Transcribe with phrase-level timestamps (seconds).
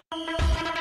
[0.00, 0.77] Thank you.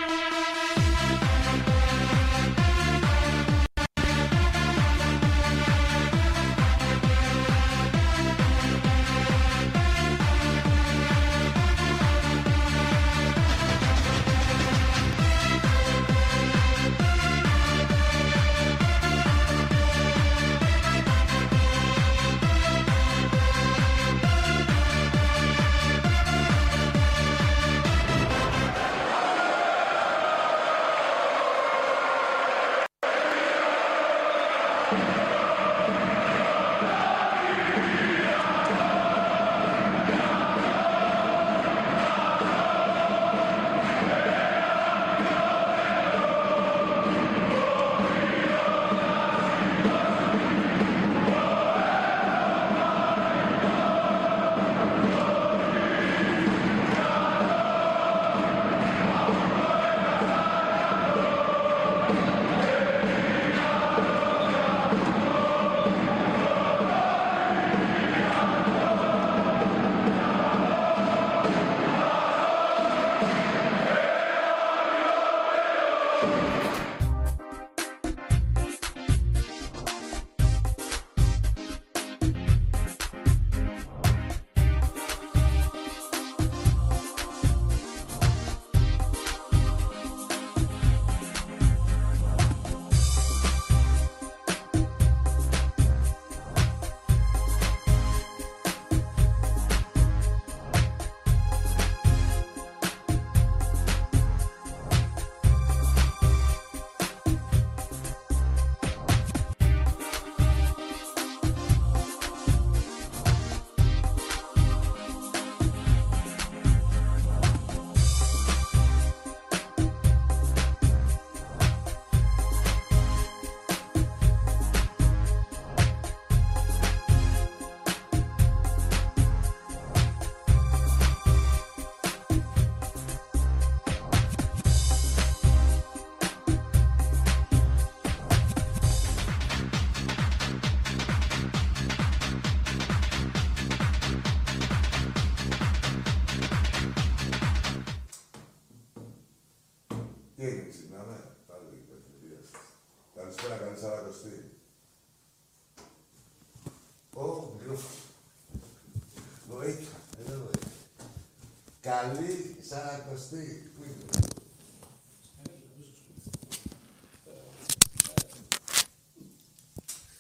[161.88, 163.72] Καλή Σαρακοστή.
[163.76, 164.06] Πού είναι;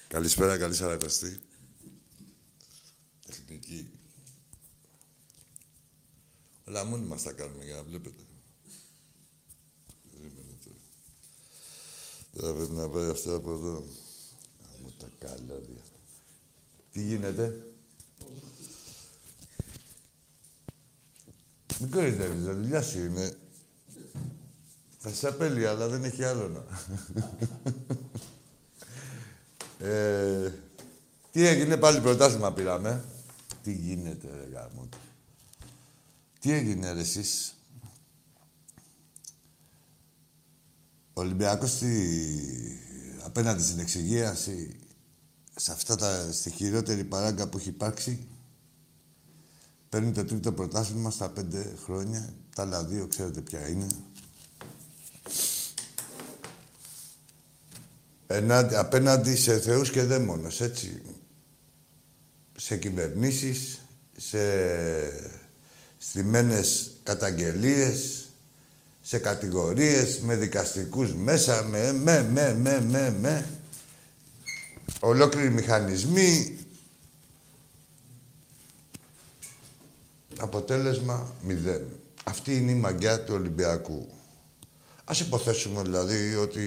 [0.07, 1.39] Καλησπέρα, καλή Σαρακοστή.
[3.25, 3.89] Τεχνική.
[6.67, 8.23] Όλα μόνοι μας τα κάνουμε για να βλέπετε.
[10.11, 10.79] Περίμενε τώρα.
[12.31, 13.85] Τώρα πρέπει να πάει αυτό από εδώ.
[14.75, 15.81] Άμμο τα καλώδια.
[16.91, 17.66] Τι γίνεται;
[21.79, 23.38] Μην κορυδεύεις, η δουλειά σου είναι.
[24.97, 26.65] Θα σε απέλει, αλλά δεν έχει άλλο να.
[29.88, 30.53] ε,
[31.31, 33.03] τι έγινε, πάλι πρωτάθλημα πήραμε.
[33.63, 34.89] Τι γίνεται, ρε γάμο.
[36.39, 37.53] Τι έγινε, ρε, εσείς;
[41.13, 42.79] Ο Ολυμπιακός στη...
[43.23, 44.79] απέναντι στην εξυγίαση,
[45.55, 46.31] σε αυτά τα...
[46.31, 48.27] στη χειρότερη παράγκα που έχει υπάρξει,
[49.89, 52.33] παίρνει το τρίτο πρωτάθλημα στα πέντε χρόνια.
[52.55, 53.87] Τα άλλα δύο ξέρετε ποια είναι.
[58.27, 61.01] Ενάντι, απέναντι σε θεούς και δαίμονες, έτσι.
[62.57, 63.81] Σε κυβερνήσεις,
[64.17, 64.39] σε
[65.97, 68.29] στημένες καταγγελίες,
[69.01, 73.45] σε κατηγορίες, με δικαστικούς μέσα, με, με, με, με, με, με.
[75.00, 76.57] Ολόκληροι μηχανισμοί.
[80.39, 81.81] Αποτέλεσμα μηδέν.
[82.24, 84.07] Αυτή είναι η μαγιά του Ολυμπιακού.
[85.04, 86.62] Ας υποθέσουμε δηλαδή ότι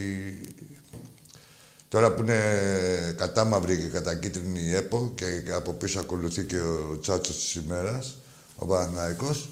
[1.89, 7.37] τώρα που είναι κατάμαυρη και κατακίτρινη η ΕΠΟ και από πίσω ακολουθεί και ο Τσάτσος
[7.37, 8.17] της ημέρας,
[8.57, 9.49] ο Παναθηναϊκός,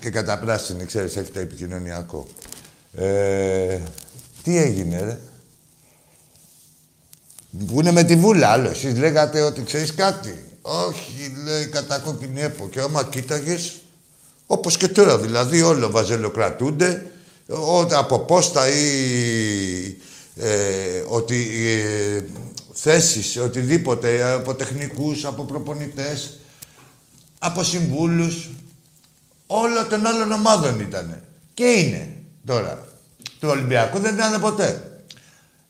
[0.00, 2.26] και κατά πράσινη, ξέρεις, έχει το επικοινωνιακό.
[2.92, 3.80] Ε,
[4.42, 5.18] τι έγινε, ρε;
[7.66, 8.68] Που είναι με τη βούλα, άλλο.
[8.68, 10.44] Εσείς λέγατε ότι ξέρεις κάτι.
[10.68, 12.68] Όχι, λέει, κατά κόκκινη έπο.
[12.68, 13.76] Και άμα κοίταγες,
[14.46, 17.10] όπως και τώρα, δηλαδή όλο βαζελοκρατούνται,
[17.48, 19.96] ό, από πόστα ή
[20.36, 22.22] ε, ότι ε,
[22.72, 26.38] θέσεις, οτιδήποτε, από τεχνικούς, από προπονητές,
[27.38, 28.48] από συμβούλους,
[29.46, 31.22] Όλα των άλλων ομάδων ήταν.
[31.54, 32.16] Και είναι
[32.46, 32.88] τώρα.
[33.40, 35.00] Του Ολυμπιακού δεν ήταν ποτέ.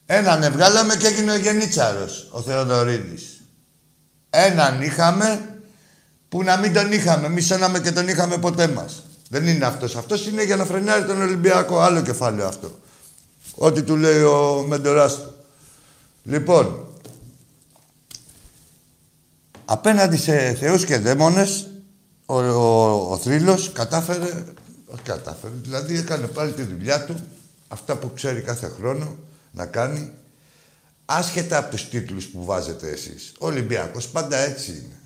[0.07, 3.36] Έναν ευγάλαμε και έγινε ο Γενίτσαρος, ο Θεοδωρίδης.
[4.39, 5.61] Έναν είχαμε
[6.29, 7.27] που να μην τον είχαμε.
[7.27, 9.03] Εμεί έναμε και τον είχαμε ποτέ μας.
[9.29, 9.97] Δεν είναι αυτός.
[9.97, 11.81] Αυτός είναι για να φρενάρει τον Ολυμπιακό.
[11.81, 12.79] Άλλο κεφάλαιο αυτό.
[13.55, 15.35] Ό,τι του λέει ο Μεντοράς του.
[16.23, 16.87] Λοιπόν,
[19.65, 21.69] απέναντι σε θεούς και δαίμονες,
[22.27, 24.45] ο, ο, ο Θρύλος κατάφερε,
[24.87, 27.15] όχι κατάφερε, δηλαδή έκανε πάλι τη δουλειά του,
[27.69, 29.17] αυτά που ξέρει κάθε χρόνο
[29.53, 30.13] να κάνει,
[31.07, 33.33] άσχετα από τους τίτλους που βάζετε εσείς.
[33.39, 35.01] Ο Ολυμπιακός πάντα έτσι είναι.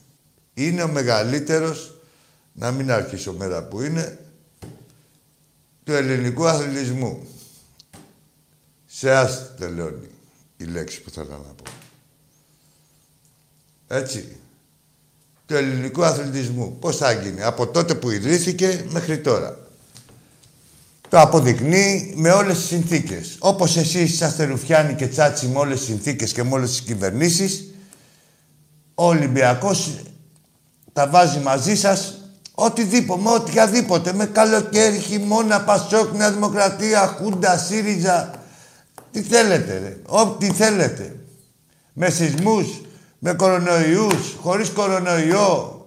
[0.55, 1.95] Είναι ο μεγαλύτερος,
[2.53, 4.19] να μην αρχίσω μέρα που είναι,
[5.85, 7.27] του ελληνικού αθλητισμού.
[8.87, 10.09] Σε άστη τελειώνει
[10.57, 11.71] η λέξη που θέλω να πω.
[13.89, 14.37] Έτσι.
[15.47, 16.77] Του ελληνικού αθλητισμού.
[16.79, 19.70] Πώς θα γίνει; Από τότε που ιδρύθηκε μέχρι τώρα.
[21.11, 23.37] Το αποδεικνύει με όλες τις συνθήκες.
[23.39, 27.75] Όπως εσείς είσαστε ρουφιάνοι και τσάτσι με όλες τις συνθήκες και με όλες τις κυβερνήσεις,
[28.95, 29.91] ο Ολυμπιακός
[30.93, 32.15] τα βάζει μαζί σας
[32.55, 38.31] οτιδήποτε, με οτιδήποτε, με καλοκαίρι, χειμώνα, Πασόκ, Νέα Δημοκρατία, Χούντα, ΣΥΡΙΖΑ,
[39.11, 39.97] τι θέλετε, ρε.
[40.07, 41.17] Ό,τι θέλετε.
[41.93, 42.67] Με σεισμούς,
[43.19, 45.85] με κορονοϊούς, χωρίς κορονοϊό.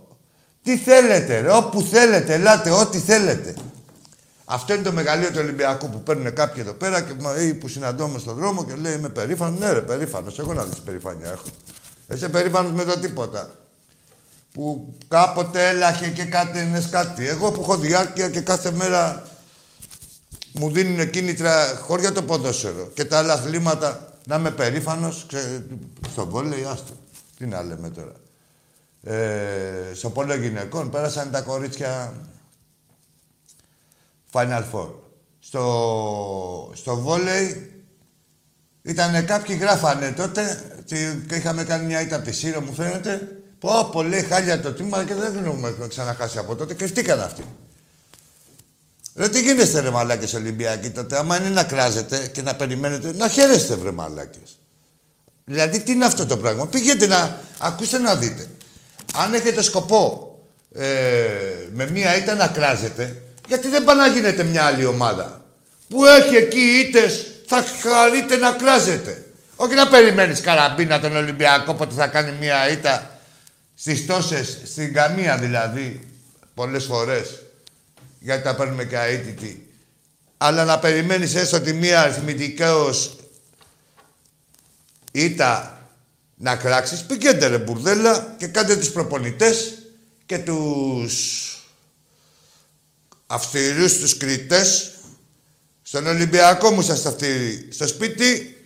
[0.63, 1.51] Τι θέλετε, ρε.
[1.51, 3.53] Όπου θέλετε, ελάτε, ό,τι θέλετε.
[4.53, 7.13] Αυτό είναι το μεγαλείο του Ολυμπιακού που παίρνουν κάποιοι εδώ πέρα και
[7.47, 9.59] ή που συναντώμε στον δρόμο και λέει Είμαι περήφανος.
[9.59, 10.39] Ναι, ρε, περήφανος.
[10.39, 11.45] Εγώ να δεις περηφάνεια έχω.
[12.13, 13.51] Είσαι περήφανος με το τίποτα.
[14.51, 17.27] Που κάποτε έλαχε και κάτι κάτι.
[17.27, 19.23] Εγώ που έχω διάρκεια και κάθε μέρα
[20.51, 25.25] μου δίνουν κίνητρα χώρια το ποδόσφαιρο και τα άλλα αθλήματα να είμαι περήφανος.
[25.27, 25.65] Ξε...
[26.11, 26.93] Στο βόλεϊ, άστο.
[27.37, 28.13] Τι να λέμε τώρα.
[29.03, 32.13] Ε, στο πόλο γυναικών πέρασαν τα κορίτσια
[34.33, 34.89] Final Four.
[35.39, 37.71] Στο, στο βόλεϊ
[38.81, 40.61] ήταν κάποιοι γράφανε τότε
[41.27, 43.27] και είχαμε κάνει μια ήττα από τη Σύρο, μου φαίνεται.
[43.59, 46.73] Πω, πολύ χάλια το τίμα και δεν έχουμε ξαναχάσει από τότε.
[46.73, 47.43] Κρυφτήκαν αυτοί.
[49.15, 53.29] Ρε τι γίνεστε ρε μαλάκες Ολυμπιακοί τότε, άμα είναι να κράζετε και να περιμένετε, να
[53.29, 54.59] χαίρεστε βρε μαλάκες.
[55.45, 58.47] Δηλαδή τι είναι αυτό το πράγμα; Πήγαινε να, ακούστε να δείτε.
[59.15, 60.35] Αν έχετε σκοπό
[60.75, 60.87] ε,
[61.73, 65.45] με μία ήττα να κράζετε, γιατί δεν πάει να γίνετε μια άλλη ομάδα.
[65.89, 69.25] Που έχει εκεί ήττες, θα χαρείτε να κράζετε.
[69.55, 73.19] Όχι να περιμένεις καραμπίνα τον Ολυμπιακό, πότε θα κάνει μία ήττα
[73.75, 76.07] στις τόσες, στην καμία δηλαδή,
[76.53, 77.41] πολλές φορές
[78.19, 79.67] γιατί τα παίρνουμε και αίτητοι.
[80.37, 83.15] Αλλά να περιμένεις έστω τη μία αριθμητικώς
[85.11, 85.81] ήττα
[86.35, 89.73] να κράξεις, πηγαίνετε ρε μπουρδέλα και κάντε τους προπονητές
[90.25, 91.47] και τους
[93.33, 94.91] αυστηρούς τους κριτές.
[95.81, 97.67] Στον Ολυμπιακό μου σας αυτοί.
[97.71, 98.57] Στο σπίτι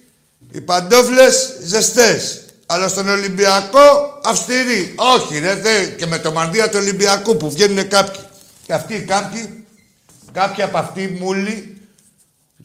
[0.51, 2.41] οι παντόφλες ζεστές.
[2.65, 4.93] Αλλά στον Ολυμπιακό αυστηροί.
[4.95, 8.21] Όχι ρε, δε, και με το μανδύα του Ολυμπιακού που βγαίνουν κάποιοι.
[8.65, 9.65] Και αυτοί κάποιοι,
[10.31, 11.81] κάποιοι από αυτοί μούλοι,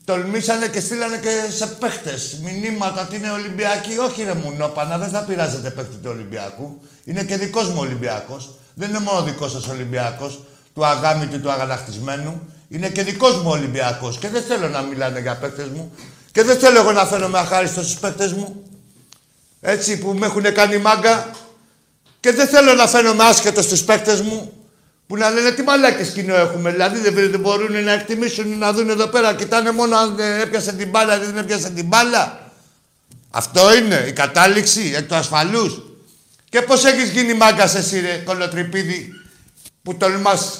[0.05, 3.99] τολμήσανε και στείλανε και σε παίχτες μηνύματα ότι είναι Ολυμπιακοί.
[3.99, 6.81] Όχι ρε μουνόπανα, δεν θα πειράζετε παίχτη του Ολυμπιακού.
[7.05, 8.55] Είναι και δικός μου Ολυμπιακός.
[8.75, 10.41] Δεν είναι μόνο δικός σας Ολυμπιακός,
[10.75, 12.49] του αγάμητου του αγανακτισμένου.
[12.69, 14.19] Είναι και δικός μου Ολυμπιακός.
[14.19, 15.95] Και δεν θέλω να μιλάνε για παίχτε μου.
[16.33, 18.63] Και δεν θέλω εγώ να φαίνομαι αχάριστος στους παίχτε μου.
[19.61, 21.31] Έτσι που με έχουν κάνει μάγκα.
[22.21, 24.53] Και δεν θέλω να φαίνομαι άσχετος στους παίχτε μου.
[25.07, 26.71] Που να λένε τι μαλάκες κοινό έχουμε.
[26.71, 29.35] Δηλαδή δεν, μπορούν να εκτιμήσουν να δουν εδώ πέρα.
[29.35, 32.51] Κοιτάνε μόνο αν έπιασε την μπάλα ή δεν έπιασε την μπάλα.
[33.31, 35.83] Αυτό είναι η κατάληξη εκ του ασφαλούς.
[36.49, 39.22] Και πώς έχεις γίνει μάγκας εσύ ρε κολοτρυπίδι
[39.83, 40.59] που τολμάς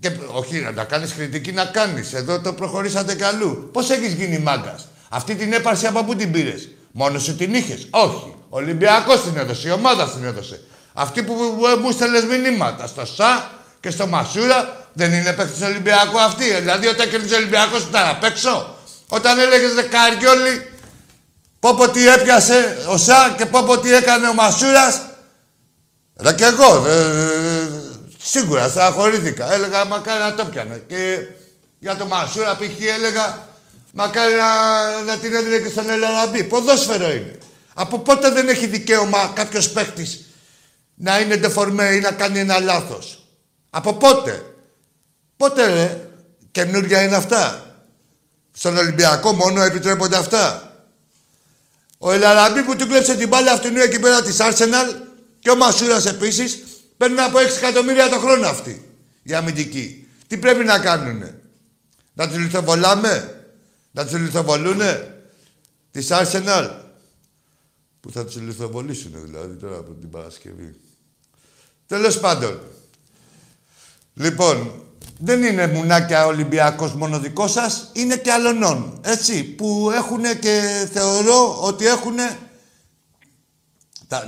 [0.00, 2.12] και όχι να τα κάνεις κριτική να κάνεις.
[2.12, 3.68] Εδώ το προχωρήσατε καλού.
[3.72, 7.86] Πώς έχεις γίνει μάγκας; Αυτή την έπαρση από πού την πήρες; Μόνος σου την είχες;
[7.90, 8.34] Όχι.
[8.48, 9.68] Ο Ολυμπιακός την έδωσε.
[9.68, 10.60] Η ομάδα την έδωσε.
[10.92, 11.34] Αυτή που
[11.82, 16.54] μου στέλνες μηνύματα στο ΣΑ και στο Μασούρα δεν είναι παίκτης Ολυμπιακού αυτή.
[16.54, 18.76] Δηλαδή όταν κερδίζει ο Ολυμπιακός ήταν απ' έξω.
[19.08, 20.70] Όταν έλεγες Δεκαριόλη,
[21.60, 25.00] πω πω τι έπιασε ο Σα και πω πω τι έκανε ο Μασούρας.
[26.20, 27.53] Ρε και εγώ, ε,
[28.24, 29.52] σίγουρα στεναχωρήθηκα.
[29.52, 30.82] Έλεγα μακάρι να το πιανε.
[30.86, 31.18] Και
[31.78, 32.84] για το Μασούρα π.χ.
[32.96, 33.48] έλεγα
[33.92, 36.44] μακάρι να, να την έδινε και στον Ελαραμπή.
[36.44, 37.38] Ποδόσφαιρο είναι.
[37.74, 40.24] Από πότε δεν έχει δικαίωμα κάποιος παίκτης
[40.94, 43.26] να είναι ντεφορμέ ή να κάνει ένα λάθος;
[43.70, 44.42] Από πότε;
[45.36, 46.08] Πότε ρε.
[46.50, 47.74] Καινούργια είναι αυτά.
[48.52, 50.72] Στον Ολυμπιακό μόνο επιτρέπονται αυτά.
[51.98, 54.94] Ο Ελαραμπή που του κλέψε την μπάλα αυτού εκεί πέρα της Arsenal
[55.38, 56.62] και ο Μασούρας επίσης
[56.96, 58.88] παίρνουν από 6 εκατομμύρια το χρόνο αυτοί.
[59.22, 60.08] Οι αμυντικοί.
[60.26, 61.40] Τι πρέπει να κάνουνε;
[62.14, 63.44] Να τους λιθοβολάμε;
[63.90, 65.22] Να τους λιθοβολούνε;
[65.90, 66.70] Της Arsenal;
[68.00, 70.74] Που θα τους λιθοβολήσουν δηλαδή τώρα από την Παρασκευή.
[71.86, 72.60] Τέλος πάντων.
[74.14, 74.84] Λοιπόν,
[75.18, 81.62] δεν είναι μουνάκια Ολυμπιακός μόνο δικό σας, είναι και αλωνών, έτσι, που έχουν και θεωρώ
[81.62, 82.16] ότι έχουν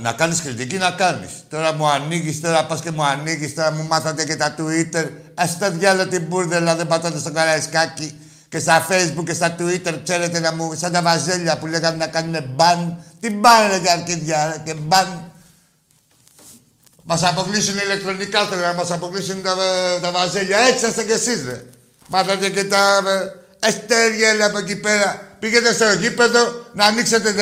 [0.01, 1.29] να κάνεις κριτική, να κάνεις.
[1.49, 5.05] Τώρα μου ανοίγεις, τώρα πας και μου ανοίγεις, τώρα μου μάθατε και τα Twitter.
[5.33, 8.19] Ας το διάλο την μπουρδελα, δεν πατάτε στο καραϊσκάκι
[8.49, 12.07] και στα Facebook και στα Twitter, ξέρετε, να μου, σαν τα βαζέλια που λέγανε να
[12.07, 13.03] κάνουν μπαν.
[13.19, 15.31] Τι μπαν, ρε καρκίδια, και μπαν.
[17.03, 19.55] Μας αποκλείσουν ηλεκτρονικά τώρα, να μας αποκλείσουν τα,
[20.01, 20.57] τα βαζέλια.
[20.57, 21.63] Έτσι είστε κι εσείς, ρε.
[22.07, 23.03] Μάθατε και τα
[23.59, 25.21] εστέρια από εκεί πέρα.
[25.39, 26.39] Πήγαινε στο γήπεδο
[26.73, 27.33] να ανοίξετε,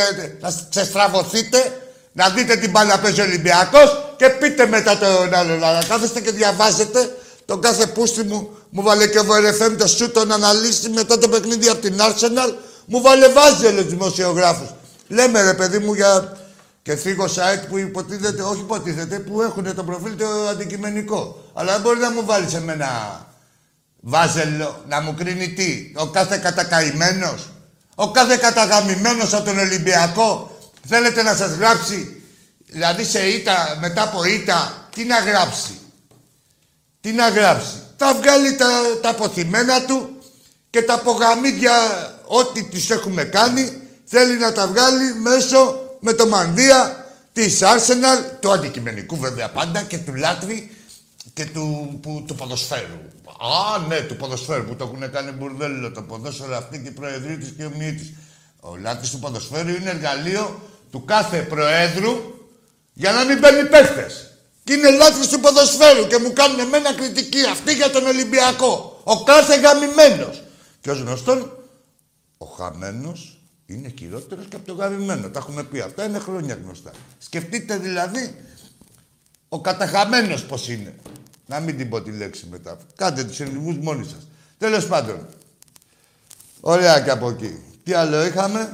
[0.42, 1.80] να ξεστραβωθείτε
[2.18, 5.56] να δείτε την μπάλα παίζει ο Ολυμπιακός και πείτε μετά τον άλλο.
[5.56, 8.58] Να κάθεστε και διαβάζετε τον κάθε πούστη μου.
[8.70, 12.54] Μου βάλε και ο Βερεφέμ το σου τον αναλύσει μετά το παιχνίδι από την Arsenal.
[12.86, 14.68] Μου βάλε βάζει όλους δημοσιογράφους.
[15.08, 16.38] Λέμε ρε παιδί μου για
[16.82, 21.44] και φύγω site που υποτίθεται, όχι υποτίθεται, που έχουν το προφίλ το αντικειμενικό.
[21.54, 22.88] Αλλά δεν μπορεί να μου βάλεις σε μένα
[24.00, 25.92] βάζελο, να μου κρίνει τι.
[25.96, 27.50] Ο κάθε κατακαημένος,
[27.96, 30.55] ο κάθε καταγαμημένος από τον Ολυμπιακό
[30.88, 32.24] Θέλετε να σας γράψει,
[32.66, 35.80] δηλαδή σε ήττα, μετά από ήττα, τι να γράψει.
[37.02, 37.84] Τι να γράψει.
[37.98, 38.68] Θα βγάλει τα,
[39.02, 40.18] τα αποθυμένα του
[40.70, 41.74] και τα απογαμίδια,
[42.26, 48.52] ό,τι τις έχουμε κάνει, θέλει να τα βγάλει μέσω με το μανδύα της Arsenal, του
[48.52, 50.72] αντικειμενικού βέβαια πάντα και του Λάτρη
[51.34, 53.00] και του, που, του ποδοσφαίρου.
[53.26, 57.38] Α, ναι, του ποδοσφαίρου που το έχουν κάνει μπουρδέλο το ποδόσφαιρο αυτή και η προεδρή
[57.38, 58.14] της και ο της.
[58.60, 60.62] Ο Λάτρης του ποδοσφαίρου είναι εργαλείο
[60.96, 62.12] του κάθε Προέδρου
[62.94, 64.30] για να μην παίρνει παίχτες.
[64.64, 69.02] Και είναι λάθος του ποδοσφαίρου και μου κάνουν εμένα κριτική αυτή για τον Ολυμπιακό.
[69.04, 70.44] Ο κάθε γαμημένος.
[70.82, 71.58] Και ως γνωστόν,
[72.38, 75.30] ο χαμένος είναι χειρότερος και από τον γαμημένο.
[75.30, 76.92] Τα έχουμε πει αυτά, είναι χρόνια γνωστά.
[77.20, 78.36] Σκεφτείτε δηλαδή
[79.50, 80.96] ο καταχαμένος πώς είναι.
[81.46, 82.78] Να μην την πω τη λέξη μετά.
[82.96, 84.28] Κάντε τους ελληνικούς μόνοι σας.
[84.58, 85.28] Τέλος πάντων.
[86.62, 87.60] Ωραία και από εκεί.
[87.84, 88.72] Τι άλλο είχαμε;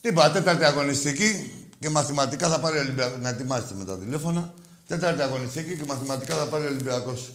[0.00, 3.20] Είπα, τέταρτη αγωνιστική και μαθηματικά θα πάρει ο Ολυμπιακός.
[3.20, 4.54] Να ετοιμάσετε με τα τηλέφωνα.
[4.86, 7.32] Τέταρτη αγωνιστική και μαθηματικά θα πάρει ο Ολυμπιακός.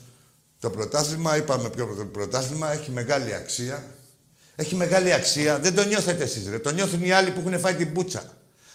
[0.59, 3.83] Το πρωτάθλημα, είπαμε πιο το πρωτάθλημα, έχει μεγάλη αξία.
[4.55, 5.59] Έχει μεγάλη αξία.
[5.59, 6.59] Δεν το νιώθετε εσείς, ρε.
[6.59, 8.23] Το νιώθουν οι άλλοι που έχουν φάει την πούτσα.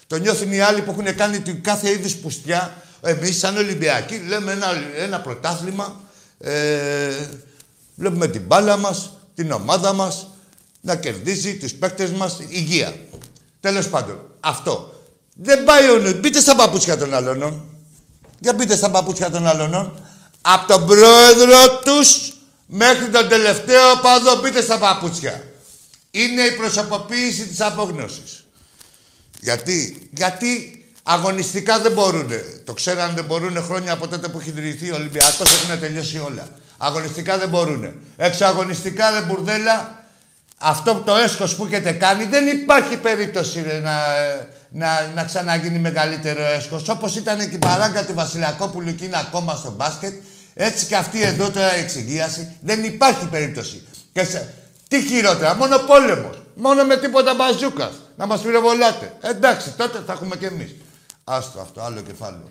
[0.06, 2.82] Το νιώθουν οι άλλοι που έχουν κάνει την κάθε είδους πουστιά.
[3.00, 4.66] Εμείς, σαν Ολυμπιακοί, λέμε ένα,
[4.96, 6.00] ένα πρωτάθλημα.
[6.38, 7.26] Ε,
[7.94, 10.28] βλέπουμε την μπάλα μας, την ομάδα μας
[10.80, 12.94] να κερδίζει τους παίκτες μας υγεία.
[13.60, 14.92] Τέλος πάντων, αυτό.
[15.34, 17.64] Δεν πάει ο Μπείτε στα παπούτσια των άλλων.
[18.38, 20.00] Για μπείτε στα παπούτσια των άλλων.
[20.40, 22.32] Από τον πρόεδρο τους
[22.66, 25.42] μέχρι τον τελευταίο παδό μπείτε στα παπούτσια.
[26.10, 28.44] Είναι η προσωποποίηση της απόγνωσης.
[29.40, 32.30] Γιατί, γιατί αγωνιστικά δεν μπορούν.
[32.64, 36.48] Το ξέραν δεν μπορούν χρόνια από τότε που έχει ιδρυθεί ο Ολυμπιακός, έχουν τελειώσει όλα.
[36.76, 37.92] Αγωνιστικά δεν μπορούν.
[38.16, 39.97] Εξαγωνιστικά δεν μπουρδέλα,
[40.58, 43.96] αυτό το έσχος που έχετε κάνει δεν υπάρχει περίπτωση να,
[44.70, 46.88] να, να ξαναγίνει μεγαλύτερο έσχος.
[46.88, 50.14] Όπως ήταν και η παράγκα του Βασιλιακόπουλου και είναι ακόμα στο μπάσκετ,
[50.54, 53.86] έτσι και αυτή εδώ τώρα η εξυγίαση δεν υπάρχει περίπτωση.
[54.12, 54.54] Και σε,
[54.88, 56.42] τι χειρότερα, μόνο πόλεμος.
[56.54, 57.92] Μόνο με τίποτα μπαζούκας.
[58.16, 59.12] Να μας πυροβολάτε.
[59.20, 60.74] Εντάξει, τότε θα έχουμε κι εμείς.
[61.24, 62.50] Άστο αυτό, άλλο κεφάλαιο.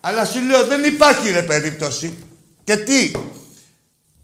[0.00, 2.18] Αλλά σου λέω δεν υπάρχει ρε περίπτωση.
[2.64, 3.10] Και τι,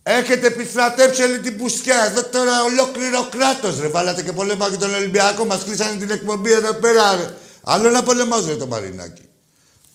[0.06, 2.04] Έχετε επιστρατέψει όλη την πουστιά.
[2.04, 3.88] Εδώ τώρα ολόκληρο κράτος ρε.
[3.88, 5.44] Βάλατε και πολέμα και τον Ολυμπιακό.
[5.44, 7.34] Μας κλείσανε την εκπομπή εδώ πέρα ρε.
[7.62, 9.22] Άλλο να πολεμάζω το Μαρινάκι.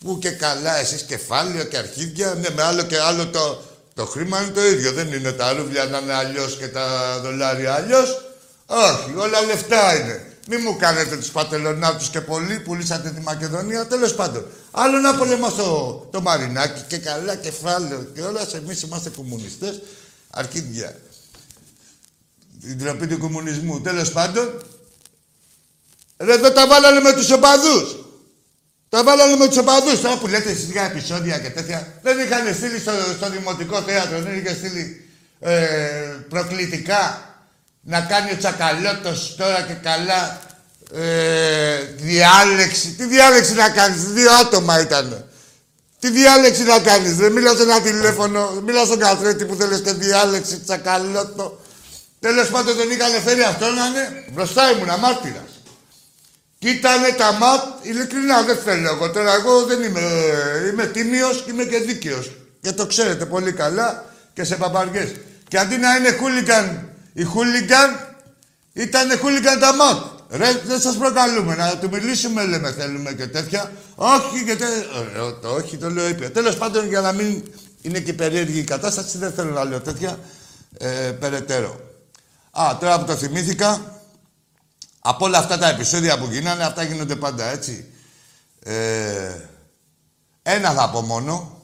[0.04, 2.34] Που και καλά, εσείς κεφάλαιο και αρχίδια.
[2.34, 3.62] Ναι, με άλλο και άλλο το,
[3.94, 4.92] το χρήμα είναι το ίδιο.
[4.92, 8.24] Δεν είναι τα ρούβλια να είναι αλλιώς και τα δολάρια αλλιώς.
[8.66, 10.24] Όχι, όλα λεφτά είναι.
[10.48, 13.88] Μη μου κάνετε τους πατελονάτους και πολλοί που λύσατε τη Μακεδονία.
[13.88, 14.46] Τέλος πάντων.
[14.72, 18.48] Άλλο να πολεμάς το, το Μαρινάκι και καλά κεφάλαιο και όλα.
[18.56, 19.82] Εμείς είμαστε κομμουνιστές.
[20.30, 21.00] Αρκίδια.
[22.62, 23.82] Την τροπή του κομμουνισμού.
[23.82, 24.64] Τέλος πάντων.
[26.18, 27.96] Ρε, εδώ τα βάλανε με τους οπαδούς.
[28.90, 30.02] Τα βάλανε με τους οπαδούς.
[30.02, 32.00] Τώρα που λέτε εσείς για επεισόδια και τέτοια.
[32.02, 35.10] Δεν είχαν στείλει στο, στο δημοτικό θέατρο, δεν είχαν στείλει
[35.40, 35.56] ε,
[36.30, 37.24] προκλητικά
[37.82, 40.42] να κάνει ο Τσακαλώτος τώρα και καλά
[40.94, 42.88] ε, διάλεξη.
[42.88, 45.29] Τι διάλεξη να κάνεις, δύο άτομα ήταν.
[46.00, 49.92] Τι διάλεξη να κάνεις, δεν μιλάω σε ένα τηλέφωνο, μιλάω στον καθρέτη που θέλεις και
[49.92, 51.60] διάλεξη, τσακαλώτο.
[52.20, 55.62] Τέλος πάντων δεν είχαν φέρει αυτό να είναι, μπροστά ήμουν αμάρτυρας.
[56.60, 60.02] Και ήτανε τα ματ, ειλικρινά δεν θέλω εγώ τώρα, εγώ δεν είμαι,
[60.72, 62.32] είμαι τίμιος και είμαι και δίκαιος.
[62.62, 65.12] Και το ξέρετε πολύ καλά και σε παπαριές.
[65.48, 68.16] Και αντί να είναι χούλιγκαν, οι χούλιγκαν
[68.74, 70.19] ήταν χούλιγκαν τα ΜΑΚ.
[70.30, 73.72] Ρε, δεν σας προκαλούμε, να του μιλήσουμε λέμε θέλουμε και τέτοια.
[73.96, 74.76] Όχι και τέτοια.
[75.16, 76.32] Ε, το όχι το λέω ήπια.
[76.32, 77.44] Τέλος πάντων για να μην
[77.82, 80.20] είναι και περίεργη η κατάσταση, δεν θέλω να λέω τέτοια
[80.78, 81.80] ε, περαιτέρω.
[82.52, 84.02] Α, τώρα που το θυμήθηκα,
[85.00, 87.86] από όλα αυτά τα επεισόδια που γίνανε, αυτά γίνονται πάντα έτσι.
[88.64, 89.36] Ε,
[90.42, 91.64] ένα θα πω μόνο.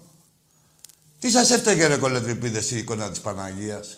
[1.20, 3.98] Τι σας έφταιγε ρε κολετρυπίδες η εικόνα της Παναγίας;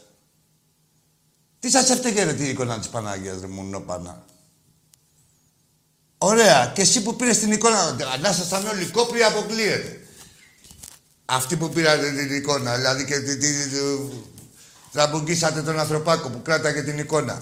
[1.60, 4.26] Τι σας έφταιγε ρε τη εικόνα της Παναγίας ρε Μουνόπανα.
[6.18, 6.72] Ωραία.
[6.76, 10.00] Και εσύ που πήρες την εικόνα, να ήσασταν όλοι κόπροι, αποκλείεται.
[11.26, 13.16] Αυτοί που πήρατε την εικόνα, δηλαδή και
[14.92, 17.42] τραμπουγκίσατε τον ανθρωπάκο που κράταγε την εικόνα.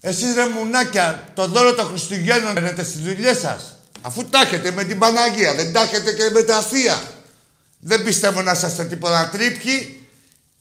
[0.00, 3.76] Εσείς ρε μουνάκια, το δώρο των Χριστουγέννων παίρνετε στις δουλειές σας.
[4.00, 7.02] Αφού τα έχετε με την Παναγία, δεν τα έχετε και με τα Θεία.
[7.78, 10.08] Δεν πιστεύω να είστε τίποτα τρίπιοι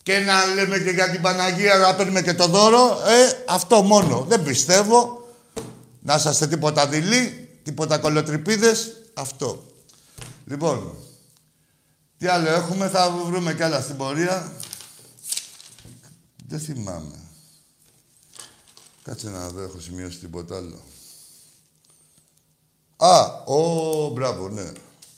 [0.04, 3.02] και να λέμε και για την Παναγία να παίρνουμε και το δώρο.
[3.08, 4.26] Ε, αυτό μόνο.
[4.28, 5.21] Δεν πιστεύω
[6.02, 9.02] να είσαστε τίποτα δειλοί, τίποτα κολοτρυπίδες.
[9.14, 9.66] Αυτό.
[10.46, 10.96] Λοιπόν,
[12.18, 14.54] τι άλλο έχουμε, θα βρούμε κι άλλα στην πορεία.
[16.48, 17.16] Δεν θυμάμαι.
[19.04, 20.80] Κάτσε να δω, έχω σημειώσει τίποτα άλλο.
[22.98, 24.72] Α, ο, μπράβο, ναι.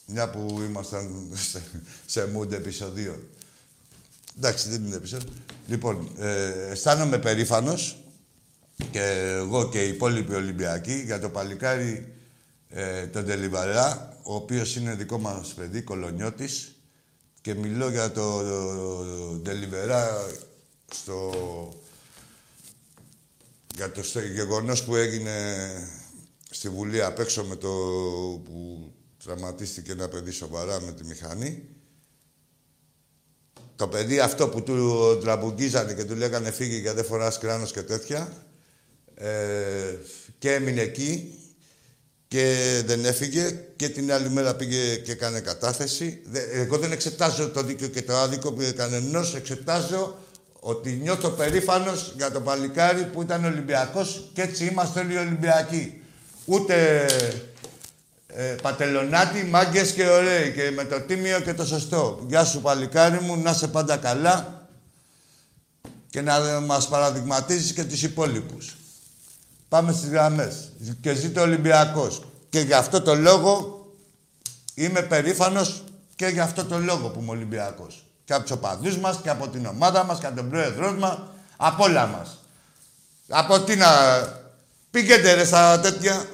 [0.06, 1.63] Μια που ήμασταν σε,
[2.06, 3.24] σε mood επεισοδίων.
[4.38, 5.30] Εντάξει, δεν είναι επεισόδιο.
[5.68, 8.03] Λοιπόν, ε, αισθάνομαι περήφανος
[8.92, 9.02] και
[9.38, 12.13] εγώ και οι υπόλοιποι Ολυμπιακοί για το παλικάρι
[12.69, 16.76] ε, τον Τελιβαρά, ο οποίος είναι δικό μας παιδί, κολονιώτης
[17.41, 18.43] και μιλώ για το,
[19.43, 20.28] Τελιβερά
[20.93, 21.32] στο,
[23.76, 24.02] για το
[24.34, 25.67] γεγονός που έγινε
[26.50, 27.69] στη Βουλή απ' έξω με το
[28.46, 28.91] που
[29.24, 31.67] τραυματίστηκε ένα παιδί σοβαρά με τη μηχανή.
[33.76, 37.82] Το παιδί αυτό που του τραμπουγκίζανε και του λέγανε φύγει γιατί δεν φοράς κράνος και
[37.82, 38.43] τέτοια
[39.15, 39.95] ε,
[40.38, 41.38] και έμεινε εκεί
[42.28, 46.21] και δεν έφυγε και την άλλη μέρα πήγε και έκανε κατάθεση.
[46.54, 50.17] Εγώ δεν εξετάζω το δίκαιο και το άδικο κανενός, εξετάζω
[50.60, 56.02] ότι νιώθω περήφανος για τον παλικάρι που ήταν Ολυμπιακός και έτσι είμαστε όλοι Ολυμπιακοί.
[56.45, 57.06] Ούτε
[58.28, 62.26] ε, πατελονάτι, μάγκες και ωραίοι και με το τίμιο και το σωστό.
[62.28, 64.67] Γεια σου παλικάρι μου, να είσαι πάντα καλά
[66.10, 68.78] και να μας παραδειγματίζεις και τους υπόλοιπους.
[69.74, 70.72] Πάμε στις γραμμές.
[71.02, 72.22] Και ζήτω Ολυμπιακός.
[72.50, 73.86] Και γι' αυτό το λόγο
[74.74, 75.84] είμαι περήφανος
[76.16, 78.06] και γι' αυτό το λόγο που είμαι Ολυμπιακός.
[78.26, 81.18] Και από τους οπαδούς μας και από την ομάδα μας και από τον πρόεδρός μας.
[81.58, 82.44] Από όλα μας.
[83.30, 83.88] Από τι να...
[84.92, 86.26] Πήγαινε ρε στα τέτοια.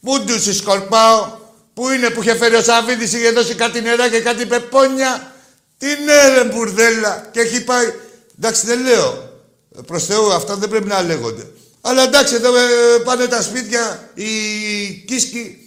[0.00, 1.26] Πού τους σκορπάω.
[1.74, 5.32] Πού είναι που είχε φέρει ο Σαββίδης, είχε δώσει κάτι νερά και κάτι πεπόνια.
[5.78, 7.28] Τι ναι ρε μπουρδέλα.
[7.32, 7.86] Και έχει πάει...
[8.38, 9.30] Εντάξει δεν λέω.
[9.86, 11.46] Προς Θεού αυτά δεν πρέπει να λέγονται.
[11.86, 14.24] Αλλά εντάξει, εδώ ε, πάνε τα σπίτια, οι
[15.06, 15.58] Κίσκοι,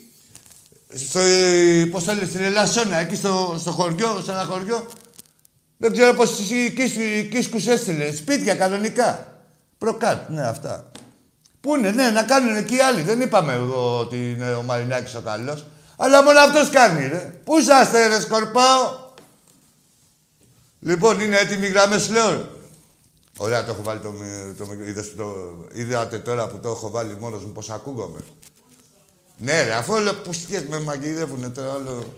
[0.96, 4.88] στο, ε, πώς το στην Ελασσόνα, εκεί στο, στο χωριό, σε ένα χωριό.
[5.78, 6.74] Δεν ξέρω πώς οι,
[7.18, 8.16] οι Κίσκους έστειλε.
[8.16, 9.38] Σπίτια κανονικά.
[9.78, 10.92] Προκάτ, ναι, αυτά.
[11.62, 13.02] Πού είναι, ναι, να κάνουν εκεί οι άλλοι.
[13.02, 15.66] Δεν είπαμε εγώ ότι είναι ο Μαρινάκης ο καλός.
[15.98, 17.34] Αλλά μόνο αυτός κάνει, ρε.
[17.44, 19.06] Πού είσαστε, ρε, σκορπάω;
[20.80, 22.57] Λοιπόν, είναι έτοιμοι γραμμές, λέω.
[23.38, 24.14] Ωραία, το έχω βάλει το,
[24.58, 28.20] το, είδες, το, είδατε τώρα που το έχω βάλει μόνος μου πώς ακούγομαι.
[29.38, 32.14] Ναι ρε, αφού όλο που σκιές με μαγειρεύουνε τώρα άλλο...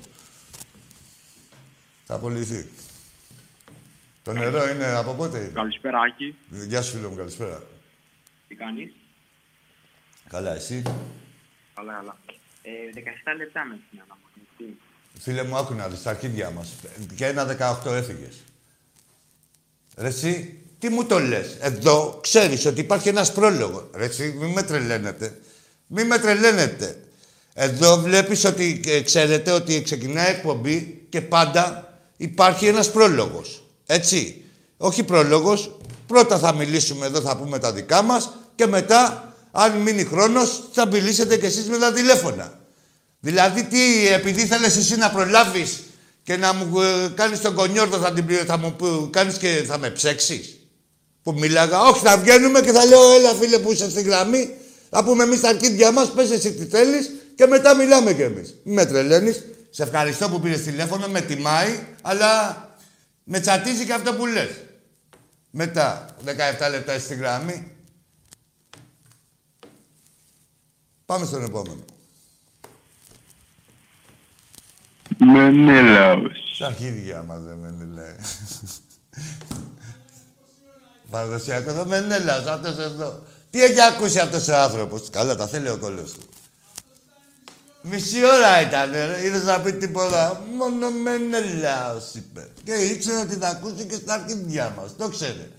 [2.05, 2.69] Θα απολυθεί.
[4.23, 5.51] Το νερό είναι από πότε.
[5.53, 6.36] Καλησπέρα, Άκη.
[6.49, 7.63] Γεια σου, φίλο μου, καλησπέρα.
[8.47, 8.91] Τι κάνεις;
[10.29, 10.82] Καλά, εσύ;
[11.75, 12.17] Καλά, καλά.
[12.62, 14.77] Ε, 17 λεπτά με την αναμονή.
[15.19, 16.75] Φίλε μου, άκου να δεις, τα αρχίδια μας.
[17.15, 17.45] Και ένα
[17.84, 18.43] 18 έφυγες.
[19.97, 23.83] Ρε εσύ, τι μου το λες; Εδώ ξέρεις ότι υπάρχει ένας πρόλογος.
[23.93, 25.39] Ρε εσύ, μη με τρελαίνετε.
[25.87, 26.97] Μη με τρελαίνετε.
[27.53, 33.63] Εδώ βλέπεις ότι ε, ξέρετε ότι ξεκινάει εκπομπή και πάντα υπάρχει ένας πρόλογος.
[33.85, 34.43] Έτσι.
[34.77, 35.77] Όχι πρόλογος.
[36.07, 40.87] Πρώτα θα μιλήσουμε εδώ, θα πούμε τα δικά μας και μετά, αν μείνει χρόνος, θα
[40.87, 42.59] μιλήσετε κι εσείς με τα τηλέφωνα.
[43.19, 45.79] Δηλαδή, τι, επειδή θέλεις εσύ να προλάβεις
[46.23, 48.75] και να μου ε, κάνεις τον κονιόρδο, θα, την, θα μου
[49.09, 50.59] κάνεις και θα με ψέξεις
[51.23, 51.82] που μίλαγα.
[51.82, 54.55] Όχι, θα βγαίνουμε και θα λέω, έλα φίλε που είσαι στη γραμμή,
[54.89, 58.55] θα πούμε εμείς τα αρχίδια μας, πες εσύ τι θέλεις και μετά μιλάμε κι εμείς.
[58.63, 59.43] Μη με τρελαίνεις.
[59.69, 62.63] Σε ευχαριστώ που πήρες τηλέφωνο, με τιμάει, αλλά
[63.23, 64.49] με τσατίζει και αυτό που λες.
[65.49, 67.71] Μετά, 17 λεπτά στη γραμμή.
[71.05, 71.86] Πάμε στον επόμενο.
[75.17, 76.32] Μενέλαος.
[76.53, 78.39] Στα αρχίδια μας δεν Μενέλαος.
[81.10, 83.24] Παραδοσιακό εδώ Μενέλαος, αυτός εδώ.
[83.50, 86.30] Τι έχει ακούσει αυτός ο άνθρωπος; Καλά, τα θέλει ο κόλλος του.
[87.82, 89.26] Μισή ώρα ήταν, ρε.
[89.26, 92.52] Είδες να πει τίποτα; Μόνο Μενέλαος είπε.
[92.63, 94.95] Και ήξερε ότι θα ακούσει και στα αρχίδια μας.
[94.95, 95.50] Το ξέρε.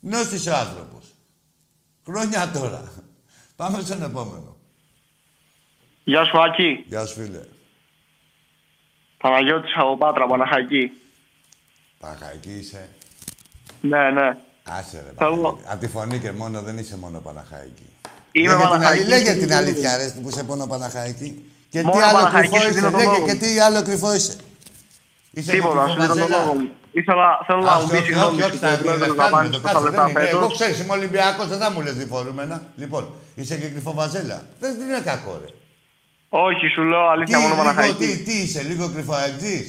[0.00, 1.04] Νόστης ο άνθρωπος.
[2.06, 2.92] Χρόνια τώρα.
[3.56, 4.56] Πάμε στον επόμενο.
[6.04, 6.84] Γεια σου, Άκη.
[6.86, 7.40] Γεια σου, φίλε.
[9.18, 10.90] Παναγιώτης από Πάτρα, Παναχαϊκή.
[11.98, 12.88] Παναχαϊκή είσαι.
[13.80, 14.36] Ναι, ναι.
[14.78, 15.64] Άσε ρε Θέλω- Παναχαϊκή.
[15.72, 17.86] Από τη φωνή και μόνο δεν είσαι μόνο Παναχαϊκή.
[18.32, 19.08] Είμαι Λέγε την, αλη- Παναχαϊκής.
[19.08, 21.44] λέγε την αλήθεια, ρε, που είσαι μόνο Παναχαϊκή.
[21.70, 23.38] Και Μόνο τι άλλο Παναχαϊκή κρυφό σου είσαι, δίνω τον λέγε λόγο και μου.
[23.38, 24.34] τι άλλο κρυφό είσαι.
[25.30, 26.44] Είσαι Τίποτα, και σου δίνω τον κρυφοβαζέλα.
[26.44, 26.68] λόγο μου.
[26.92, 29.06] Ήθελα, θέλω να μου Όχι, πεις όχι, συγγνώμη όχι, σου όχι, που τα πρέπει να
[29.06, 30.28] λεφτά πάρεις το τόσα κάτσε, λεπτά δεν είναι.
[30.28, 30.54] Εγώ φέτος.
[30.58, 32.56] ξέρεις, είμαι Ολυμπιακός, δεν θα μου λες διφορούμενα.
[32.76, 33.02] Λοιπόν,
[33.34, 34.38] είσαι και κρυφοβαζέλα.
[34.60, 35.48] Δεν δεν είναι κακό, ρε.
[36.28, 38.06] Όχι, σου λέω Τι, αλήθεια μόνο λίγο, Παναχαϊκή.
[38.06, 39.66] τι, τι είσαι, λίγο κρυφοαεξής.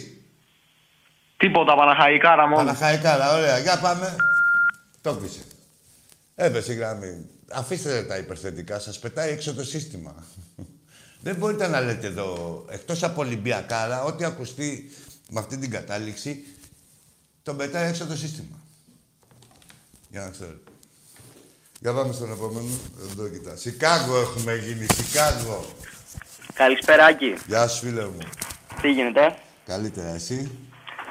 [1.40, 2.66] Τίποτα Παναχαϊκάρα μόνος.
[2.66, 3.58] Παναχαϊκάρα, ωραία.
[3.58, 4.16] Για πάμε.
[5.02, 5.42] Το κλείσε.
[6.36, 7.26] Έπεσε η γραμμή.
[7.52, 10.16] Αφήστε τα υπερθετικά, σας πετάει έξω το σύστημα.
[11.26, 14.92] Δεν μπορείτε να λέτε εδώ, εκτός από Ολυμπιακάρα, ό,τι ακουστεί
[15.30, 16.44] με αυτή την κατάληξη,
[17.44, 18.58] τον πετάει έξω το σύστημα.
[20.10, 20.58] Για να ξέρω.
[21.80, 22.70] Για πάμε στον επόμενο.
[23.12, 23.56] Εδώ κοιτά.
[23.56, 25.66] Σικάγο έχουμε γίνει, Σικάγο.
[26.54, 27.34] Καλησπέρα, Άκη.
[27.48, 28.18] Γεια σου, φίλε μου.
[28.82, 30.69] Τι γίνεται, Καλύτερα, εσύ;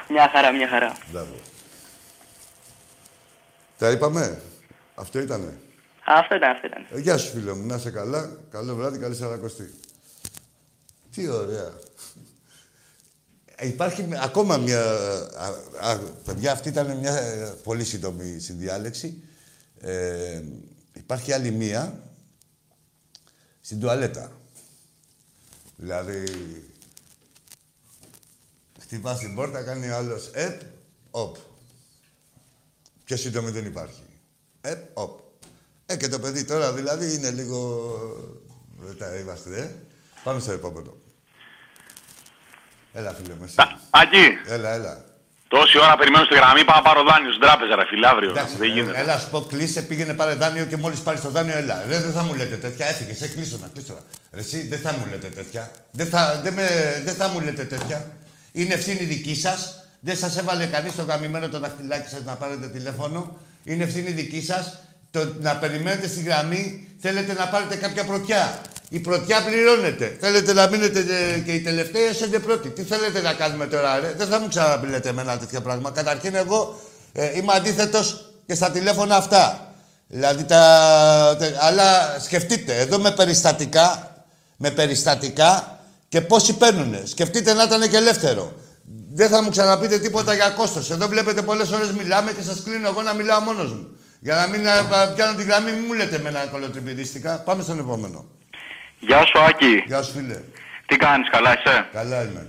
[0.09, 0.97] Μια χαρά, μια χαρά.
[1.11, 1.35] Μπράβο.
[3.79, 4.43] Τα είπαμε.
[4.95, 5.59] Αυτό ήτανε.
[6.07, 6.87] Αυτό ήταν, αυτό ήταν.
[6.91, 7.67] Ε, γεια σου, φίλε μου.
[7.67, 8.37] Να είσαι καλά.
[8.51, 9.75] Καλό βράδυ, καλή σαρακοστή.
[11.15, 11.73] Τι ωραία.
[13.55, 14.81] Ε, Υπάρχει μια- ακόμα μια...
[15.37, 15.47] Α,
[15.91, 19.23] α, παιδιά, αυτή ήταν μια ε, πολύ σύντομη συνδιάλεξη.
[19.81, 20.43] Ε,
[20.93, 22.03] υπάρχει άλλη μία
[23.61, 24.33] στην τουαλέτα.
[25.77, 26.25] Δηλαδή,
[28.89, 30.61] χτυπά την πόρτα, κάνει ο άλλος επ,
[31.11, 31.37] οπ.
[33.05, 34.03] Πιο σύντομη δεν υπάρχει.
[34.61, 35.19] Επ, οπ.
[35.87, 37.59] Ε, και το παιδί τώρα δηλαδή είναι λίγο...
[38.79, 39.71] Δεν τα είμαστε, ε.
[40.25, 40.97] Πάμε στο επόμενο.
[42.93, 43.55] Έλα, φίλε μου, εσύ.
[43.91, 45.05] Άκη, Έλα, έλα.
[45.49, 48.31] τόση ώρα περιμένω στη γραμμή, πάω να πάρω δάνειο στην τράπεζα, ρε φίλε, αύριο.
[48.31, 48.99] Εντάξει, δεν ε, γίνεται.
[49.01, 51.85] Έλα, σου πω, κλείσε, πήγαινε πάρε δάνειο και μόλις πάρεις το δάνειο, έλα.
[51.89, 53.99] Ρε, δεν θα μου λέτε τέτοια, έφυγε, σε κλείσω να κλείσω.
[54.33, 55.71] Ρε, εσύ δεν θα μου λέτε τέτοια.
[55.91, 56.67] Δεν θα, δεν, με,
[57.05, 58.11] δεν θα μου λέτε τέτοια.
[58.59, 59.75] Είναι ευθύνη δική σας.
[60.01, 63.37] Δεν σας έβαλε κανείς το γαμημένο το δαχτυλάκι σας να πάρετε τηλέφωνο.
[63.65, 64.79] Είναι ευθύνη δική σας.
[65.11, 68.61] Το να περιμένετε στη γραμμή θέλετε να πάρετε κάποια πρωτιά.
[68.89, 70.17] Η πρωτιά πληρώνεται.
[70.21, 70.99] Θέλετε να μείνετε
[71.35, 72.69] ε, και οι τελευταίοι είστε πρώτοι.
[72.69, 76.03] Τι θέλετε να κάνουμε τώρα, ρε; Δεν θα μου ξαναπηλέτε εμένα τέτοια πράγματα.
[76.03, 76.81] Καταρχήν, εγώ
[77.13, 79.73] ε, είμαι αντίθετος και στα τηλέφωνα αυτά.
[80.09, 81.37] Δηλαδή τα.
[81.39, 84.17] τε- αλλά σκεφτείτε, εδώ με περιστατικά,
[84.57, 85.78] με περιστατικά
[86.09, 87.03] και πόσοι παίρνουνε.
[87.07, 88.53] Σκεφτείτε να ήταν και ελεύθερο.
[89.13, 90.91] Δεν θα μου ξαναπείτε τίποτα για κόστος.
[90.91, 93.89] Εδώ βλέπετε πολλές ώρες μιλάμε και σας κλείνω εγώ να μιλάω μόνος μου.
[94.21, 97.39] Για να μην α, πιάνω τη γραμμή, μην μου λέτε με ένα κολοτριπηδίστικα.
[97.39, 98.25] Πάμε στον επόμενο.
[98.99, 99.83] Γεια σου, Άκη.
[99.87, 100.41] Γεια σου, φίλε.
[100.87, 102.47] Τι κάνεις, καλά είσαι; Καλά είμαι.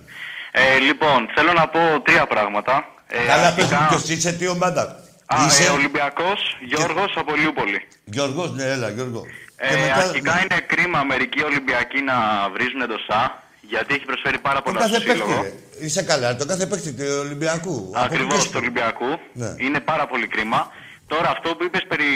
[0.52, 2.86] Ε, λοιπόν, θέλω να πω τρία πράγματα.
[3.08, 5.04] Ε, Καλά, πες μου αρχικά- ποιος είσαι, τι ομάδα.
[5.26, 7.88] Α, είσαι ε, Ολυμπιακός, Γιώργος από Λιούπολη.
[8.04, 9.24] Γιώργος, ναι, έλα, Γιώργο.
[9.56, 12.16] Ε, αρχικά είναι κρίμα μερικοί Ολυμπιακοί να
[12.54, 15.42] βρίζουν εντοσά, γιατί έχει προσφέρει πάρα Τον πολλά στο κάθε παίκτη, σύλλογο.
[15.42, 15.54] ρε.
[15.86, 17.92] Είσαι καλά, τον κάθε παίκτη του Ολυμπιακού.
[17.96, 19.10] Από Ακριβώς πού και του στο- Ολυμπιακού.
[19.34, 19.50] Ναι.
[19.58, 20.72] Είναι πάρα πολύ κρίμα.
[21.08, 22.10] Τώρα αυτό που είπες περί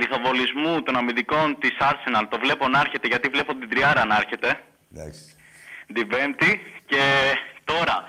[0.00, 4.60] λιθοβολισμού των αμυντικών της Arsenal το βλέπω να έρχεται γιατί βλέπω την τριάρα να έρχεται
[4.94, 5.20] Εντάξει.
[5.94, 6.50] την Πέμπτη
[6.86, 7.02] και
[7.64, 8.04] τώρα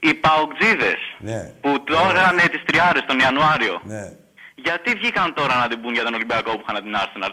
[0.00, 1.40] οι Παοκτζίδες Ναι.
[1.60, 4.04] που τρώγανε τις τριάρες τον Ιανουάριο Ναι.
[4.54, 7.32] γιατί βγήκαν τώρα να την πούν για τον Ολυμπιακό που είχαν την Arsenal;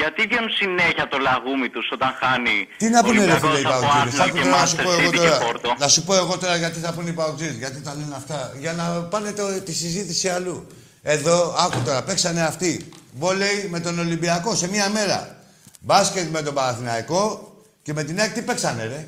[0.00, 3.64] Γιατί βγαίνουν συνέχεια το λαγούμι τους όταν χάνει Τι να πούνε ρε Ολυμπιακός φίλε οι
[3.64, 4.20] από Παουτζίδες.
[4.20, 5.38] Arsenal Άκου και τώρα να σου πω Manchester εγώ City και τώρα.
[5.44, 5.68] Porto.
[5.78, 7.56] Να σου πω εγώ τώρα γιατί θα πούνε οι Παουτζίδες.
[7.56, 8.52] Γιατί τα λένε αυτά.
[8.58, 10.66] Για να πάνε το, τη συζήτηση αλλού.
[11.02, 12.88] Εδώ, άκου τώρα, παίξανε αυτοί.
[13.12, 15.36] Βόλεϊ με τον Ολυμπιακό σε μία μέρα.
[15.80, 19.06] Μπάσκετ με τον Παναθηναϊκό και με την ΑΕΚ τι παίξανε ρε;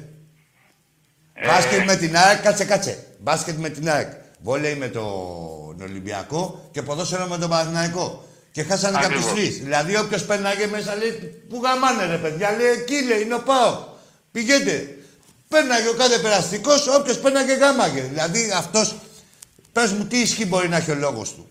[1.35, 3.07] Ε, Μπάσκετ με την ΑΕΚ, κάτσε κάτσε.
[3.19, 4.13] Μπάσκετ με την ΑΕΚ.
[4.43, 8.28] Βόλεϊ με τον Ολυμπιακό και ποδόσφαιρο με τον Παναθηναϊκό.
[8.53, 9.45] Και χάσανε και από τους Ακριβώς.
[9.45, 9.59] τρεις.
[9.63, 13.85] Δηλαδή όποιος πέρναγε μέσα λέει Πού γαμάνε ρε παιδιά, λέει εκεί λέει είναι ο ΠΑΟ.
[14.33, 14.93] Πηγαίνετε.
[15.49, 18.01] Πέρναγε ο κάθε περαστικός, όποιος πέρναγε γάμαγε.
[18.01, 18.95] Δηλαδή αυτός,
[19.73, 21.49] πες μου τι ισχύ μπορεί να έχει ο λόγος του.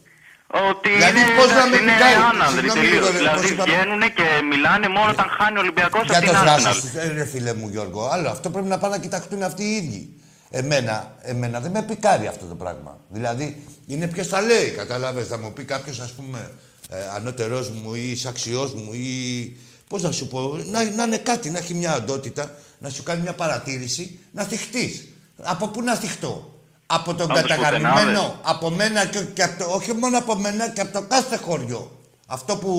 [0.69, 2.13] Ότι Δηλαδή, είναι, πώς να εντάξει, με είναι πικάρει.
[2.31, 2.93] άνανδροι Συγγνώμη τελείως.
[3.03, 3.73] λίγο, ρε, Δηλαδή πώς είπαμε.
[3.73, 6.59] βγαίνουν και μιλάνε μόνο όταν χάνει ο Ολυμπιακός από Για την το Arsenal.
[6.61, 8.07] θράσο, ε, ρε φίλε μου Γιώργο.
[8.13, 10.21] Άλλο, αυτό πρέπει να πάνε να κοιταχτούν αυτοί οι ίδιοι.
[10.49, 12.99] Εμένα, εμένα δεν με πικάρει αυτό το πράγμα.
[13.09, 15.27] Δηλαδή, είναι ποιος τα λέει, κατάλαβες.
[15.27, 16.51] Θα μου πει κάποιος, ας πούμε,
[16.89, 19.57] ε, ανώτερός μου ή εισαξιός μου ή...
[19.87, 23.21] Πώς να σου πω, να, να είναι κάτι, να έχει μια οντότητα, να σου κάνει
[23.21, 25.07] μια παρατήρηση, να θυχτείς.
[25.41, 28.33] Από πού να θυχτώ; Από τον Από τους καταγαμημένο, πουθενάδες.
[28.41, 31.99] από μένα και, και από το- όχι μόνο από μένα και από το κάθε χωριό.
[32.27, 32.71] Αυτό που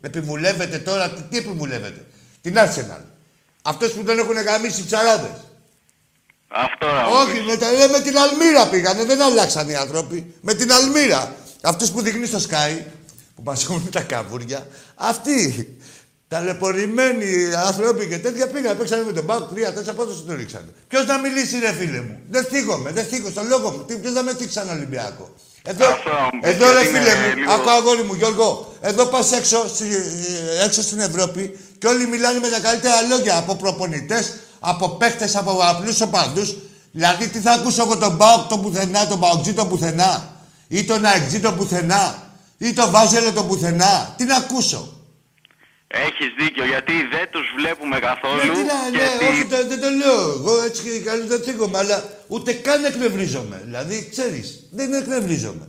[0.00, 2.04] επιβουλεύεται τώρα, τι, τι επιβουλεύεται.
[2.40, 3.00] Την Arsenal.
[3.62, 5.30] Αυτός που τον έχουν γαμίσει οι ψαράδες.
[6.48, 7.46] Αυτό να μου Όχι, πεις.
[7.46, 10.34] με, τα, ε, με την Αλμύρα πήγανε, δεν αλλάξαν οι άνθρωποι.
[10.40, 11.34] Με την Αλμύρα.
[11.62, 12.82] Αυτούς που δείχνει στο Sky,
[13.44, 15.76] που μας έχουν τα καβούρια, αυτοί.
[16.28, 17.26] Ταλαιπωρημένοι
[17.66, 20.68] άνθρωποι και τέτοια πήγαν, παίξανε με τον Πάουκ τρία, τέσσερα πόσο σου το ρίξανε.
[20.88, 23.84] Ποιος να μιλήσει, ρε φίλε μου; Δεν θίγομαι, δεν θίγω στο λόγο μου.
[23.84, 27.10] Τι, ποιος να με θίξει σαν Ολυμπιακό; Εδώ, Αυτό μου πεις, εδώ ρε γιατί φίλε
[27.10, 29.86] είναι μου, λίγο- άκου αγόρι μου Γιώργο, εδώ πας έξω, στη-
[30.64, 35.58] έξω στην Ευρώπη και όλοι μιλάνε με τα καλύτερα λόγια από προπονητές, από παίχτες, από
[35.62, 36.54] απλούς οπαδούς.
[36.92, 40.36] Δηλαδή τι θα ακούσω εγώ τον Πάοκ τον πουθενά, τον Παοκτζή τον πουθενά
[40.68, 42.21] ή τον Αεκτζή τον πουθενά;
[42.66, 44.14] Ή τον Βάζελο τον πουθενά.
[44.16, 44.82] Τι να ακούσω.
[46.06, 48.36] Έχεις δίκιο, γιατί δεν τους βλέπουμε καθόλου.
[48.36, 49.24] Ναι, τι να, ναι, γιατί...
[49.30, 50.20] όχι, το- δεν το λέω.
[50.38, 51.96] Εγώ έτσι και καλή δεν θίγομαι, αλλά
[52.28, 53.60] ούτε καν εκνευρίζομαι.
[53.64, 55.68] Δηλαδή, ξέρεις, δεν εκνευρίζομαι.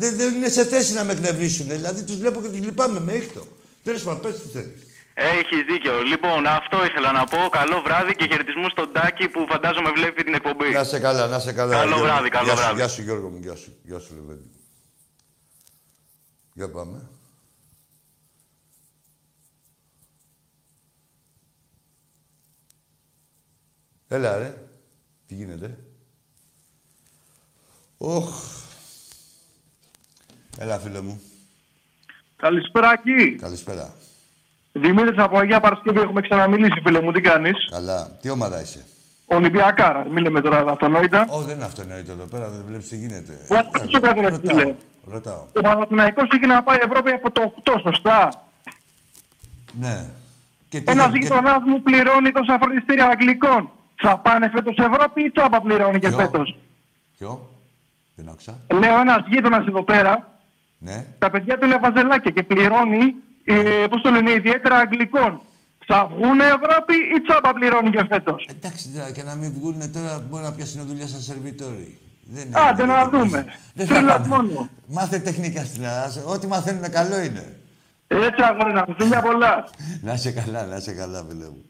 [0.00, 1.66] Δεν, δεν είναι σε θέση να με εκνευρίσουν.
[1.68, 3.42] Δηλαδή, τους βλέπω και τους λυπάμαι με ήχτο.
[3.84, 4.80] Τέλος πάντων, πες τι θέλεις.
[5.14, 6.02] Έχεις δίκιο.
[6.02, 7.38] Λοιπόν, αυτό ήθελα να πω.
[7.58, 10.70] Καλό βράδυ και χαιρετισμού στον Τάκη που φαντάζομαι βλέπει την εκπομπή.
[10.70, 11.72] Να σε καλά, να σε καλά.
[11.74, 12.04] Καλό Γιώργο.
[12.04, 12.76] βράδυ, καλό γεια σου, βράδυ.
[12.80, 13.70] Γεια σου, Γιώργο μου, γεια σου.
[13.82, 14.48] Γεια σου, Λεβέντη.
[16.58, 17.08] Για πάμε.
[24.08, 24.54] Έλα, ρε.
[25.26, 25.78] Τι γίνεται;
[27.98, 28.62] Οχ.
[30.58, 31.20] Έλα, φίλε μου.
[32.36, 33.36] Καλησπέρα, Ακή.
[33.36, 33.94] Καλησπέρα.
[34.72, 38.18] Δημήτρης από Αγία Παρασκευή, έχουμε ξαναμιλήσει, φίλε μου, τι κάνεις; Καλά.
[38.20, 38.84] Τι ομάδα είσαι;
[39.26, 41.26] Ολυμπιακάρα, μην λέμε τώρα αυτονόητα.
[41.30, 43.46] Ω, δεν είναι αυτονόητο εδώ πέρα, δεν βλέπεις τι γίνεται.
[43.48, 44.76] Να σου ρωτήσω κάτι, ρε
[45.10, 45.46] Ρωτάω, φίλε.
[45.52, 45.72] ρωτάω.
[45.72, 48.28] Ο Παναθηναϊκός έχει να πάει Ευρώπη από το 8, σωστά;
[49.80, 50.06] Ναι.
[50.68, 53.70] Και τι Ένας θα- και- γειτονάς μου πληρώνει τόσα φροντιστήρια Αγγλικών.
[54.02, 56.58] Θα πάνε φέτος Ευρώπη ή τσάμπα πληρώνει και Ποιο; φέτος;
[57.18, 57.48] Ποιο;
[58.14, 58.60] Δεν άκουσα.
[58.72, 60.38] Λέω ένας γείτονας εδώ πέρα,
[60.78, 61.06] Ναι.
[61.18, 65.40] τα παιδιά του είναι βαζελάκια και πληρώνει, ε, πώς το λένε, ιδιαίτερα Αγγλικών.
[65.86, 70.20] Θα βγουν Ευρώπη ή τσάμπα πληρώνει και φέτος; Εντάξει τώρα και να μην βγουν τώρα
[70.28, 71.98] μπορεί να πιάσουν δουλειά σαν σερβιτόροι.
[72.30, 73.44] Δεν Άντε να δούμε.
[73.74, 74.28] Δεν θα Τρίλας πάνε.
[74.28, 74.68] μόνο.
[74.86, 76.24] Μάθε τεχνικά στην Ελλάδα.
[76.24, 77.60] Ό,τι μαθαίνουν καλό είναι.
[78.06, 79.68] Έτσι αγόρι μου, φιλιά πολλά.
[80.02, 81.64] Να είσαι καλά, να είσαι καλά, φίλε μου.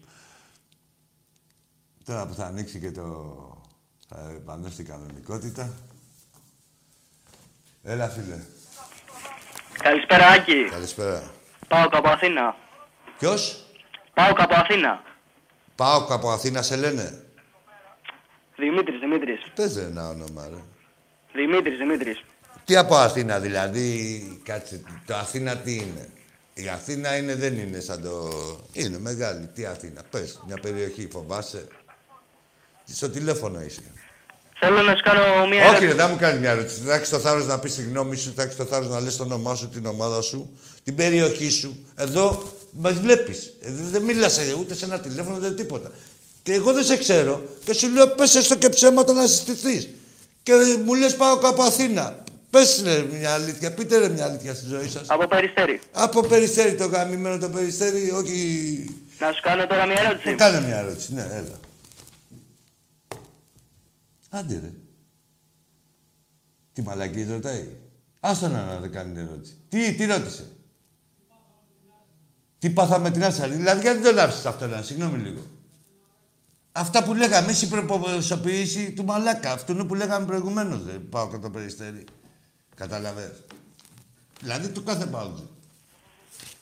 [2.04, 3.02] Τώρα που θα ανοίξει και το...
[4.08, 5.72] θα επανέλθει η κανονικότητα.
[7.82, 8.36] Έλα, φίλε.
[9.82, 10.64] Καλησπέρα, Άκη.
[10.70, 11.22] Καλησπέρα.
[11.68, 12.56] Πάω από Αθήνα.
[13.18, 13.66] Ποιος;
[14.14, 15.02] Πάω από Αθήνα.
[15.74, 17.22] Πάω από Αθήνα σε λένε.
[18.58, 19.40] Δημήτρης, Δημήτρης.
[19.54, 20.62] Πες ρε ένα όνομα, ρε.
[21.32, 22.24] Δημήτρης, Δημήτρης.
[22.64, 26.08] Τι από Αθήνα, δηλαδή, κάτσε, το Αθήνα τι είναι;
[26.54, 28.30] Η Αθήνα είναι, δεν είναι σαν το...
[28.72, 29.46] Είναι μεγάλη.
[29.54, 31.66] Τι Αθήνα, πες, μια περιοχή, φοβάσαι;
[32.84, 33.82] Στο τηλέφωνο είσαι.
[34.60, 35.86] Θέλω να σου κάνω μια Όχι, ερώτηση.
[35.86, 36.80] ρε, δεν μου κάνει μια ερώτηση.
[36.80, 39.16] Θα έχεις το θάρρος να πεις τη γνώμη σου, θα έχεις το θάρρος να λες
[39.16, 41.86] το όνομά σου, την ομάδα σου, την περιοχή σου.
[41.96, 43.52] Εδώ μας βλέπεις.
[43.90, 45.90] Δεν μιλάς ούτε σε ένα τηλέφωνο, ούτε τίποτα.
[46.48, 49.88] Και εγώ δεν σε ξέρω και σου λέω πες έστω και ψέματα να συστηθείς.
[50.42, 50.52] Και
[50.84, 52.24] μου λες πάω κάπου Αθήνα.
[52.50, 55.08] Πες μια αλήθεια, πείτε ρε μια αλήθεια στη ζωή σας.
[55.08, 55.80] Από Περιστέρη.
[55.92, 59.06] Από περιστέρι το γαμημένο το περιστέρι, όχι.
[59.18, 60.34] Να σου κάνω τώρα μια ερώτηση.
[60.34, 61.60] Κάνε μια ερώτηση, ναι, έλα.
[64.28, 64.72] Άντε ρε.
[66.72, 67.68] Τι μαλακής ρωτάει.
[68.20, 69.54] Άστο να να δεν κάνει την ερώτηση.
[69.68, 70.46] Τι, τι ρώτησε.
[72.58, 73.48] Τι πάθαμε την άφησα.
[73.48, 75.40] Δηλαδή γιατί δεν το άφησες αυτό να, συγγνώμη λίγο.
[76.78, 79.52] Αυτά που λέγαμε, εσύ προποσοποίηση του μαλάκα.
[79.52, 82.04] Αυτό που λέγαμε προηγουμένως, δεν πάω και το περιστέρι.
[82.74, 83.32] Καταλαβες.
[84.40, 85.30] Δηλαδή του κάθε πάω.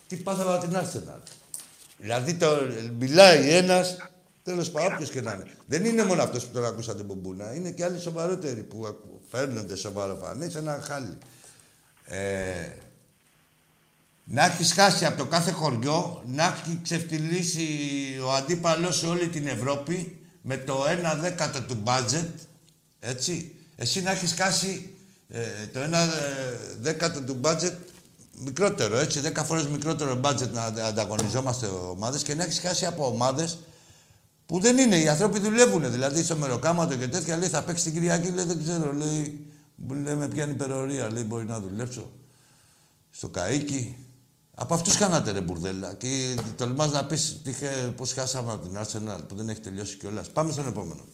[0.06, 1.20] Τι πάθαμε από την Arsenal.
[1.98, 2.56] Δηλαδή το,
[2.98, 3.96] μιλάει ένας,
[4.42, 5.46] τέλος πάντων, όποιος και να είναι.
[5.66, 9.76] Δεν είναι μόνο αυτός που τον ακούσατε μπομπούνα, είναι και άλλοι σοβαρότεροι που ακου- φέρνονται
[9.76, 11.18] σοβαροφανείς σε ένα χάλι.
[12.04, 12.68] Ε,
[14.28, 17.68] να έχει χάσει από το κάθε χωριό, να έχει ξεφτυλίσει
[18.24, 20.84] ο αντίπαλος σε όλη την Ευρώπη με το
[21.14, 22.28] 1 δέκατο του μπάτζετ,
[23.00, 23.54] έτσι.
[23.76, 24.90] Εσύ να έχεις χάσει
[25.28, 25.40] ε,
[25.72, 26.06] το 1 ε,
[26.80, 27.74] δέκατο του μπάτζετ
[28.44, 33.06] μικρότερο, έτσι, 10 φορές μικρότερο μπάτζετ να αντα- ανταγωνιζόμαστε ομάδες και να έχεις χάσει από
[33.06, 33.58] ομάδες
[34.46, 34.96] που δεν είναι.
[34.98, 35.90] Οι άνθρωποι δουλεύουν.
[35.92, 39.46] Δηλαδή στο μεροκάματο και τέτοια λέει θα παίξεις την Κυριακή, λέει δεν ξέρω, λέει.
[39.74, 42.10] Μου λέει με πιάνει υπερορία, λέει μπορεί να δουλέψω.
[43.10, 43.96] Στο καίκι.
[44.58, 45.94] Από αυτούς κάνατε ρε μπουρδέλα.
[45.94, 47.40] Και τολμάς να πεις
[47.96, 50.28] πώς χάσαμε από την Arsenal που δεν έχει τελειώσει κιόλας.
[50.30, 51.04] Πάμε στον επόμενο.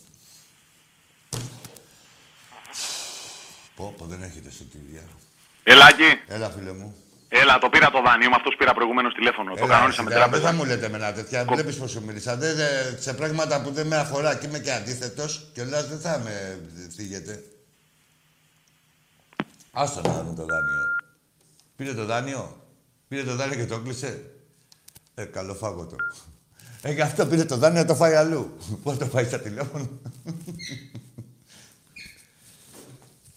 [3.76, 5.02] Πω, πω, δεν έχετε σωτηρία.
[5.62, 6.94] Ελάκη, Έλα, φίλε μου.
[7.28, 9.54] έλα, το πήρα το δάνειο, με αυτός πήρα προηγουμένως τηλέφωνο.
[9.54, 10.42] το Έλα, κανόνισα με σιγά, τράπεζα.
[10.42, 11.44] Δεν θα μου λέτε με ένα τέτοια.
[11.44, 12.36] Βλέπεις πώ σου μίλησα.
[12.36, 16.18] Δεν, δεν- σε πράγματα που δεν με αφορά και είμαι και αντίθετος, κιόλας δεν θα
[16.18, 16.60] με
[16.96, 17.42] θίγετε.
[19.72, 20.82] Άστο να δούμε το δάνειο.
[21.76, 22.61] Πήρε το δάνειο;
[23.12, 24.30] Πήρε το δάνειο και το κλείσε.
[25.14, 25.96] Ε, καλό φάγωτο.
[26.82, 28.56] Ε, γι' αυτό πήρε το δάνειο να το φάει αλλού.
[28.82, 29.88] Πώς το φάει στα τηλέφωνα.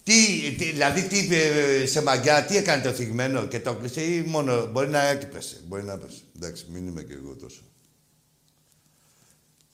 [0.03, 4.21] τι, τι, δηλαδή, τι είπε σε μαγιά, τι έκανε το θυγμένο και το κλείσε ή
[4.21, 6.21] μόνο, μπορεί να έκυπεσε, μπορεί να πέσει.
[6.35, 7.61] Εντάξει, μην είμαι και εγώ τόσο.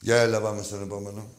[0.02, 1.30] Για έλα, πάμε στον επόμενο.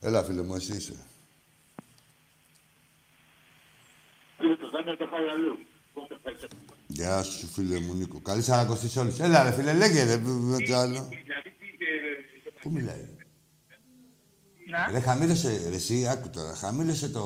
[0.00, 0.92] Έλα, φίλε μου, εσύ είσαι.
[6.86, 8.20] Γεια σου, φίλε μου, Νίκο.
[8.20, 9.18] Καλή ανακοστή όλους.
[9.18, 10.18] Έλα, ρε, φίλε, λέγε, ρε,
[10.56, 11.08] τι άλλο.
[12.60, 13.08] Πού μιλάει;
[14.68, 14.86] Ναι.
[14.90, 17.22] Ρε, χαμήλωσε, ρε, εσύ, άκου τώρα, χαμήλωσε το,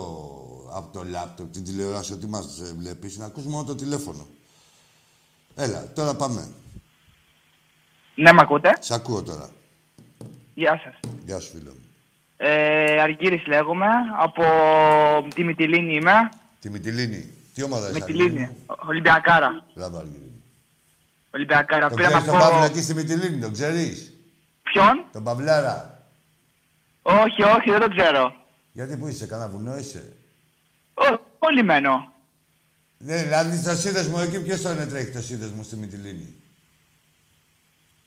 [0.72, 4.26] από το λάπτοπ, την τηλεόραση, ότι μας ε, βλέπεις, να ακούς μόνο το τηλέφωνο.
[5.54, 6.54] Έλα, τώρα πάμε.
[8.14, 9.50] Ναι, μ' ακούτε; Σ' ακούω τώρα.
[10.58, 11.12] Γεια σας.
[11.24, 11.84] Γεια σου, φίλε μου.
[12.36, 13.86] Ε, Αργύρης λέγομαι.
[14.18, 14.42] Από
[15.34, 16.28] τη Μυτιλίνη είμαι.
[16.60, 17.34] Τη Μυτιλίνη.
[17.54, 18.56] Τι ομάδα είσαι, Μυτιλίνη.
[18.66, 19.64] Ολυμπιακάρα.
[19.74, 20.32] Μπράβο, Αργύρη.
[21.30, 21.88] Ολυμπιακάρα.
[21.88, 22.64] Τον Πήρα να ξέρεις τον Παύλο πω...
[22.64, 24.12] εκεί στη Μυτιλίνη, τον ξέρεις;
[24.62, 26.08] Ποιον; Τον Παυλάρα.
[27.02, 28.34] Όχι, όχι, δεν το ξέρω.
[28.72, 30.12] Γιατί που είσαι, κανένα βουνό είσαι;
[30.94, 32.12] Ω, Πολύ μένω.
[32.98, 36.34] Ναι, δηλαδή στο σύνδεσμο εκεί ποιος το είναι τρέχει το σύνδεσμο στη Μυτιλίνη;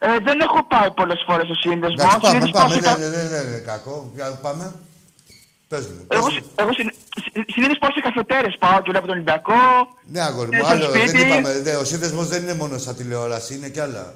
[0.01, 1.95] Ε, δεν έχω πάει πολλές φορές στο σύνδεσμο.
[1.99, 2.65] Εντάξει, πάμε, Συνήθως πάμε.
[2.67, 4.11] πάω σε Δεν κα- ναι, ναι, ναι, ναι, κακό.
[4.15, 4.73] Για, Πάμε.
[5.67, 6.05] Πες μου.
[6.07, 6.31] πες Εγώ, μου.
[6.35, 9.53] συ- εγώ συν- συ- συνήθως πάω σε καφετέρες πάω και βλέπω τον Ολυμπιακό.
[10.13, 11.27] Ναι, αγόρι ε, μου, στο άλλο δεν σπίτι.
[11.27, 11.59] είπαμε.
[11.59, 14.13] Δε, ο σύνδεσμος δεν είναι μόνο στα τηλεόραση, είναι κι άλλα.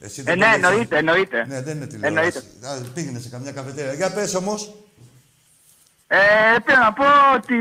[0.00, 1.44] Εσύ Ε, δεν ναι, το εννοείται, εννοείται.
[1.48, 2.16] Ναι, δεν είναι τηλεόραση.
[2.62, 2.88] Εννοείται.
[2.88, 3.92] Α, πήγαινε σε καμιά καφετέρια.
[3.92, 4.74] Για πες όμως.
[6.06, 6.18] Ε,
[6.64, 7.04] πήρα να πω
[7.36, 7.56] ότι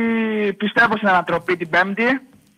[0.53, 2.03] πιστεύω στην ανατροπή την Πέμπτη.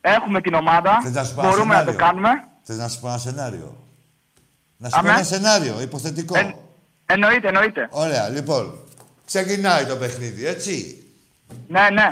[0.01, 0.99] Έχουμε την ομάδα.
[1.03, 2.29] Θες να σου πω ένα Μπορούμε να το σενάριο; κάνουμε.
[2.63, 3.83] Θες να σου πω ένα σενάριο;
[4.81, 5.09] Να σου πω Αμέ.
[5.09, 6.37] ένα σενάριο, υποθετικό.
[6.37, 6.55] Ε,
[7.05, 7.87] εννοείται, εννοείται.
[7.91, 8.79] Ωραία, λοιπόν.
[9.25, 11.03] Ξεκινάει το παιχνίδι, έτσι.
[11.67, 12.09] Ναι, ναι.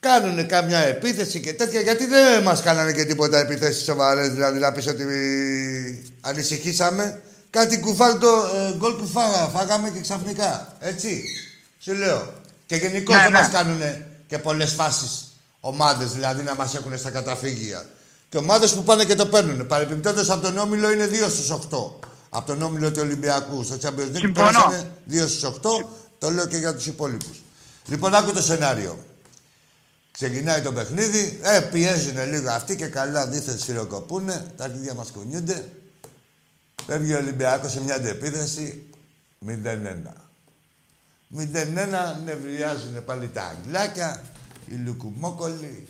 [0.00, 4.72] Κάνουνε κάμια επίθεση και τέτοια, γιατί δεν μας κάνανε και τίποτα επιθέσεις σοβαρές, δηλαδή να
[4.72, 5.04] πεις ότι
[6.20, 7.22] ανησυχήσαμε.
[7.50, 11.24] Κάτι κουφάλτο ε, γκολ που φάγα, φάγαμε και ξαφνικά, έτσι.
[11.78, 12.32] Σου λέω.
[12.66, 13.38] Και γενικώς Ναι, δεν ναι.
[13.38, 15.26] μας κάνουνε και πολλές φάσεις
[15.60, 17.84] ομάδες, δηλαδή να μας έχουν στα καταφύγια.
[18.28, 19.66] Και ομάδες που πάνε και το παίρνουν.
[19.66, 21.58] Παρεμπιπτόντως από τον Όμιλο είναι 2 στους 8.
[22.28, 23.62] Από τον Όμιλο του Ολυμπιακού.
[23.64, 24.32] Στο Champions League Συμφωνώ.
[24.32, 25.88] πέρασανε 2 στους 8.
[26.18, 27.42] Το λέω και για τους υπόλοιπους.
[27.86, 28.98] Λοιπόν, άκου το σενάριο.
[30.10, 35.68] Ξεκινάει το παιχνίδι, ε, πιέζουν λίγο αυτοί και καλά δίθεν σιροκοπούνε, τα αρχίδια μας κουνιούνται.
[36.86, 38.86] Φεύγει ο Ολυμπιακός σε μια αντεπίθεση,
[39.46, 40.12] 0-1.
[41.28, 44.22] 0-1, νευριάζουν πάλι τα αγγλάκια,
[44.66, 45.88] οι λουκουμόκολοι,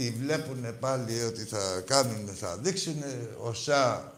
[0.00, 3.04] τι βλέπουν πάλι ότι θα κάνουν, θα δείξουν,
[3.42, 4.12] ο Σα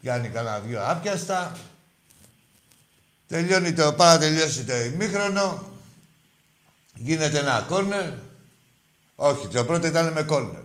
[0.00, 1.56] πιάνει κανένα δυο άπιαστα.
[3.28, 5.70] Τελειώνει το, πάρα να τελειώσει το ημίχρονο,
[6.94, 8.12] Γίνεται ένα κόρνερ.
[9.14, 10.62] Όχι, το πρώτο ήταν με κόρνερ.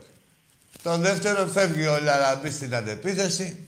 [0.84, 3.68] Το δεύτερο φεύγει ο Λαραμπή στην αντεπίθεση.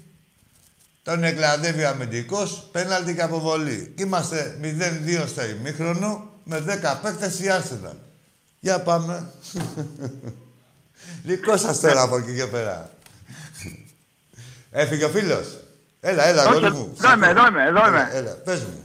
[1.03, 3.93] Τον εκλαδεύει ο αμυντικός, πέναλτι και αποβολή.
[3.97, 7.95] Είμαστε 0-2 στο ημίχρονο με 10 παίκτες η Arsenal.
[8.65, 9.31] Για πάμε.
[11.23, 12.89] Δικό σας τώρα από εκεί και πέρα.
[14.71, 15.57] Έφυγε ο φίλος.
[15.99, 16.95] Έλα, έλα, Όχι, γόρι μου.
[16.97, 17.97] εδώ είμαι, εδώ είμαι, εδώ είμαι.
[17.97, 18.83] Έλα, έλα, πες μου.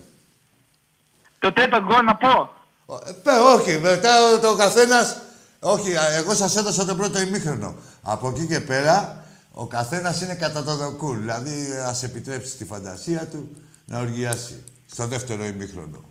[1.39, 2.51] Το τέταρτο γκολ να πω.
[2.87, 5.17] Ω, ε, παι, όχι, μετά το καθένας.
[5.61, 7.75] Όχι, α, εγώ σας έδωσα το πρώτο ημίχρονο.
[8.03, 11.19] Από εκεί και πέρα, ο καθένας είναι κατά το δοκούλ.
[11.19, 16.05] Δηλαδή, ας επιτρέψει τη φαντασία του να οργιάσει στο δεύτερο ημίχρονο.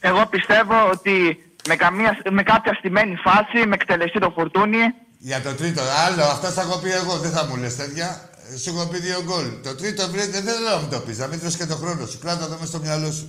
[0.00, 4.78] Εγώ πιστεύω ότι με, καμία, με κάποια στημένη φάση, με εκτελεστεί το φορτούνι,
[5.18, 8.30] Για το τρίτο, άλλο, αυτά θα έχω πει εγώ, δεν θα μου λες τέτοια.
[8.52, 9.46] Ε, Σου έχω πει δύο γκολ.
[9.62, 11.18] Το τρίτο βρείτε, δεν θέλω να μου το πεις.
[11.18, 12.18] Να μην τρως και το χρόνο σου.
[12.18, 13.28] Κράτα το μέσα στο μυαλό σου.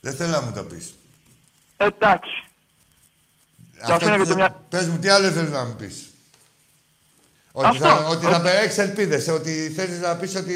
[0.00, 0.94] Δεν θέλω να μου το πεις.
[1.76, 2.44] εντάξει.
[3.80, 6.11] Αυτό αφήνω και το μια- Πες μου, τι άλλο θέλεις να μου πεις.
[7.54, 7.84] Ότι Αυτό.
[7.86, 10.54] θα, ότι θα Ότι- έχει ελπίδες, ότι θέλεις να πεις ότι.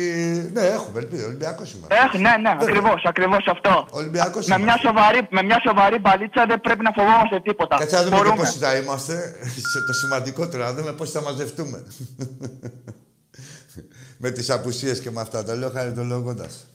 [0.53, 1.25] Ναι, έχουμε ελπίδες.
[1.27, 1.95] Ολυμπιακός είμαστε.
[2.15, 3.87] Ε, ναι, ναι, ακριβώς, ακριβώς αυτό.
[3.91, 7.77] Ολυμπιακός Με μια, σοβαρή, με μια σοβαρή μπαλίτσα δεν πρέπει να φοβόμαστε τίποτα.
[7.79, 8.35] Κάτσε να δούμε Μπορούμε.
[8.35, 9.15] και πόσοι θα είμαστε.
[9.73, 11.85] Σε το σημαντικότερο, να δούμε πώς θα μαζευτούμε.
[14.23, 15.45] με τις απουσίες και με αυτά.
[15.45, 16.67] Το λέω χαριτολογώντας.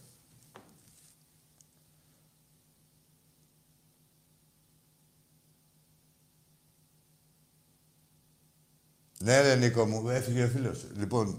[9.23, 10.85] Ναι, ρε Νίκο μου, έφυγε ο φίλος.
[10.97, 11.37] Λοιπόν,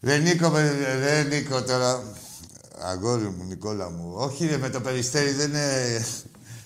[0.00, 2.02] ρε Νίκο, με- ρε Νίκο τώρα,
[2.78, 4.12] αγόρι μου, Νικόλα μου.
[4.16, 6.04] Όχι ρε, με το Περιστέρι δεν είναι...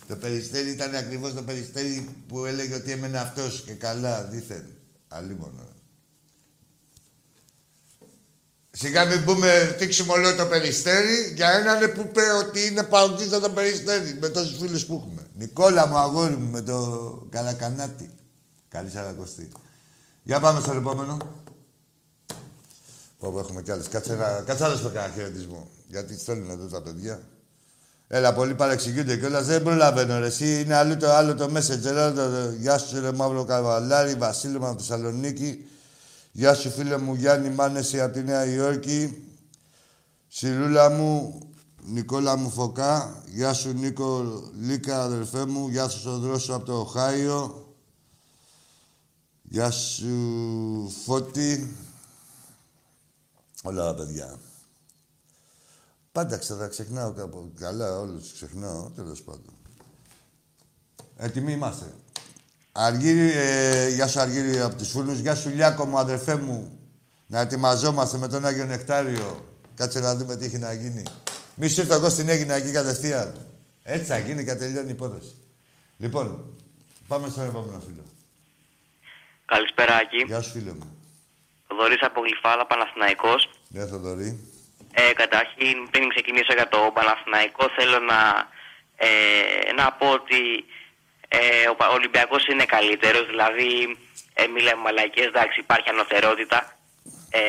[0.09, 4.65] Το Περιστέρι ήταν ακριβώς το Περιστέρι που έλεγε ότι έμενε αυτός και καλά, δίθεν.
[5.09, 5.69] Αλίμονο.
[8.71, 13.51] Σιγά μην πούμε τίξιμο όλο το περιστέρι για έναν που είπε ότι είναι παγκόσμιο το
[13.51, 15.27] περιστέρι με τόσους φίλους που έχουμε.
[15.35, 18.11] Νικόλα μου, αγόρι μου, με το καλακανάτι.
[18.69, 19.49] Καλή σαρακοστή.
[20.27, 21.17] Για πάμε στο επόμενο.
[23.19, 23.89] Όπου έχουμε κι άλλες.
[23.89, 25.69] Κάτσε, ένα, κάτσε άλλος με κανένα χαιρετισμό.
[25.89, 27.23] Γιατί στέλνουν εδώ τα παιδιά.
[28.07, 29.47] Έλα, πολλοί παρεξηγούνται κιόλας.
[29.47, 30.19] Δεν προλαβαίνω.
[30.19, 30.27] Ρε.
[30.27, 31.97] Εσύ είναι άλλο το, άλλο το messenger.
[31.97, 35.67] Άλλο το, γεια σου, ρε Μαύρο Καβαλάρη, Βασίλειο μου από Θεσσαλονίκη.
[36.33, 39.25] Γεια σου, φίλε μου Γιάννη Μάνεση από τη Νέα Υόρκη.
[40.29, 41.39] Σιρούλα μου,
[41.83, 43.23] Νικόλα μου Φωκά.
[43.27, 44.25] Γεια σου, Νίκο
[44.61, 45.69] Λίκα, αδερφέ μου.
[45.69, 47.64] Γεια σου, Σοδρόσο από το Οχάιο.
[49.55, 51.77] Γεια σου, Φώτη.
[53.63, 54.39] Όλα τα παιδιά.
[56.13, 57.53] Πάντα ξα, ξεχνάω κάπου.
[57.59, 59.55] Καλά, όλους ξεχνάω, τέλος πάντων.
[61.17, 61.95] Έτοιμοι είμαστε.
[62.73, 65.19] Αργύρι, ε, γεια σου Αργύρι από τους Φούρνους.
[65.19, 66.79] Γεια σου Λιάκο μου, αδερφέ μου.
[67.27, 69.45] Να ετοιμαζόμαστε με τον Άγιο Νεκτάριο.
[69.75, 71.03] Κάτσε να δούμε τι έχει να γίνει.
[71.55, 73.47] Μη σου ήρθα εγώ στην Έγινα εκεί κατευθείαν.
[73.83, 75.35] Έτσι θα γίνει και τελειώνει η υπόθεση.
[75.97, 76.57] Λοιπόν,
[77.07, 78.14] πάμε στον επόμενο φίλο.
[79.47, 80.23] Καλησπέρα, Άκη.
[80.27, 80.99] Γεια σου φίλε μου.
[81.69, 83.51] Θοδωρής από Γλυφάδα, Παναθηναϊκός.
[83.69, 84.49] Γεια Θοδωρή.
[84.93, 88.49] Ε, καταρχήν, πριν ξεκινήσω για το Παναθηναϊκό, θέλω να,
[88.97, 90.65] ε, να πω ότι
[91.29, 93.27] ε, ο Πα- ο Ολυμπιακός είναι καλύτερος.
[93.27, 93.97] Δηλαδή,
[94.35, 96.77] ε, μη λέμε μαλακίες, εντάξει, υπάρχει ανωτερότητα.
[97.31, 97.41] Ε,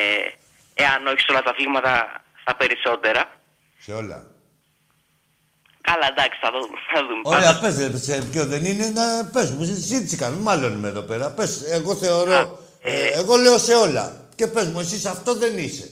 [0.74, 3.40] εάν όχι σε όλα τα αθλήματα, στα περισσότερα.
[3.78, 4.26] Σε όλα.
[5.90, 6.76] Καλά, εντάξει, θα δούμε.
[6.92, 7.20] Θα δούμε.
[7.24, 9.64] Ωραία, Πάντως, πες ρε, σε ποιο δεν είναι, να πες μου.
[9.64, 11.30] Συζήτηση κάνουμε, μάλλον είμαι εδώ πέρα.
[11.30, 14.06] Πες, εγώ θεωρώ, ε, εγώ λέω σε όλα.
[14.34, 15.90] Και πες μου, εσύ σε αυτό δεν είσαι.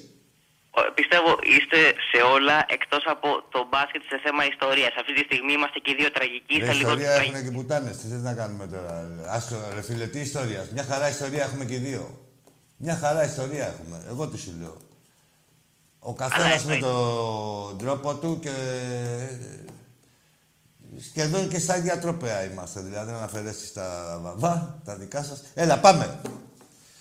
[0.77, 1.79] ο- πιστεύω είστε
[2.11, 4.93] σε όλα εκτός από το μπάσκετ σε θέμα ιστορίας.
[5.01, 6.55] Αυτή τη στιγμή είμαστε και οι δύο τραγικοί.
[6.57, 7.31] Ρε, Είστε λίγο ιστορία τραγικοί.
[7.37, 7.97] έχουν και πουτάνες.
[8.01, 8.93] Τι θες να κάνουμε τώρα.
[9.37, 10.61] Άστο, ρε φίλε, τι ιστορία.
[10.75, 12.05] Μια χαρά ιστορία έχουμε και οι δύο.
[12.77, 13.97] Μια χαρά ιστορία έχουμε.
[14.09, 14.77] Εγώ τι σου λέω.
[15.99, 16.87] Ο καθένας με εννοείται.
[16.87, 18.55] τον τρόπο του και
[21.11, 22.81] σχεδόν και στα ίδια τρόπαια είμαστε.
[22.81, 25.43] Δηλαδή, να αφαιρέσεις τα βαβά, τα δικά σας.
[25.55, 26.21] Έλα, πάμε.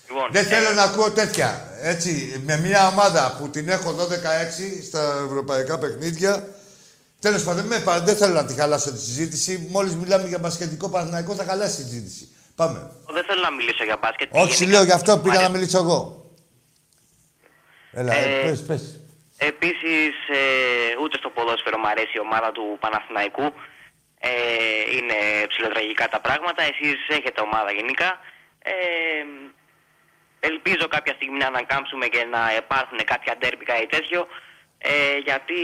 [0.08, 1.68] Λοιπόν, Δεν ε, θέλω να ακούω τέτοια.
[1.80, 6.48] Έτσι, με μια ομάδα που την έχω 12-6 στα ευρωπαϊκά παιχνίδια.
[7.20, 9.66] Τέλος πάντων, με, πα- δεν θέλω να τη χαλάσω τη συζήτηση.
[9.70, 12.28] Μόλις μιλάμε για μπασκετικό Παναθηναϊκό, θα χαλάσει η συζήτηση.
[12.54, 12.90] Πάμε.
[13.12, 14.28] Δεν θέλω να μιλήσω για μπάσκετ.
[14.32, 15.52] Όχι, σου Γενικά, λέω γι' αυτό μου πήγα να αρέσει.
[15.58, 16.30] μιλήσω εγώ.
[17.92, 19.00] Έλα, Ε, ε, πες, πες.
[19.36, 20.40] Επίσης, ε,
[21.02, 23.46] ούτε στο ποδόσφαιρο μου αρέσει η ομάδα του Παναθηναϊκού.
[24.28, 25.18] Ε, είναι
[25.50, 26.62] ψηλοτραγικά τα πράγματα.
[26.70, 28.08] Εσείς έχετε ομάδα γενικά.
[28.58, 28.74] Ε,
[30.50, 34.20] ελπίζω κάποια στιγμή να ανακάμψουμε και να υπάρχουν κάποια ντέρμπικα ή τέτοιο.
[34.78, 35.60] Ε, γιατί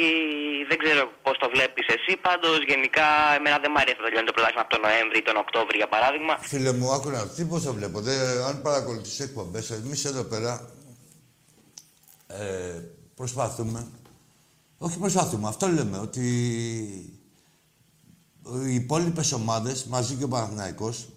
[0.68, 2.12] δεν ξέρω πώς το βλέπεις εσύ.
[2.26, 3.08] Πάντως, γενικά,
[3.38, 5.90] εμένα δεν μου αρέσει να τελειώνει το πρωτάθλημα από τον Νοέμβρη ή τον Οκτώβρη, για
[5.94, 6.34] παράδειγμα.
[6.52, 8.00] Φίλε μου, άκου να τι πώς το βλέπω.
[8.00, 10.52] Δεν, αν παρακολουθείς εκπομπές, εμείς εδώ πέρα
[12.26, 12.78] ε,
[13.14, 13.80] προσπαθούμε.
[14.78, 16.24] Όχι προσπαθούμε, αυτό λέμε, ότι
[18.66, 21.08] οι υπόλοιπες ομάδες, μαζί και ο Παναθηναϊκός,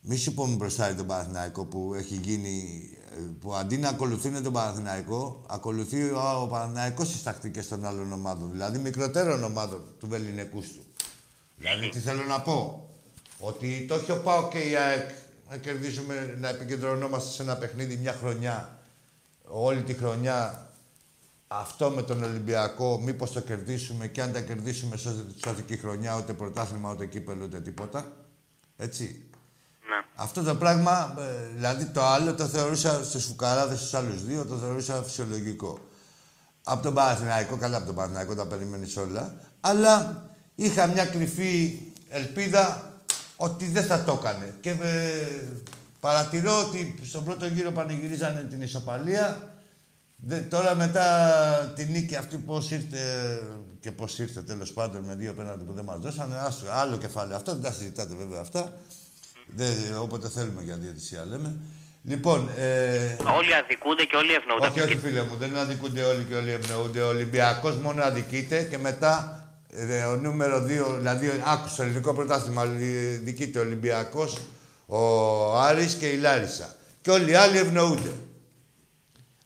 [0.00, 2.80] μη σου πούμε μπροστά τον Παναθηναϊκό που έχει γίνει,
[3.16, 8.12] ε, που αντί να ακολουθούν τον Παναθηναϊκό, ακολουθεί ο, ο Παναθηναϊκός τις τακτικές των άλλων
[8.12, 10.82] ομάδων, δηλαδή μικρότερων ομάδων του Βεληνικούς του.
[11.56, 12.82] Δηλαδή, τι θέλω να πω.
[13.38, 15.10] Ότι το έχει ο ΠΑΟ και η ΑΕΚ
[15.50, 18.78] να κερδίσουμε, να επικεντρωνόμαστε σε ένα παιχνίδι μια χρονιά,
[19.48, 20.67] όλη τη χρονιά,
[21.48, 26.32] αυτό με τον Ολυμπιακό, μήπως το κερδίσουμε και αν τα κερδίσουμε σε σωτική χρονιά, ούτε
[26.32, 28.12] πρωτάθλημα, ούτε κύπελο, ούτε τίποτα.
[28.76, 29.22] Έτσι.
[29.88, 30.04] Ναι.
[30.14, 34.56] Αυτό το πράγμα, ε, δηλαδή το άλλο το θεωρούσα στους φουκαράδες στους άλλους δύο, το
[34.56, 35.78] θεωρούσα φυσιολογικό.
[36.62, 40.24] Από τον Παναθηναϊκό, καλά από τον Παναθηναϊκό τα περιμένεις όλα, αλλά
[40.54, 42.92] είχα μια κρυφή ελπίδα
[43.36, 44.54] ότι δεν θα το έκανε.
[44.60, 44.76] Και ε,
[46.00, 49.52] παρατηρώ ότι στον πρώτο γύρο πανηγυρίζανε την ισοπαλία.
[50.20, 52.98] Δε, τώρα μετά τη νίκη αυτή πώς ήρθε
[53.80, 57.36] και πώς ήρθε τέλος πάντων με δύο πέναντι που δεν μας δώσανε, άστο, άλλο κεφάλαιο.
[57.36, 58.72] Αυτό δεν τα συζητάτε βέβαια αυτά.
[59.46, 59.68] Δεν,
[60.00, 61.56] όποτε θέλουμε για διαιτησία λέμε.
[62.04, 64.66] Λοιπόν, ε, Όλοι αδικούνται και όλοι ευνοούνται.
[64.66, 67.00] όχι, όχι φίλε μου, δεν αδικούνται όλοι και όλοι ευνοούνται.
[67.00, 70.66] Ο Ολυμπιακός μόνο αδικείται και μετά ε, ο νούμερο 2,
[70.98, 74.38] δηλαδή άκουσα στο ελληνικό πρωτάθλημα ε, δικείται ο Ολυμπιακός,
[74.86, 76.74] ο Άρης και η Λάρισα.
[77.00, 78.12] Και όλοι οι άλλοι ευνοούνται.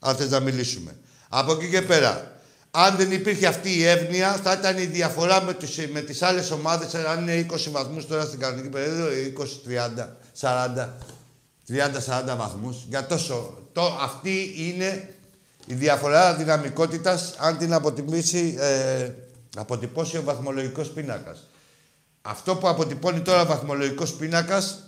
[0.04, 0.96] Αν θες να μιλήσουμε.
[1.28, 2.32] Από εκεί και πέρα,
[2.70, 6.50] αν δεν υπήρχε αυτή η εύνοια, θα ήταν η διαφορά με, τους, με τις άλλες
[6.50, 9.06] ομάδες, αν είναι 20 βαθμούς τώρα στην κανονική περίοδο,
[9.38, 10.88] 20, 30, 40,
[11.68, 12.76] 30-40 βαθμούς.
[12.88, 13.58] Για τόσο.
[13.72, 15.14] Το, αυτή είναι
[15.66, 19.10] η διαφορά δυναμικότητας αν την αποτιμήσει, ε,
[19.56, 21.48] αποτυπώσει ο βαθμολογικός πίνακας.
[22.22, 24.78] Αυτό που αποτυπώνει τώρα ο βαθμολογικός πίνακας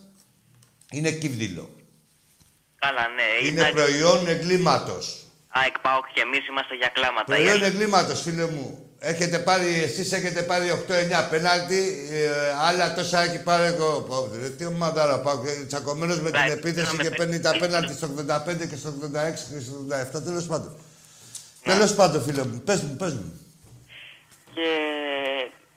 [0.91, 1.71] είναι κύβδηλο.
[2.85, 3.47] Καλά, ναι.
[3.49, 5.19] Είναι ήταν- προϊόν εγκλήματος.
[5.49, 7.25] ΑΕΚ ΠΑΟΚ και εμείς είμαστε για κλάματα.
[7.25, 8.79] Προϊόν εγκλήματος, φίλε μου.
[8.99, 12.29] Έχετε πάρει, εσείς έχετε πάρει 8-9 πέναλτι, ε,
[12.69, 14.01] άλλα τόσα έχει πάρει εγώ.
[14.09, 17.41] Πω, ρε, τι ομαδάρα πάω, και τσακωμένος με την Εντάξει, επίθεση να και με παίρνει
[17.41, 17.61] τα πες.
[17.61, 20.77] πέναλτι στο 85 και στο 86 και στο 87, τέλος πάντων.
[21.65, 21.73] Ναι.
[21.73, 23.41] Τέλος πάντων, φίλε μου, πες μου, πες μου.
[24.55, 24.69] Και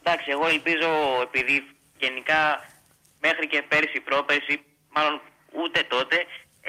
[0.04, 0.90] εντάξει, εγώ ελπίζω
[1.28, 1.56] επειδή
[1.98, 2.40] γενικά
[3.26, 4.56] μέχρι και πέρσι, πρόπερσι,
[4.96, 5.22] μάλλον
[5.62, 6.18] ούτε τότε,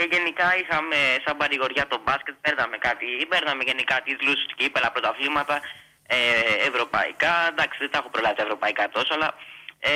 [0.01, 5.57] ε, γενικά είχαμε σαν παρηγοριά το μπάσκετ, παίρναμε κάτι, παίρναμε γενικά τίτλους, κύπελα, πρωταθλήματα,
[6.17, 6.19] ε,
[6.71, 9.29] ευρωπαϊκά, εντάξει δεν τα έχω προλάβει τα ευρωπαϊκά τόσο, αλλά
[9.79, 9.93] ε,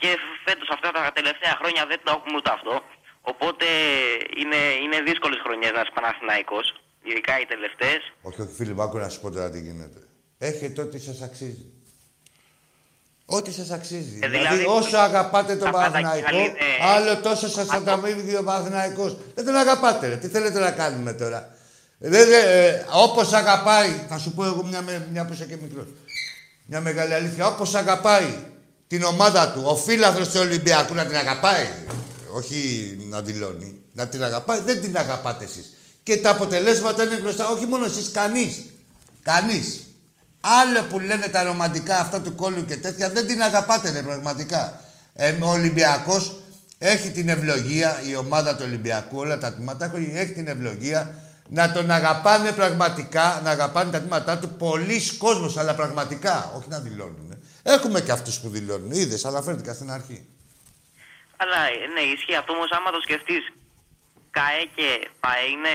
[0.00, 0.10] και
[0.44, 2.74] φέτος αυτά τα τελευταία χρόνια δεν το έχουμε ούτε αυτό,
[3.32, 3.66] οπότε
[4.42, 6.66] είναι, είναι δύσκολες χρονιές να είσαι Παναθηναϊκός,
[7.08, 8.02] ειδικά οι τελευταίες.
[8.28, 10.00] Όχι, όχι, φίλε μου, άκου να σου πω τώρα τι γίνεται.
[10.38, 11.66] Έχετε ό,τι σας αξίζει.
[13.30, 14.18] Ό,τι σας αξίζει.
[14.22, 16.52] Ε, δηλαδή, δηλαδή, όσο αγαπάτε τον τα πάντα Παναθηναϊκό, είναι-
[16.94, 19.16] άλλο τόσο σας θα τα μείνει ο Παναθηναϊκός.
[19.34, 20.16] Δεν τον αγαπάτε, ρε.
[20.16, 21.50] Τι θέλετε να κάνουμε τώρα;
[21.98, 25.56] Δεν, δεν, ε, όπως αγαπάει, θα σου πω εγώ μια, με- μια που είσαι και
[25.62, 25.86] μικρός.
[26.64, 27.46] Μια μεγάλη αλήθεια.
[27.46, 28.34] Όπως αγαπάει
[28.86, 31.66] την ομάδα του, ο φίλαθρος του Ολυμπιακού να την αγαπάει.
[32.32, 32.56] Όχι
[33.10, 33.80] να δηλώνει.
[33.92, 34.60] Να την αγαπάει.
[34.60, 35.72] Δεν την αγαπάτε εσείς.
[36.02, 37.48] Και τα αποτελέσματα είναι μπροστά.
[37.48, 38.64] Όχι μόνο εσείς, κανείς.
[39.22, 39.80] Κανείς.
[40.40, 44.80] Άλλο που λένε τα ρομαντικά αυτά του κόλλου και τέτοια, δεν την αγαπάτε ρε, πραγματικά.
[45.14, 46.40] Ε, ο Ολυμπιακός
[46.78, 51.14] έχει την ευλογία, η ομάδα του Ολυμπιακού, όλα τα τμήματα έχουν- έχει την ευλογία
[51.48, 56.78] να τον αγαπάνε πραγματικά, να αγαπάνε τα τμήματά του πολλοί κόσμος, αλλά πραγματικά, όχι να
[56.78, 57.42] δηλώνουν.
[57.62, 60.26] Έχουμε και αυτούς που δηλώνουν, είδες, αναφέρθηκα στην αρχή.
[61.36, 63.44] Αλλά ε, ναι, ισχύει αυτό όμως άμα το σκεφτείς.
[64.30, 64.88] ΚΑΕ και
[65.20, 65.72] ΠΑΕ είναι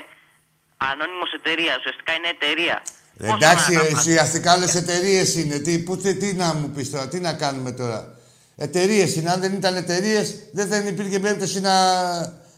[0.78, 2.82] ανώνυμος εταιρεία, ουσιαστικά είναι εταιρεία.
[3.18, 5.58] Πώς Εντάξει, να αγαπάς- ουσιαστικά άλλε εταιρείες είναι.
[5.58, 8.14] Τι, που, τι, τι να μου πεις τώρα, τι να κάνουμε τώρα.
[8.56, 9.30] Εταιρείες είναι.
[9.32, 11.72] Αν δεν ήταν εταιρείες, δεν θα υπήρχε περίπτωση να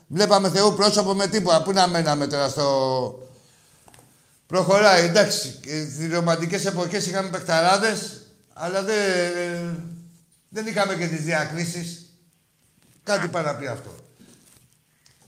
[0.08, 1.62] βλέπαμε Θεού πρόσωπο με τίποτα.
[1.64, 3.20] Πού να μέναμε τώρα στο.
[4.48, 5.60] Προχωράει, εντάξει.
[5.94, 8.22] Στι ρομαντικές εποχές είχαμε παιχταράδες,
[8.54, 8.96] αλλά δεν,
[10.50, 12.06] δεν είχαμε και τις διακρίσεις.
[13.04, 13.96] Κάτι πάει να πει αυτό.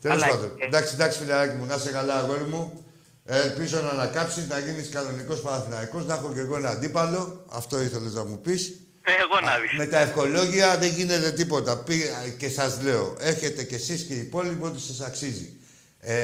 [0.02, 0.52] Τέλος Αλλά, πάντων.
[0.60, 2.86] ε, Εντάξει, εντάξει, φιλαράκι μου, να είσαι καλά, αγόρι μου.
[3.30, 7.46] Ε, ελπίζω να ανακάψεις, να γίνεις κανονικός Παναθηναϊκός, να έχω και εγώ ένα αντίπαλο.
[7.50, 8.68] Αυτό ήθελες να μου πεις.
[9.04, 9.78] Ε, Εγώ να δεις.
[9.78, 11.78] Με τα ευχολόγια δεν γίνεται τίποτα.
[11.78, 15.54] Πή- Και σας λέω, έχετε κι εσείς και οι υπόλοιποι ό,τι σας αξίζει.
[16.00, 16.16] Ε,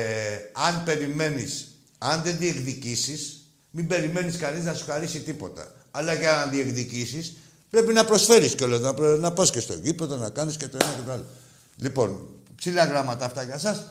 [0.54, 3.42] αν περιμένεις, αν δεν διεκδικήσεις,
[3.72, 5.72] μην περιμένεις κανείς να σου χαρίσει τίποτα.
[5.92, 7.34] Αλλά για να διεκδικήσεις,
[7.70, 10.78] πρέπει να προσφέρεις κιόλας, να, προ- να πας και στο γήπεδο, να κάνεις και το
[10.82, 11.26] ένα και το άλλο.
[11.78, 13.84] Λοιπόν, ψηλά γράμματα αυτά για σας.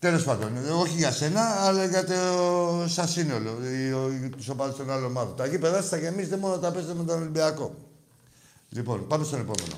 [0.00, 4.76] Τέλος πάντων, ε, όχι για σένα, αλλά για το σαν σύνολο, οι- ο- τους οπαδούς
[4.76, 5.36] των άλλων ομάδων.
[5.36, 7.74] Τα γήπεδα σας θα γεμίσετε μόνο όταν παίζετε με τον Ολυμπιακό.
[8.68, 9.74] Λοιπόν, πάμε στον επόμενο.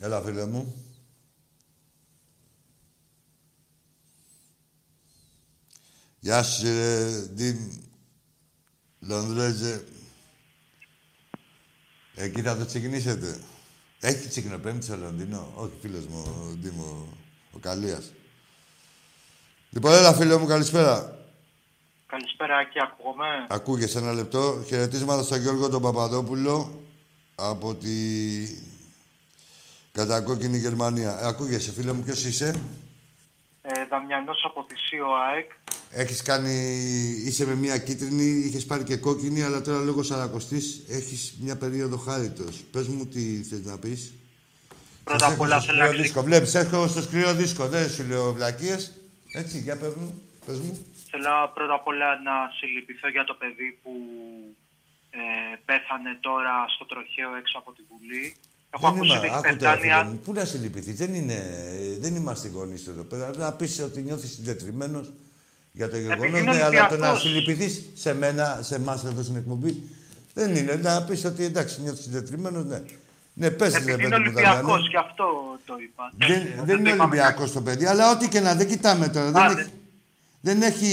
[0.00, 0.74] Έλα, φίλε μου.
[6.20, 7.56] Γεια σου, ρε, Ντίμ.
[9.00, 9.84] Λονδρέζε.
[12.14, 13.38] Εκεί θα το ξεκινήσετε.
[14.00, 17.06] Έχει τσικνοπέμπτη στο Λονδίνο; Όχι, φίλος μου, ο Ντίμο,
[17.52, 18.12] ο Καλίας.
[19.70, 21.18] Λοιπόν, έλα, φίλε μου, καλησπέρα.
[22.06, 24.64] Καλησπέρα και ακούγομαι; Ακούγεσαι ένα λεπτό.
[24.66, 26.82] Χαιρετίσματα στον Γιώργο τον Παπαδόπουλο
[27.34, 27.88] από τη
[29.92, 31.18] κατακόκκινη Γερμανία.
[31.20, 32.60] Ε, ακούγεσαι, φίλε μου, ποιος είσαι;
[33.70, 35.50] Ε, Δαμιανός από τη ΣΥΟ ΑΕΚ.
[35.90, 36.54] Έχεις κάνει...
[37.26, 41.96] Είσαι με μια κίτρινη, είχες πάρει και κόκκινη, αλλά τώρα λόγω σαρακοστής έχεις μια περίοδο
[41.96, 42.64] χάριτος.
[42.72, 44.12] Πες μου τι θες να πεις.
[45.04, 46.22] Πρώτα Σας απ' όλα έχω στο θέλω να σκληρό δίσκο.
[46.22, 47.68] Βλέπεις, έχω στο σκληρό δίσκο.
[47.68, 48.92] Δεν σου λέω βλακίες.
[49.32, 50.22] Έτσι, για πες μου.
[50.46, 50.86] Πες μου.
[51.10, 53.92] Θέλω πρώτα απ' όλα να συλληπιθώ για το παιδί που
[55.10, 58.36] ε, πέθανε τώρα στο τροχαίο έξω από τη Βουλή.
[58.70, 59.80] Έχω Δεν ακούσει είμα- ότι έχει άκου τώρα, πεθάνει...
[59.80, 60.18] φίλε αν- μου.
[60.24, 61.42] Πού να συλληπιθείς; Δεν, είναι,
[62.00, 63.30] δεν είμαστε γονείς εδώ πέρα.
[63.36, 65.12] Να πεις ότι νιώθεις συντετριμένος
[65.72, 66.26] για το γεγονός.
[66.26, 67.20] είναι Ναι, αλλά το να Ολυμπιακός.
[67.20, 69.82] συλληπιθείς σε μένα, σε εμάς εδώ στην εκπομπή,
[70.34, 70.74] δεν είναι.
[70.74, 72.82] Να πεις ότι εντάξει, νιώθεις συντετριμένος, ναι.
[73.34, 74.48] Ναι, πες ρε Επειδή παιδί είναι μου, Δαμιανέ.
[74.48, 75.24] Ολυμπιακός, γι' αυτό
[75.66, 76.12] το είπα.
[76.18, 79.08] Δεν, Έτσι, δεν το είναι είπαμε Ολυμπιακός το παιδί, αλλά ό,τι και να δεν κοιτάμε
[79.08, 79.30] τώρα.
[79.30, 79.60] Δεν, Άντε.
[79.60, 79.70] έχει,
[80.40, 80.92] δεν έχει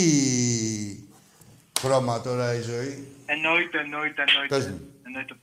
[1.79, 3.07] χρώμα τώρα η ζωή.
[3.25, 4.55] Εννοείται, εννοείται, εννοείται.
[4.55, 4.79] Πες μου.
[5.05, 5.35] εννοείται.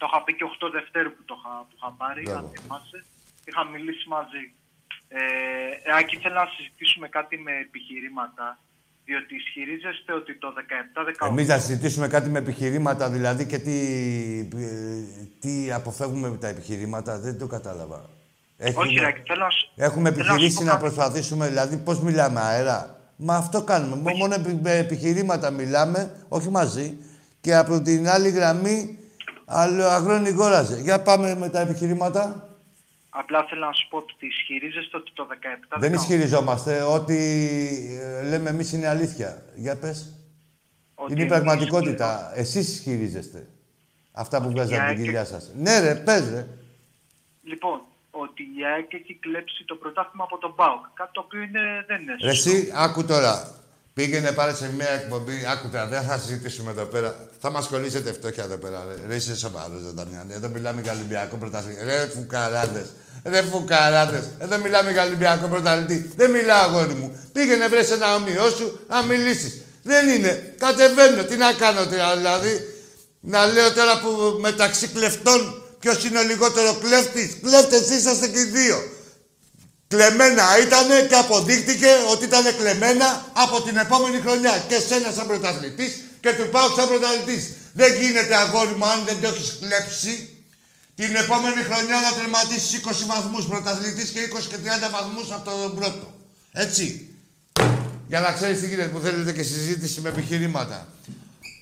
[0.00, 2.38] Το είχα πει και 8 Δευτέρου που το είχα, που είχα πάρει, Μπράβο.
[2.38, 2.98] αν θυμάσαι.
[3.48, 4.42] Είχα μιλήσει μαζί.
[5.18, 5.20] Ε,
[5.98, 8.46] Άκη, θέλω να συζητήσουμε κάτι με επιχειρήματα.
[9.04, 10.48] Διότι ισχυρίζεστε ότι το
[11.24, 11.28] 17-18...
[11.28, 13.76] Εμείς θα συζητήσουμε κάτι με επιχειρήματα, δηλαδή και τι,
[14.56, 15.02] ε,
[15.40, 17.18] τι αποφεύγουμε με τα επιχειρήματα.
[17.18, 18.10] Δεν το κατάλαβα.
[18.56, 19.70] Έχουμε, Όχι, Ράκη, θέλω να σου...
[19.76, 20.82] έχουμε θέλω να σου επιχειρήσει πω να, κάτι.
[20.82, 23.00] προσπαθήσουμε, δηλαδή πώς μιλάμε αέρα.
[23.16, 23.96] Μα αυτό κάνουμε.
[23.96, 26.98] Μο- Μόνο επι- με επιχειρήματα μιλάμε, όχι μαζί.
[27.40, 28.97] Και από την άλλη γραμμή
[29.50, 30.80] άλλο αγρόνι γόραζε.
[30.80, 32.48] Για πάμε με τα επιχειρήματα.
[33.10, 37.16] Απλά θέλω να σου πω ότι ισχυρίζεστε ότι το 17 Δεν 18 ισχυριζόμαστε ότι
[38.02, 39.42] ε, λέμε εμείς είναι αλήθεια.
[39.54, 40.12] Για πες.
[40.94, 42.32] ότι Είναι η εμείς πραγματικότητα.
[42.34, 43.46] Εσείς ισχυρίζεστε.
[44.12, 45.50] Αυτά που βγάζετε από την ΑΕΚ- κοιλιά σας.
[45.56, 46.46] Ναι ρε, πες ρε.
[47.42, 47.80] Λοιπόν,
[48.10, 50.84] ότι η ΑΕΚ έχει κλέψει το πρωτάθλημα από τον ΠΑΟΚ.
[50.94, 52.50] Κάτι το οποίο είναι, δεν είναι Ρε σωστό.
[52.50, 53.54] εσύ, άκου τώρα.
[53.98, 55.46] Πήγαινε πάρε σε μια εκπομπή.
[55.52, 57.28] Άκου τώρα, δεν θα συζητήσουμε εδώ πέρα.
[57.40, 58.84] Θα μας κολλήσετε φτώχεια εδώ πέρα.
[58.88, 60.32] Ρε, ρε είσαι σοβαρός, ρε Δαμιάννη.
[60.34, 61.84] Εδώ μιλάμε για Ολυμπιακό πρωταθλητή.
[61.84, 62.86] Ρε φουκαράδες.
[63.24, 64.24] Ρε φουκαράδες.
[64.38, 66.12] Εδώ μιλάμε για Ολυμπιακό πρωταθλητή.
[66.16, 67.08] Δεν μιλάω, αγόρι μου.
[67.32, 69.52] Πήγαινε βρες ένα ομοιό σου να μιλήσεις.
[69.82, 70.54] Δεν είναι.
[70.58, 71.22] Κατεβαίνω.
[71.24, 72.52] Τι να κάνω τώρα, δηλαδή.
[73.20, 77.36] Να λέω τώρα που μεταξύ κλεφτών ποιος είναι ο λιγότερο κλέφτης.
[77.42, 78.78] Κλέφτες είσαστε και οι δύο.
[79.88, 84.64] Κλεμμένα ήτανε και αποδείχτηκε ότι ήταν κλεμμένα από την επόμενη χρονιά.
[84.68, 87.52] Και σένα σαν πρωταθλητής και του πάω σαν πρωταθλητής.
[87.72, 90.38] Δεν γίνεται αγόρι μου αν δεν το έχεις κλέψει
[90.94, 95.74] την επόμενη χρονιά να τερματίσεις 20 βαθμούς πρωταθλητής και 20 και 30 βαθμούς από τον
[95.74, 96.14] πρώτο.
[96.52, 97.08] Έτσι.
[98.08, 100.88] Για να ξέρεις τι γίνεται που θέλετε και συζήτηση με επιχειρήματα.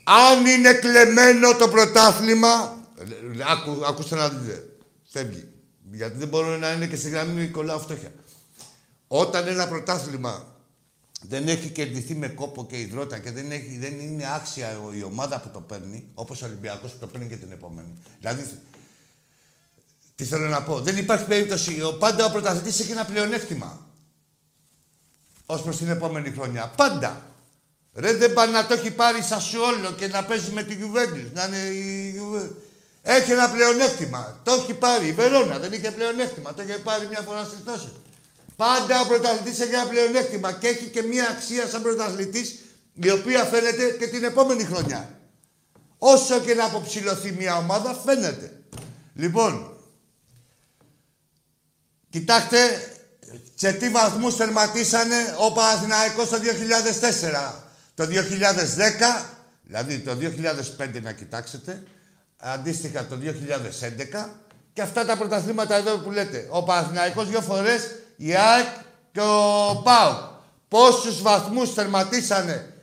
[0.05, 4.65] Αν είναι κλεμμένο το πρωτάθλημα, ε, άκου, ακούστε να δείτε,
[5.13, 5.49] φεύγει.
[5.93, 8.13] Γιατί δεν μπορεί να είναι και στη γραμμή κολλάω φτώχεια.
[9.09, 10.55] Όταν ένα πρωτάθλημα
[11.23, 15.41] δεν έχει κερδιθεί με κόπο και υδρότα και δεν, έχει, δεν είναι άξια η ομάδα
[15.41, 17.99] που το παίρνει, όπως ο Ολυμπιακός που το παίρνει και την επόμενη.
[18.21, 18.51] Δηλαδή,
[20.15, 23.87] τι θέλω να πω, δεν υπάρχει περίπτωση, ο, πάντα ο πρωταθλητής έχει ένα πλεονέκτημα.
[25.47, 26.73] Ως προς την επόμενη χρονιά.
[26.77, 27.27] Πάντα.
[27.95, 30.79] Ρε δεν πάει να το έχει πάρει σαν σου όλο και να παίζει με την
[30.81, 31.33] Juventus.
[31.33, 32.51] Να είναι η Juve-
[33.09, 34.41] Έχει ένα πλεονέκτημα.
[34.45, 35.07] Το έχει πάρει.
[35.07, 36.55] Η Βερόνα δεν είχε πλεονέκτημα.
[36.55, 37.93] Το είχε πάρει μια φορά στη τόση.
[38.57, 42.55] Πάντα ο πρωταθλητής έχει ένα πλεονέκτημα και έχει και μια αξία σαν πρωταθλητής
[42.95, 45.21] η οποία φαίνεται και την επόμενη χρονιά.
[45.99, 48.63] Όσο και να αποψηλωθεί μια ομάδα φαίνεται.
[49.15, 49.77] Λοιπόν,
[52.11, 52.59] κοιτάξτε
[53.55, 57.53] σε τι βαθμούς τερματίσανε ο Παναθηναϊκός το 2004.
[57.95, 59.25] Το 2010,
[59.63, 60.17] δηλαδή το
[60.79, 61.83] 2005 να κοιτάξετε,
[62.53, 63.19] αντίστοιχα το
[64.25, 64.29] 2011
[64.73, 66.47] και αυτά τα πρωταθλήματα εδώ που λέτε.
[66.51, 68.67] Ο Παναθηναϊκός δύο φορές, η ΑΕΚ
[69.13, 70.35] και ο ΠΑΟΚ.
[70.69, 72.75] Πόσους βαθμούς τερματίσανε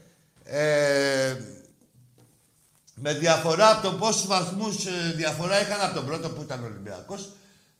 [0.43, 1.35] ε,
[2.93, 6.65] με διαφορά από το πόσους βαθμούς ε, διαφορά είχαν από τον πρώτο που ήταν ο
[6.65, 7.29] Ολυμπιακός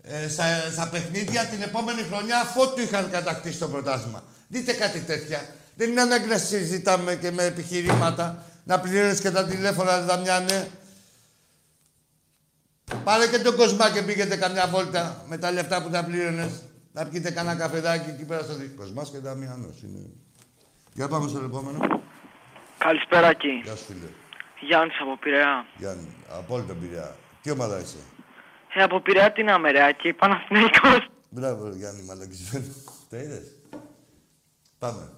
[0.04, 4.24] ε, στα, στα παιχνίδια την επόμενη χρονιά αφού του είχαν κατακτήσει το πρωτάθλημα.
[4.48, 5.46] Δείτε κάτι τέτοια.
[5.76, 10.70] Δεν είναι ανάγκη να συζητάμε και με επιχειρήματα, να πληρώνεις και τα τηλέφωνα, Δαμιάνε.
[13.04, 16.64] Πάρε και τον Κοσμά και πήγαινε καμιά βόλτα με τα λεφτά που τα πλήρωνες.
[16.92, 18.78] Να πιείτε κανένα καφεδάκι εκεί πέρα στο δίκτυο.
[18.78, 20.00] Κοσμάς και Δαμιανός είναι.
[20.94, 21.80] Για πάμε στο επόμενο.
[22.78, 23.62] Καλησπέρα εκεί.
[23.64, 24.08] Γεια σου φίλε.
[24.60, 25.66] Γιάννης από Πειραιά.
[25.78, 27.16] Γιάννη, απόλυτο Πειραιά.
[27.42, 27.98] Τι ομάδα είσαι;
[28.74, 31.08] Ε, από Πειραιά την Αμερεάκη, Παναθηναϊκός.
[31.30, 32.66] Μπράβο, ρε Γιάννη, μαλακισμένο.
[33.10, 33.56] Το είδες;
[34.80, 35.12] Πάμε.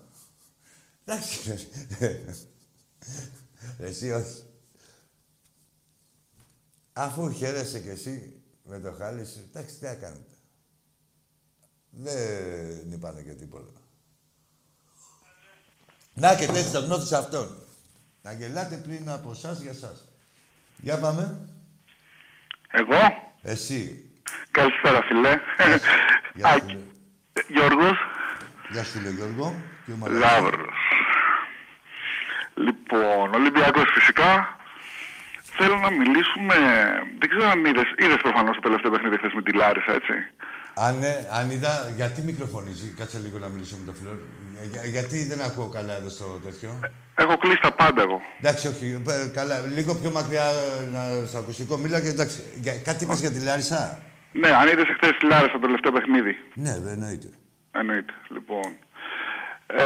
[1.05, 1.67] Εντάξει.
[1.99, 2.19] ρε.
[3.79, 4.44] εσύ όχι.
[6.97, 10.35] Αφού χαίρεσαι κι εσύ με το χάλι σου, εντάξει, τι να κάνετε.
[11.89, 13.71] Δεν είπανε και τίποτα.
[16.13, 17.57] Να και έτσι τον νόθεις αυτόν.
[18.21, 20.07] Να γελάτε πριν από εσάς για εσάς.
[20.77, 21.49] Για πάμε.
[22.71, 22.99] Εγώ;
[23.41, 24.09] Εσύ.
[24.51, 25.39] Καλησπέρα, φιλέ.
[26.33, 26.65] Γεια σου, Άκη.
[26.65, 26.81] φίλε.
[27.47, 27.97] Γιώργος.
[28.71, 29.55] Γεια σου, φίλε Γιώργο.
[29.85, 30.75] Τι ομάδα είσαι; Λαύρος.
[32.55, 34.57] Λοιπόν, Ολυμπιακός φυσικά.
[35.57, 36.55] Θέλω να μιλήσουμε.
[37.19, 40.13] Δεν ξέρω αν είδες, είδες προφανώς το τελευταίο παιχνίδι χθες με τη Λάρισα, έτσι.
[40.85, 44.11] Αν, ναι, αν είδα, γιατί μικροφωνίζει, κάτσε λίγο να μιλήσω με το φίλο.
[44.61, 46.69] Ε, Για- γιατί δεν ακούω καλά εδώ στο τέτοιο;
[47.15, 48.21] Έχω κλείσει τα πάντα εγώ.
[48.39, 51.77] Εντάξει, όχι, ε, καλά, λίγο πιο μακριά ε, να, στο ακουστικό.
[51.77, 53.99] Μίλα και εντάξει, για, κάτι είπες για τη Λάρισα;
[54.31, 56.33] Ναι, αν είδες χθες τη Λάρισα το τελευταίο παιχνίδι.
[56.53, 57.29] Ναι, βέβαια, εννοείται.
[57.71, 58.13] Εννοείται.
[58.29, 58.67] Λοιπόν.
[59.67, 59.83] Ε,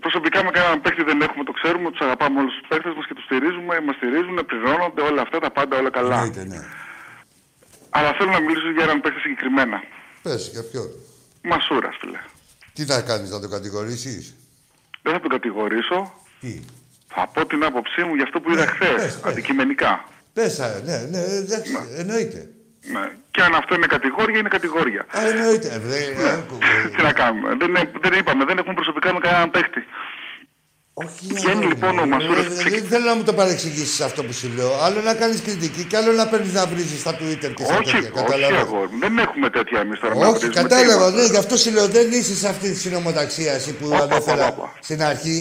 [0.00, 3.14] προσωπικά με κανέναν παίχτη δεν έχουμε, το ξέρουμε, τους αγαπάμε όλους τους παίχτε μας και
[3.14, 6.14] τους στηρίζουμε, μας στηρίζουν, πληρώνονται όλα αυτά, τα πάντα όλα καλά.
[6.14, 6.60] Εννοείται, ναι.
[7.90, 9.82] Αλλά θέλω να μιλήσω για έναν παίχτη συγκεκριμένα.
[10.22, 10.88] Πες, για ποιον;
[11.42, 12.18] Μασούρας, φίλε.
[12.72, 14.36] Τι θα κάνεις, να το κατηγορήσεις;
[15.02, 15.98] Δεν θα τον κατηγορήσω.
[16.40, 16.60] Τι;
[17.14, 19.32] Θα πω την άποψή μου για αυτό που είδα Ναι, χθες, πες, πες.
[19.32, 20.04] αντικειμενικά.
[20.32, 22.48] Πες, α, ναι, ναι, εντάξει, εννοείται.
[22.94, 23.04] Ναι.
[23.30, 25.02] Και αν αυτό είναι κατηγόρια, είναι κατηγόρια.
[25.16, 25.68] Α, εννοείται.
[25.74, 26.00] Ε, βρε,
[26.34, 27.48] άκου, ε, Τι να κάνουμε.
[27.60, 29.80] Δεν, ε- δεν είπαμε, δεν έχουμε προσωπικά με κανέναν παίχτη.
[30.94, 33.32] Όχι, Βγαίνει αγόρι λοιπόν μου, ο Μασούρας ε, που Δεν ξεκι- θέλω να μου το
[33.32, 34.72] παρεξηγήσεις αυτό που σου λέω.
[34.82, 37.92] Άλλο να κάνεις κριτική και άλλο να παίρνεις να βρίζεις στα Twitter και στα όχι,
[37.92, 38.10] τέτοια.
[38.14, 38.58] όχι, Καταλάβες.
[38.58, 38.88] αγόρι.
[38.92, 38.98] μου.
[38.98, 40.14] Δεν έχουμε τέτοια εμείς τώρα.
[40.14, 40.92] να Όχι, βρίζουμε κατάλαβα.
[41.06, 41.10] τίποτα.
[41.10, 44.46] Ναι, γι' αυτό σου λέω δεν είσαι σε αυτή τη συνομοταξία εσύ που Όπα, ανέφερα
[44.46, 44.72] όπα, όπα.
[44.80, 45.38] στην αρχή.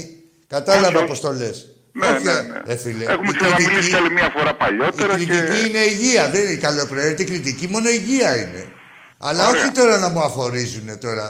[0.48, 1.58] Κατάλαβα Όχι, πώς το λες.
[1.92, 2.62] Ναι, ναι, ναι.
[2.74, 3.04] Ε, φίλε.
[3.04, 5.68] Έχουμε η ξαναμιλήσει κριτική- κι άλλη μία φορά Η παλιότερα κριτική και...
[5.68, 6.30] είναι υγεία.
[6.30, 8.64] Δεν είναι καλοπροαίρετη κριτική, μόνο υγεία είναι.
[9.18, 9.62] Αλλά Ωραία.
[9.62, 11.28] όχι τώρα να μου αφορίζουν τώρα.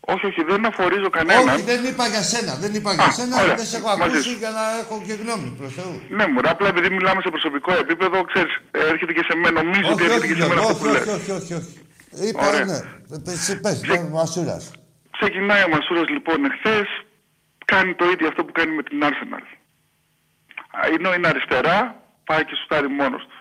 [0.00, 1.48] Όχι, όχι, δεν αφορίζω κανέναν.
[1.48, 2.52] Όχι, δεν είπα για σένα.
[2.54, 3.42] Δεν είπα για Α, σένα.
[3.42, 3.54] ωραία.
[3.54, 4.36] Δεν σε έχω Μαζί ακούσει σου.
[4.42, 5.94] για να έχω και γνώμη προς Θεού.
[6.16, 8.52] Ναι, μου, απλά επειδή μιλάμε σε προσωπικό επίπεδο, ξέρεις,
[8.92, 9.62] έρχεται και σε μένα.
[9.62, 11.14] Νομίζω ότι Όχι, έρχεται όχι, και σε μένα Γιώργο, αυτό που όχι, λες.
[11.18, 11.74] όχι, όχι, όχι, όχι.
[12.28, 12.64] Είπα, Ωραία.
[12.70, 12.78] ναι.
[13.34, 14.64] Εσύ πες, ναι, Μασούρας.
[15.18, 16.88] Ξεκινάει ο Μασούρας λοιπόν εχθές,
[17.72, 19.44] κάνει το ίδιο αυτό που κάνει με την Arsenal.
[20.70, 23.38] Α, Ενώ είναι αριστερά, πάει και σουτάρει μόνος του.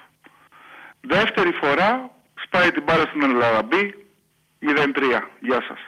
[1.01, 2.09] Δεύτερη φορά,
[2.43, 4.07] σπάει την μπάλα στην Ελαραμπή,
[4.59, 5.29] 0-3.
[5.39, 5.79] Γεια σας.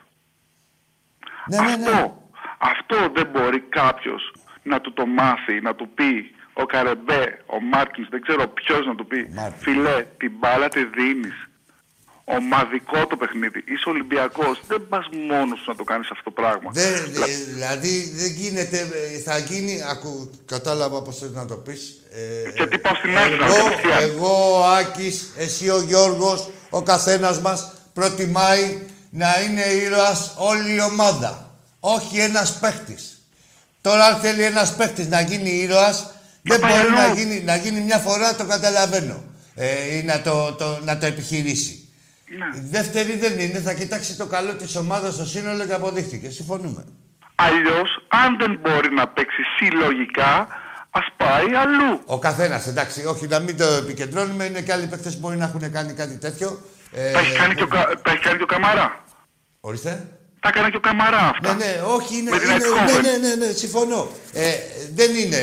[1.46, 1.89] Ναι, ναι, ναι.
[1.89, 4.34] Αυτό, αυτό δεν μπορεί κάποιος
[4.64, 8.96] να του το μάθει, να του πει ο Καρεμπέ, ο Μάρκινς, δεν ξέρω ποιος να
[8.96, 9.30] του πει.
[9.34, 9.64] Μάρκινς.
[9.64, 11.50] Φιλέ, την μπάλα τη δίνεις.
[12.38, 13.64] Ομαδικό το παιχνίδι.
[13.68, 14.62] Είσαι Ολυμπιακός.
[14.68, 16.70] Δεν πας μόνος σου να το κάνεις αυτό το πράγμα.
[16.74, 18.78] Δεν, Δηλα- ε, δηλαδή δεν γίνεται,
[19.16, 21.82] ε, θα γίνει, ακού, κατάλαβα πώς θες να το πεις.
[22.48, 24.02] Ε, Και τι πάω στην Arsenal εγώ, κατευθείαν.
[24.10, 28.80] εγώ, ο Άκης, εσύ ο Γιώργος, ο καθένας μας προτιμάει
[29.10, 31.56] να είναι ήρωας όλη η ομάδα.
[31.80, 33.16] Όχι ένας παίχτης.
[33.82, 36.12] Τώρα αν θέλει ένας παίχτης να γίνει ήρωας,
[36.42, 37.18] δεν πάει μπορεί να αλλού.
[37.20, 39.24] γίνει, να γίνει μια φορά, το καταλαβαίνω.
[39.56, 41.81] Ε, ή να το, το, να το επιχειρήσει.
[42.38, 42.60] Ναι.
[42.60, 46.30] Η δεύτερη δεν είναι, θα κοιτάξει το καλό της ομάδας στο σύνολο και αποδείχτηκε.
[46.30, 46.86] Συμφωνούμε.
[47.36, 50.48] Αλλιώς, αν δεν μπορεί να παίξει συλλογικά,
[50.92, 52.02] ας πάει αλλού.
[52.06, 55.46] Ο καθένας, εντάξει, όχι να μην το επικεντρώνουμε, είναι και άλλοι παίκτες που μπορεί να
[55.46, 56.62] έχουν κάνει κάτι τέτοιο.
[56.92, 59.04] Ε, Τα έχει κάνει, και ο, Κα- τα έχει κάνει και ο Καμαρά.
[59.60, 60.08] Ορίστε.
[60.40, 61.54] Τα έκανε και ο Καμαρά αυτά.
[61.54, 62.30] Ναι, ναι, όχι, είναι.
[62.30, 63.02] Με την είναι Eindhoven.
[63.02, 64.12] ναι, ναι, ναι, ναι, συμφωνώ.
[64.34, 64.52] Ε,
[64.94, 65.38] δεν είναι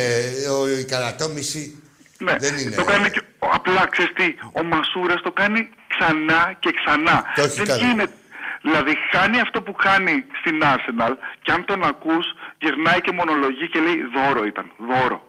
[0.58, 1.82] ο, η καρατόμηση.
[2.18, 2.74] Ναι, Δεν είναι.
[2.76, 5.68] το κάνει και, απλά ξέρεις τι, ο Μασούρας το κάνει
[5.98, 7.24] ξανά και ξανά.
[7.36, 7.80] Το έχει Δεν κάνει.
[7.80, 8.12] γίνεται.
[8.62, 12.26] Δηλαδή χάνει αυτό που κάνει στην Arsenal και αν τον ακούς
[12.58, 15.28] γυρνάει και μονολογεί και λέει δώρο ήταν, δώρο.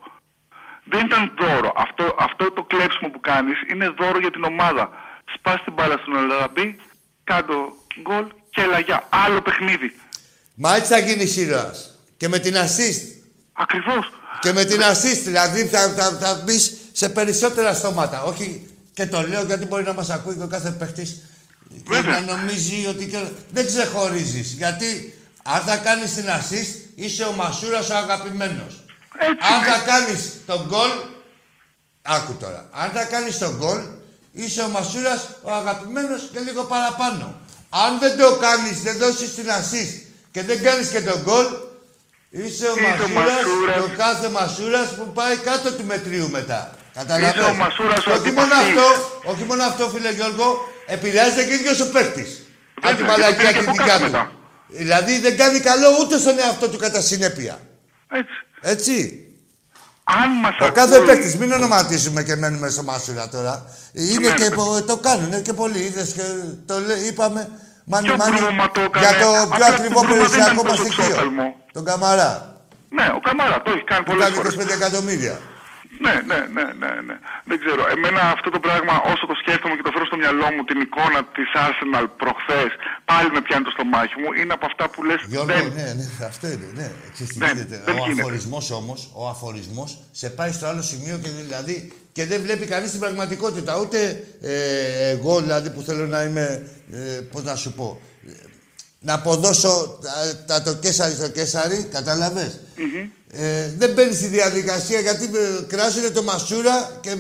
[0.84, 1.74] Δεν ήταν δώρο.
[1.76, 4.90] Αυτό, αυτό το κλέψιμο που κάνεις είναι δώρο για την ομάδα.
[5.36, 6.80] Σπάς την μπάλα στον Ελαραμπή,
[7.24, 7.56] κάτω
[8.02, 9.08] γκολ και λαγιά.
[9.10, 9.96] Άλλο παιχνίδι.
[10.56, 11.72] Μα έτσι θα γίνει ήρωα.
[12.18, 13.02] Και με την assist.
[13.54, 14.12] Ακριβώς.
[14.40, 18.22] Και με την assist, δηλαδή θα, θα, θα μπεις σε περισσότερα στόματα.
[18.24, 18.70] Όχι,
[19.00, 21.10] και το λέω γιατί μπορεί να μας ακούει και ο κάθε παίχτης
[21.70, 22.20] και Βέβαια.
[22.20, 23.08] να νομίζει ότι.
[23.08, 23.20] Και...
[23.52, 24.52] Δεν ξεχωρίζεις.
[24.52, 28.84] Γιατί αν θα κάνεις την assist, είσαι ο Μασούρας ο αγαπημένος.
[29.20, 29.48] Έτσι.
[29.54, 30.90] Αν θα κάνεις τον γκολ.
[32.02, 32.70] Άκου τώρα.
[32.72, 33.80] Αν θα κάνεις τον γκολ,
[34.32, 37.40] είσαι ο Μασούρας ο αγαπημένος και λίγο παραπάνω.
[37.70, 39.94] Αν δεν το κάνεις, δεν δώσεις την assist
[40.32, 41.46] και δεν κάνεις και τον γκολ,
[42.30, 43.76] είσαι ο Είσαι ο Μασούρας, Μασούρας.
[43.76, 46.74] και ο κάθε Μασούρας που πάει κάτω του μετρίου μετά.
[46.94, 47.36] Καταλαβαίνεις.
[47.36, 48.68] Είσαι ο Μασούρας ο όχι μόνο αντιπαθής.
[48.78, 48.88] αυτό,
[49.32, 50.48] όχι μόνο αυτό, φίλε Γιώργο,
[50.86, 52.30] επηρεάζεται και ίδιος ο παίκτης.
[52.82, 54.12] Βέβαια, Από την και το μαλακία πήρε και την από δικιά κάτω του.
[54.12, 54.32] μετά.
[54.68, 57.56] Δηλαδή δεν κάνει καλό ούτε στον εαυτό του κατά συνέπεια.
[58.20, 58.36] Έτσι.
[58.62, 59.24] Έτσι.
[60.22, 63.66] Αν μας Ο κάθε ακούει- παίκτης, μην ονοματίζουμε και μένουμε στο Μασούρα τώρα.
[63.94, 64.56] Είναι Ναι, και ναι.
[64.56, 65.80] πο- το κάνουν και πολλοί.
[65.80, 66.22] Είδες και
[66.66, 67.50] το λέ- είπαμε.
[67.86, 70.52] Μάνι, Ποιο μάνι, Μπρούμα το έκανε, για το πιο απλά ακριβό το Μπρούμα δεν περιουσιακό
[70.54, 71.04] ήταν μας τόσο στοιχείο.
[71.04, 71.56] ξόφθαλμο.
[71.74, 72.32] Τον Καμαρά.
[72.90, 74.54] Ναι, ο Καμάρα το έχει κάνει Που πολλές κάνει φορές.
[74.54, 75.36] 25 εκατομμύρια.
[76.06, 77.16] Ναι, ναι, ναι, ναι, ναι.
[77.50, 77.82] Δεν ξέρω.
[77.96, 81.20] Εμένα αυτό το πράγμα, όσο το σκέφτομαι και το φέρω στο μυαλό μου, την εικόνα
[81.38, 82.70] της Arsenal προχθές,
[83.10, 85.64] πάλι με πιάνει το στομάχι μου, είναι από αυτά που λες Γιώργο, δεν...
[85.80, 86.68] ναι, ναι, αυτό είναι.
[86.80, 86.88] Ναι.
[87.14, 87.78] Ξέρεις τι Ναι, γίνεται.
[87.86, 88.22] δεν Ο γίνεται.
[88.22, 89.90] αφορισμός όμως, ο αφορισμός
[90.22, 91.76] σε πάει στο άλλο σημείο και δηλαδή
[92.16, 93.72] και δεν βλέπει κανείς την πραγματικότητα.
[93.84, 94.00] Ούτε
[94.42, 96.46] ε, εγώ δηλαδή που θέλω να είμαι,
[96.92, 96.98] ε,
[97.32, 98.09] πώς να σου πω, ε,
[99.00, 102.60] να αποδώσω τα, τα το κέσαρι στο κέσαρι, καταλαβες.
[103.32, 107.16] Ε, δεν μπαίνει στη διαδικασία γιατί ε, κράζουν το μασούρα και ε,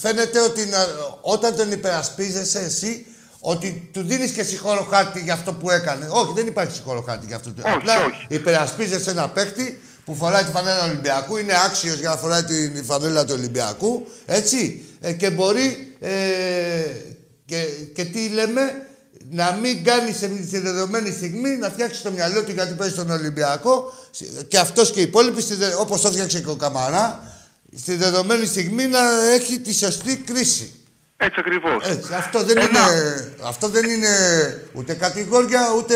[0.00, 0.86] φαίνεται ότι να-
[1.20, 3.06] όταν τον υπερασπίζεσαι εσύ
[3.40, 6.06] ότι του δίνεις και συγχώρο χάρτη για αυτό που έκανε.
[6.10, 7.50] Όχι, δεν υπάρχει συγχώρο χάρτη για αυτό.
[7.64, 8.26] Όχι, Απλά όχι.
[8.28, 12.82] υπερασπίζεσαι ένα παίκτη που φοράει τη φανέλα του Ολυμπιακού, είναι άξιος για να φοράει τη
[12.82, 16.10] φανέλα του Ολυμπιακού, έτσι, ε, και μπορεί, ε,
[17.44, 17.62] και,
[17.94, 18.87] και τι λέμε,
[19.30, 23.10] να μην κάνει σε στη δεδομένη στιγμή να φτιάξει το μυαλό του γιατί παίζει στον
[23.10, 23.92] Ολυμπιακό
[24.48, 25.42] και αυτός και οι υπόλοιποι,
[25.78, 27.22] όπως το φτιάξε και ο Καμαρά,
[27.76, 28.98] στη δεδομένη στιγμή να
[29.34, 30.72] έχει τη σωστή κρίση.
[31.16, 31.84] Έτσι ακριβώς.
[31.88, 34.08] Έτσι, αυτό δεν, Ένα- είναι, αυτό δεν είναι
[34.72, 35.94] ούτε κατηγόρια, ούτε,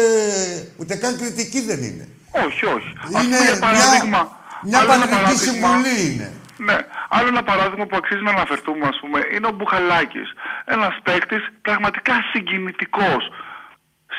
[0.76, 2.08] ούτε καν κριτική δεν είναι.
[2.30, 2.92] Όχι, όχι.
[3.14, 4.28] Ας Είναι πούμε, για παράδειγμα, μια,
[4.62, 6.32] μια άλλο ένα πατρική παράδειγμα- συμβουλή είναι.
[6.56, 6.76] Ναι.
[7.16, 10.28] Άλλο ένα παράδειγμα που αξίζει να αναφερθούμε, ας πούμε, είναι ο Μπουχαλάκης.
[10.74, 13.22] Ένας παίκτης πραγματικά συγκινητικός.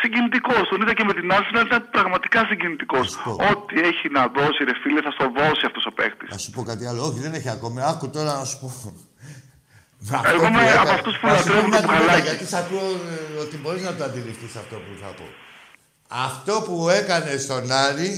[0.02, 0.64] Συγκινητικός.
[0.70, 3.06] Τον είδα και με την Arsenal, ήταν πραγματικά συγκινητικός.
[3.10, 3.32] σου πω.
[3.52, 6.30] Ό,τι έχει να δώσει, ρε φίλε, θα στο δώσει αυτός ο παίκτης.
[6.32, 7.02] Θα σου πω κάτι άλλο.
[7.10, 7.80] Όχι, δεν έχει ακόμη.
[7.91, 8.68] Άκου τώρα να σου πω.
[10.34, 12.28] Εγώ είμαι που από έκανε- αυτούς που Να σου πω λατρεύουν μια το κουβέντα, Μπουχαλάκη.
[12.30, 12.89] Γιατί σ' ακούω
[13.36, 15.26] ε, ότι μπορείς να το αντιληφθείς αυτό που θα πω.
[16.08, 18.12] Αυτό που έκανε στον Άρη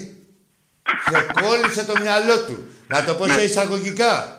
[1.10, 2.58] σε κόλλησε το μυαλό του.
[2.88, 4.35] Να το πω σε εισαγωγικά.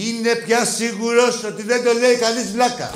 [0.00, 2.90] Είναι πια σίγουρος ότι δεν το λέει κανείς βλάκα.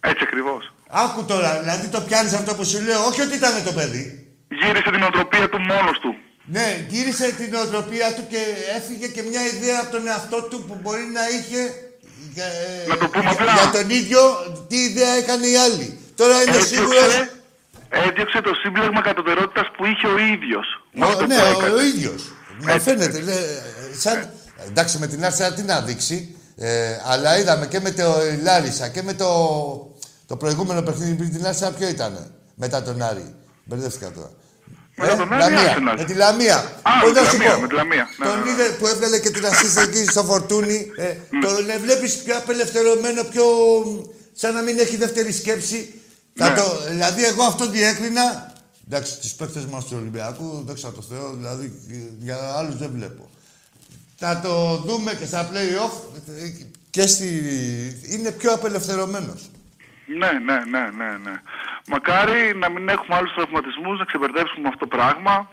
[0.00, 0.62] Έτσι ακριβώς.
[0.88, 4.04] Άκου τώρα, δηλαδή το πιάνεις αυτό που σου λέω, όχι ότι ήταν το παιδί.
[4.48, 6.14] Γύρισε την οτροπία του μόνος του.
[6.44, 8.40] Ναι, γύρισε την οτροπία του και
[8.76, 11.62] έφυγε και μια ιδέα από τον εαυτό του που μπορεί να είχε.
[12.34, 13.52] Για, ε, Να το πούμε για- απλά.
[13.52, 14.20] για τον ίδιο
[14.68, 15.98] τι ιδέα έκανε η άλλη.
[16.16, 16.98] Τώρα είναι σίγουρο.
[16.98, 17.30] Έδιωξε,
[17.90, 20.66] έδιωξε το σύμπλεγμα κατωτερότητας που είχε ο ίδιος.
[20.92, 21.72] με αυτό Ναι, που ο, έκανες.
[21.80, 22.22] ο ίδιος.
[22.62, 23.20] Μα φαίνεται.
[23.20, 23.44] λέει,
[24.02, 24.30] σαν,
[24.68, 26.34] εντάξει, με την Άρσενα τι να δείξει.
[26.56, 29.26] Ε, αλλά είδαμε και με το Λάρισα και με το,
[30.26, 32.30] το προηγούμενο παιχνίδι πριν την Άρσενα ποιο ήταν.
[32.54, 33.34] Μετά τον Άρη.
[33.64, 34.30] Μπερδεύτηκα τώρα.
[34.96, 35.74] Μετά τον Άρη, Λαμία.
[35.76, 35.98] Arsenal.
[35.98, 36.56] Με τη Λαμία.
[36.82, 37.60] Α, Πώς με να τη σου Λαμία, πω.
[37.60, 38.06] με τη Λαμία.
[38.18, 38.50] Ναι, Τον ναι, ναι.
[38.50, 40.86] είδε που έβγαλε και την assist εκεί στο φορτούνι.
[40.96, 41.06] Ε,
[41.40, 43.44] τον ε, βλέπεις πιο απελευθερωμένο, πιο...
[44.32, 46.00] σαν να μην έχει δεύτερη σκέψη.
[46.34, 46.56] Θα Ναι.
[46.56, 48.52] το, δηλαδή εγώ αυτό διέκρινα.
[48.90, 51.72] Εντάξει, τους παίκτες μας του Ολυμπιακού, δόξα τω Θεώ, δηλαδή
[52.18, 53.30] για άλλους δεν βλέπω.
[54.18, 55.96] Θα το δούμε και στα play-off
[56.28, 57.28] ε, και στη...
[58.12, 59.50] είναι πιο απελευθερωμένος.
[60.06, 61.34] Ναι, ναι, ναι, ναι, ναι.
[61.88, 65.50] Μακάρι να μην έχουμε άλλους τραυματισμούς, να ξεπερδέψουμε αυτό το πράγμα,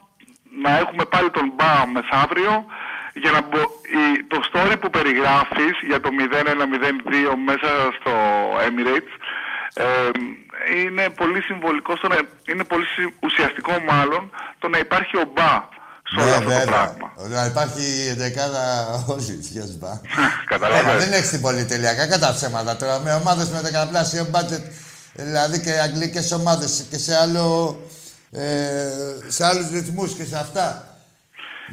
[0.64, 2.66] να έχουμε πάλι τον Μπα μεθαύριο,
[3.14, 3.58] για να μπο...
[4.02, 8.12] η- το story που περιγράφεις για το 0-1-0-2 μέσα στο
[8.68, 9.14] Emirates
[9.74, 10.10] ε,
[10.80, 12.16] είναι πολύ συμβολικό, στο να...
[12.52, 15.73] είναι πολύ συ- ουσιαστικό μάλλον το να υπάρχει ο Μπα σε
[16.22, 17.14] όλο αυτό το πράγμα.
[17.28, 18.64] Ναι, Να υπάρχει η δεκάδα
[19.08, 20.00] όλοι, γεια σου, μπα.
[20.46, 21.04] Καταλαβαίνεις.
[21.04, 23.00] Δεν έχεις την πολυτελειακά κατά ψέματα τώρα.
[23.00, 24.64] Με ομάδες με δεκαπλάσιο μπάτζετ,
[25.14, 27.80] δηλαδή και αγγλικές ομάδες και σε, άλλο,
[28.32, 28.42] ε,
[29.28, 30.88] σε άλλους ρυθμούς και σε αυτά.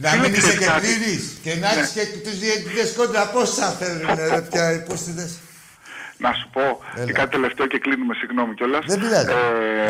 [0.00, 3.26] Να Φίλε, μην είσαι ξέρεις και κάτι; πλήρης και να έχεις και τους διαιτητές κόντρα.
[3.26, 5.32] Πόσα θέλουν ρε πια οι πούστιδες;
[6.24, 6.60] Να σου πω
[6.96, 7.04] Έλα.
[7.06, 8.84] και κάτι τελευταίο και κλείνουμε, συγγνώμη κιόλας.
[8.86, 9.30] Δεν πειράζει.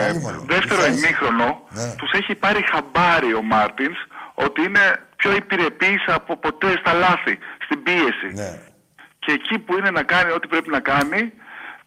[0.08, 0.44] Άλλη μόνο.
[0.48, 0.96] δεύτερο Μισάς.
[0.96, 1.94] ημίχρονο, Ναι.
[1.98, 3.98] τους έχει πάρει χαμπάρι ο Μάρτινς
[4.46, 4.84] ότι είναι
[5.16, 7.34] πιο υπηρεπή από ποτέ στα λάθη,
[7.64, 8.28] στην πίεση.
[8.34, 8.50] Ναι.
[9.18, 11.32] Και εκεί που είναι να κάνει ό,τι πρέπει να κάνει,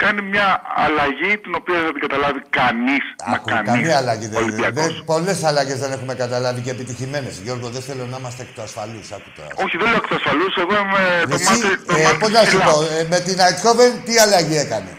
[0.04, 3.06] κάνει μια αλλαγή την οποία δεν θα την καταλάβει κανείς.
[3.28, 3.72] Μα Άκου, κανείς.
[3.72, 4.86] καμία αλλαγή δεν Ολυμπιακός.
[4.90, 5.04] είναι.
[5.14, 7.34] Πολλές αλλαγές δεν έχουμε καταλάβει και επιτυχημένες.
[7.46, 9.12] Γιώργο, δεν θέλω να είμαστε εκ του ασφαλούς.
[9.12, 9.50] Άκου τώρα.
[9.64, 10.54] Όχι, δεν λέω εκ του ασφαλούς.
[10.64, 11.86] Εγώ είμαι το Εσύ, μάτι.
[11.86, 12.66] το ε, μάτι πώς να σου ψηλά.
[12.70, 14.92] πω, ε, με την Αιτχόβεν τι αλλαγή έκανε;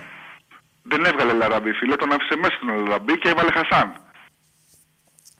[0.93, 1.97] Δεν έβγαλε Λαραμπή, φίλε.
[2.03, 3.87] Τον άφησε μέσα στον Λαραμπή και έβαλε Χασάν.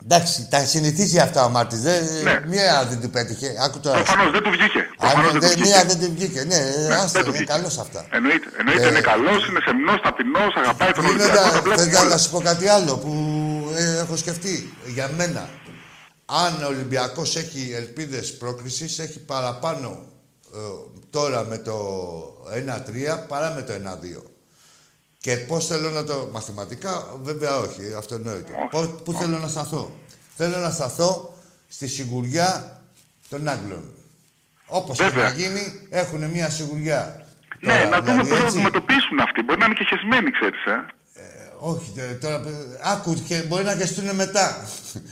[0.09, 1.79] Εντάξει, τα συνηθίζει αυτά ο Μάρτιν.
[2.23, 2.41] Ναι.
[2.47, 3.55] Μία δεν του πέτυχε.
[3.65, 3.97] Άκου τώρα.
[4.03, 4.79] Προφανώς δεν του βγήκε.
[4.79, 5.69] Αν Προφανώς δεν του δεν, βγήκε.
[5.69, 6.41] μία δεν του βγήκε.
[6.45, 6.57] Ναι,
[6.89, 7.53] Ναι, άστα, δεν του είναι βγήκε.
[7.53, 8.07] καλός αυτά.
[8.11, 8.47] Εννοείται.
[8.59, 11.33] Εννοείται Ε, είναι καλός, είναι σεμνό, ταπεινός, αγαπάει τον Ολυμπιακό.
[11.33, 12.19] Κλείνοντα, Τα βλέπουμε θέλω να όλα.
[12.19, 13.13] σου πω κάτι άλλο που
[13.77, 14.73] ε, έχω σκεφτεί.
[14.87, 15.49] Για μένα,
[16.45, 19.89] αν ο Ολυμπιακός έχει ελπίδες πρόκρισης, έχει παραπάνω
[20.55, 20.59] ε,
[21.11, 21.77] τώρα με το
[22.55, 24.23] 1-3 παρά με το 1-2.
[25.25, 26.29] Και πώς θέλω να το.
[26.33, 28.53] Μαθηματικά, βέβαια όχι, αυτονόητο.
[28.71, 29.99] Πώς, πού θέλω να σταθώ;
[30.37, 31.35] Θέλω να σταθώ
[31.69, 32.81] στη σιγουριά
[33.29, 33.85] των Άγγλων.
[34.67, 35.23] Όπως και Βέβαια.
[35.25, 37.27] να γίνει, έχουν μια σιγουριά.
[37.61, 38.57] Ναι, Τώρα, να δούμε δηλαδή, πώς θα έτσι.
[38.57, 39.43] αντιμετωπίσουν αυτοί.
[39.43, 40.65] Μπορεί να είναι και χεσμένοι, ξέρεις.
[40.65, 40.85] Ε.
[41.59, 42.35] Όχι, τε- τώρα.
[42.35, 42.51] ε,
[42.83, 44.65] Άκου και μπορεί να γεστούν μετά.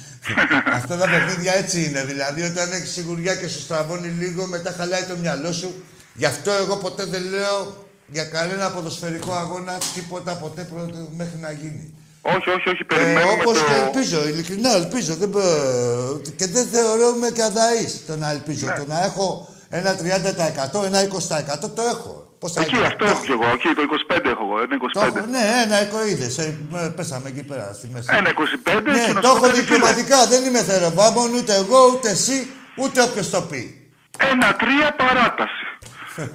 [0.78, 2.04] Αυτά τα παιχνίδια έτσι είναι.
[2.04, 5.84] Δηλαδή, όταν έχεις σιγουριά και σου στραβώνει λίγο, μετά χαλάει το μυαλό σου.
[6.14, 7.82] Γι' αυτό εγώ ποτέ δεν λέω
[8.12, 11.94] για κανένα ποδοσφαιρικό αγώνα τίποτα ποτέ πρώτο μέχρι να γίνει.
[12.22, 12.82] Όχι, όχι, όχι.
[12.82, 13.64] Ε, Περιμένουμε όπως το.
[13.64, 15.14] και ελπίζω, ειλικρινά ελπίζω.
[15.14, 18.66] Δεν, μπο- και δεν θεωρώ με καδαής το να ελπίζω.
[18.66, 18.74] Ναι.
[18.78, 22.26] Το να έχω ένα 30%, ένα 20% το έχω.
[22.38, 23.46] Πώς θα Εκεί γίνει, αυτό το έχω κι εγώ.
[23.54, 24.56] Εκεί το 25 έχω εγώ.
[24.64, 25.30] Ένα το έχω, 25.
[25.34, 26.38] ναι, ένα εικοίδες.
[26.38, 28.06] Ε, ε, πέσαμε εκεί πέρα στη μέση.
[28.10, 29.62] Ένα 25 Ναι, και να το σου πω έχω κάτι, φίλε.
[29.62, 30.26] διπλωματικά.
[30.26, 32.38] Δεν είμαι θεροβάμων, ούτε εγώ, ούτε εσύ,
[32.76, 33.90] ούτε όποιος το πει.
[34.32, 35.64] Ένα τρία παράταση.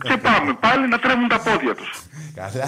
[0.07, 1.91] Και πάμε πάλι να τρέμουν τα πόδια τους.
[2.39, 2.67] Καλά,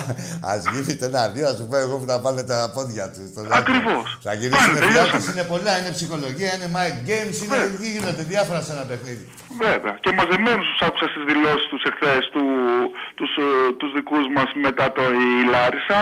[0.54, 3.28] ας γίνει το ένα δύο, ας σου πω εγώ που θα πάνε τα πόδια τους.
[3.62, 4.06] Ακριβώς.
[4.28, 5.32] Θα γυρίσουν Πάνε, φιλιάδε, τελειώσαμε.
[5.34, 7.88] είναι πολλά, είναι ψυχολογία, είναι mind games, είναι, Ναι.
[7.96, 9.26] γίνονται διάφορα σε ένα παιχνίδι.
[9.66, 9.94] Βέβαια.
[10.04, 12.44] Και μαζεμένους τους άκουσα στις δηλώσεις τους εχθές του,
[13.18, 13.48] τους, ε,
[13.80, 16.02] τους δικούς μας μετά το η Λάρισα.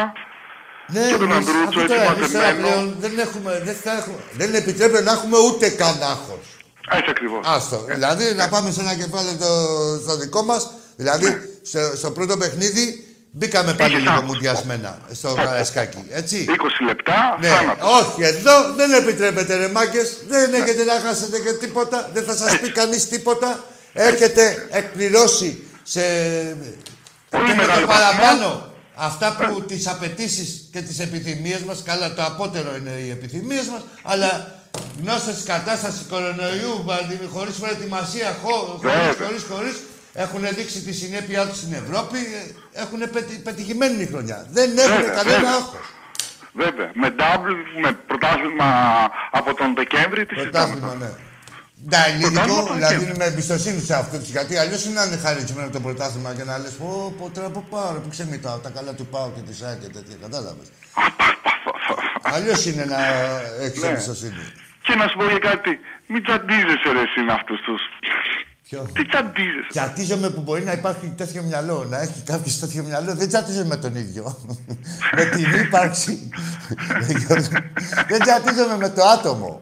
[0.95, 2.61] Ναι, Και τον εμείς, Ανδρούτσο αυτό εκεί τώρα, εμείς τώρα μαζεμένο.
[2.61, 6.45] πλέον δεν, έχουμε, δεν, θα έχουμε, δεν επιτρέπεται να έχουμε ούτε καν άγχος.
[6.97, 7.41] Έτσι ακριβώς.
[7.55, 7.77] Άστο.
[7.97, 9.51] Δηλαδή να πάμε σε ένα κεφάλαιο το,
[10.03, 10.61] στο δικό μας.
[10.97, 11.27] Δηλαδή
[11.63, 14.27] στο, στο πρώτο παιχνίδι μπήκαμε πάλι Είχες λίγο άγχος.
[14.33, 16.03] μουδιασμένα στο Καραϊσκάκι.
[16.09, 16.45] Έτσι.
[16.49, 17.89] 20 λεπτά, Ναι, θάνατος.
[18.01, 20.17] όχι, εδώ δεν επιτρέπετε ρε μάγκες.
[20.27, 22.09] Δεν έχετε να χάσετε και τίποτα.
[22.13, 23.63] Δεν θα σας πει κανείς τίποτα.
[23.93, 26.01] Έχετε εκπληρώσει σε...
[27.29, 28.19] Πολύ και με μεγάλο το βαθμό.
[28.19, 33.65] παραπάνω αυτά που τις απαιτήσεις και τις επιθυμίες μας, καλά το απότερο είναι οι επιθυμίες
[33.67, 34.55] μας, αλλά
[35.01, 39.13] γνώστες της κατάστασης κορονοϊού, πανδημι- χωρίς προετοιμασία, χω- χωρίς, Βέβαια.
[39.27, 39.75] χωρίς, χωρίς,
[40.23, 44.39] έχουν δείξει τη συνέπειά τους στην Ευρώπη, ε, έχουν πετυ- πετυχημένη η χρονιά.
[44.57, 45.53] Δεν έχουν Βέβαια, κανένα βέβαια.
[45.57, 45.85] άγχος.
[46.63, 46.89] Βέβαια.
[47.01, 48.67] Με double, με πρωτάθλημα
[49.31, 51.25] από τον Δεκέμβρη, τι συζητάμε Πρωτάθλημα, τώρα; ναι.
[51.93, 55.69] Τα ελληνικό, Πρωτάθλημα δηλαδή και- με εμπιστοσύνη σε αυτούς Γιατί αλλιώς είναι να είναι χαρισμένο
[55.69, 58.93] το πρωτάθλημα και να λες: Πω, πω τώρα που πάω, ρε, που ξεμητάω τα καλά
[58.93, 60.15] του πάω και της ΣΑΚ και τέτοια.
[60.21, 60.67] Κατάλαβες.
[62.21, 62.97] αλλιώς είναι να
[63.65, 63.87] έχεις Ναι.
[63.87, 64.43] εμπιστοσύνη.
[64.81, 65.79] Και να σου πω για κάτι.
[66.07, 67.81] Μην τσαντίζεσαι ρε εσύ με αυτούς τους.
[68.69, 69.67] Ποιο; Τι τσαντίζεσαι.
[69.69, 73.15] Τσατίζομαι που μπορεί να υπάρχει τέτοιο μυαλό, να έχει κάποιος τέτοιο μυαλό.
[73.15, 74.37] Δεν τσατίζομαι με τον ίδιο.
[75.17, 76.29] με την ύπαρξη.
[78.07, 79.61] Δεν τσατίζομαι με το άτομο.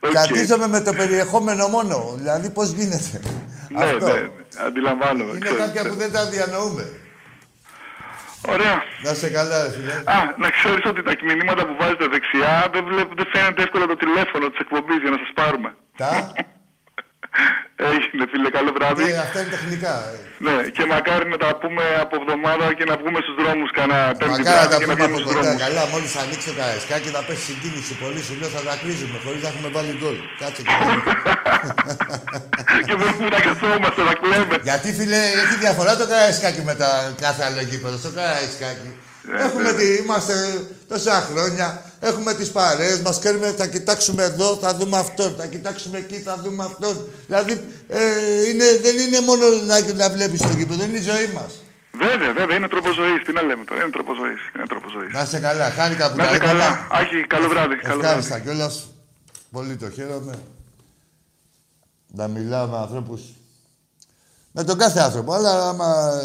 [0.00, 0.10] Οκ.
[0.10, 2.14] Τσατίζομαι με το περιεχόμενο μόνο.
[2.16, 3.20] Δηλαδή, πώς γίνεται.
[3.68, 4.28] Ναι, Αυτό; ναι, ναι.
[4.66, 5.30] Αντιλαμβάνομαι.
[5.30, 5.88] Είναι ξέρω, κάποια ξέρω.
[5.88, 6.84] που δεν τα διανοούμε.
[8.48, 8.82] Ωραία.
[9.02, 9.92] Να σε καλά, ρε φίλε.
[9.92, 13.96] Α, να ξέρεις ότι τα μηνύματα που βάζετε δεξιά δεν, βλέπω, δεν φαίνεται εύκολα το
[13.96, 15.74] τηλέφωνο της εκπομπής για να σας πάρουμε.
[15.96, 16.32] Τα;
[17.92, 19.04] Έγινε φίλε, καλό βράδυ.
[19.04, 19.94] Τι, αυτά είναι τεχνικά.
[20.14, 20.16] ε.
[20.46, 24.40] Ναι, και μακάρι να τα πούμε από εβδομάδα και να βγούμε στους δρόμους κανένα πέμπτη
[24.42, 25.40] Μακάρι να βράδυ τα και να πούμε βγούμε από στους κοντά.
[25.42, 25.60] δρόμους.
[25.64, 28.20] Καλά, μόλις ανοίξει το καραϊσκάκι θα πέσει συγκίνηση πολύ.
[28.26, 30.16] Σου λέω θα τα κρίζουμε χωρίς να έχουμε βάλει γκολ.
[30.40, 30.74] Κάτσε και
[32.86, 34.54] και δεν πούμε να καθόμαστε, να κλαίμε.
[34.68, 36.88] Γιατί φίλε, έχει διαφορά το καραϊσκάκι με τα
[37.24, 37.96] κάθε άλλο γήπεδο.
[38.04, 38.90] Στο καραϊσκάκι.
[39.28, 40.34] Ε, έχουμε τη, είμαστε
[40.88, 45.98] τόσα χρόνια, έχουμε τις παρέες μας, ξέρουμε θα κοιτάξουμε εδώ, θα δούμε αυτόν, θα κοιτάξουμε
[45.98, 47.08] εκεί, θα δούμε αυτόν.
[47.26, 51.52] Δηλαδή, ε, είναι, δεν είναι μόνο να, να βλέπεις το γήπεδο, είναι η ζωή μας.
[51.92, 53.24] Βέβαια, βέβαια, είναι τρόπος ζωής.
[53.24, 54.40] Τι να λέμε τώρα, είναι τρόπος ζωής.
[54.56, 55.12] Είναι τρόπος ζωής.
[55.12, 56.58] Να είσαι καλά, χάρηκα που Να τα είστε είπαμε.
[56.58, 56.86] καλά.
[56.90, 57.76] Άχι, καλό βράδυ.
[57.76, 58.18] Καλό βράδυ.
[58.18, 58.88] Ευχάριστα κιόλας.
[59.50, 60.34] Πολύ το χαίρομαι.
[62.06, 63.20] Να μιλάω με ανθρώπους.
[64.52, 66.20] Με τον κάθε άνθρωπο, αλλά άμα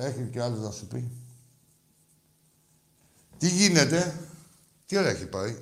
[0.00, 1.10] έχει και άλλος να σου πει.
[3.38, 4.14] Τι γίνεται,
[4.86, 5.56] τι ώρα έχει πάει.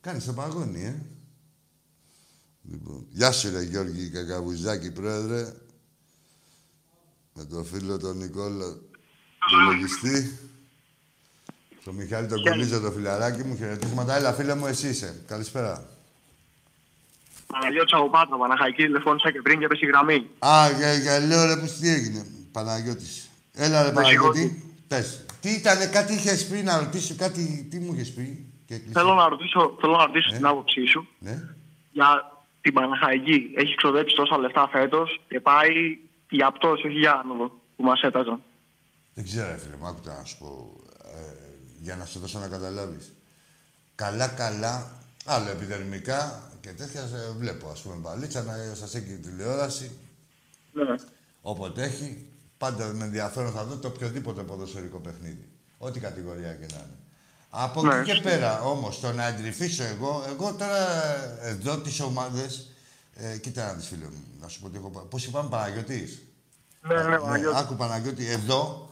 [0.00, 1.02] Κάνεις το παγόνι, ε.
[2.70, 5.52] Λοιπόν, γεια σου ρε Γιώργη Κακαβουζάκη, πρόεδρε.
[7.34, 8.66] Με τον φίλο τον Νικόλα,
[9.50, 10.38] τον λογιστή.
[11.84, 14.14] Το Μιχάλη τον Κολίζο, το φιλαράκι μου, χαιρετίσματα.
[14.16, 15.22] Έλα, φίλε μου, εσύ είσαι.
[15.26, 15.88] Καλησπέρα.
[17.46, 20.30] Παναγιώτης από Πάτρα, Παναχαϊκή, τηλεφώνησα και πριν και πέσει η γραμμή.
[20.38, 22.26] Α, και, και λέω ρε, πως τι έγινε.
[22.52, 23.28] Παναγιώτης.
[23.52, 24.74] Έλα, ρε, Παναγιώτη.
[24.88, 25.21] Πες.
[25.42, 28.52] Τι ήτανε, κάτι είχες πει να ρωτήσω, κάτι, τι μου είχες πει.
[28.66, 28.98] Και έκλεισε.
[28.98, 30.36] Θέλω να ρωτήσω, θέλω να ρωτήσω Ε.
[30.36, 31.42] την άποψή σου Ναι.
[31.92, 32.08] για
[32.60, 33.52] την Παναχαϊκή.
[33.56, 35.68] Έχεις ξοδέψει τόσα λεφτά φέτος και πάει
[36.30, 38.42] για πτώση, όχι για άνοδο που μας έταζαν.
[39.14, 40.76] Δεν ξέρω, ρε, φίλε μου, άκουτα να σου πω.
[41.04, 41.20] Ε,
[41.80, 43.12] για να σου δώσω να καταλάβεις.
[43.94, 44.90] Καλά-καλά,
[45.26, 49.90] άλλο επιδερμικά και τέτοια σε βλέπω, ας πούμε, μπαλίτσα, να σας έχει τηλεόραση.
[50.72, 50.94] Ναι.
[51.40, 52.26] Όποτε έχει,
[52.62, 55.48] πάντα με ενδιαφέρον θα δω το οποιοδήποτε ποδοσφαιρικό παιχνίδι.
[55.78, 56.96] Ό,τι κατηγορία και να είναι.
[57.50, 57.94] Από Ναι.
[57.98, 60.76] εκεί και πέρα όμως, το να εντρυφήσω εγώ, εγώ τώρα
[61.42, 62.70] εδώ τις ομάδες.
[63.14, 65.04] Ε, κοίτα να δεις φίλε μου, να σου πω τι έχω πάει.
[65.04, 66.22] Πώς είπαμε Παναγιώτης.
[66.80, 67.58] Ναι, ναι, Παναγιώτη.
[67.58, 68.90] άκου Παναγιώτη, εδώ,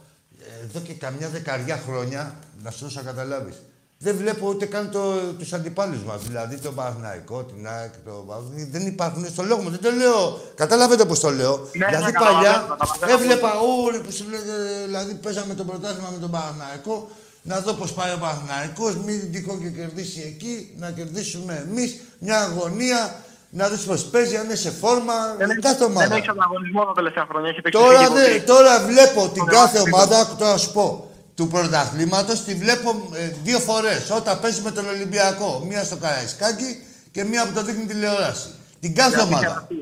[0.63, 3.55] εδώ και καμιά δεκαριά χρόνια, να σου δώσω να καταλάβεις.
[4.03, 4.99] Δεν βλέπω ούτε καν το,
[5.39, 8.69] τους αντιπάλους μας, δηλαδή τον Παναθηναϊκό, την ΑΕΚ, το Παναθηναϊκό.
[8.71, 10.39] Δεν υπάρχουν στο λόγο μου, δεν το λέω.
[10.55, 11.53] Καταλάβετε πώς το λέω.
[11.57, 13.11] Ναι, δηλαδή ναι, παλιά καταλαβαίνω, καταλαβαίνω.
[13.21, 13.51] έβλεπα
[13.85, 14.53] όλοι που σου λέγε,
[14.85, 16.95] δηλαδή παίζαμε το πρωτάθλημα με τον Παναθηναϊκό,
[17.41, 22.37] να δω πώς πάει ο Παναθηναϊκός, μην τυχόν και κερδίσει εκεί, να κερδίσουμε εμείς, μια
[22.47, 23.15] αγωνία,
[23.49, 25.13] να δεις πώς παίζει, αν είναι σε φόρμα,
[25.61, 26.07] κάθε ομάδα.
[26.07, 27.49] δεν έχει ανταγωνισμό τα τελευταία χρόνια.
[27.49, 28.41] Έχει παίξει Τώρα, φύγει δε, πολύ.
[28.41, 31.10] τώρα βλέπω την Ωραία, κάθε άκου, ομάδα, άκου τώρα να σου πω,
[31.41, 34.09] του πρωταθλήματος τη βλέπω ε, δύο φορές.
[34.09, 35.65] Όταν παίζει με τον Ολυμπιακό.
[35.69, 36.69] Μία στο Καραϊσκάκι
[37.11, 38.49] και μία που το δείχνει τηλεόραση.
[38.79, 39.67] Την κάθε Γιατί ομάδα.
[39.69, 39.79] είχε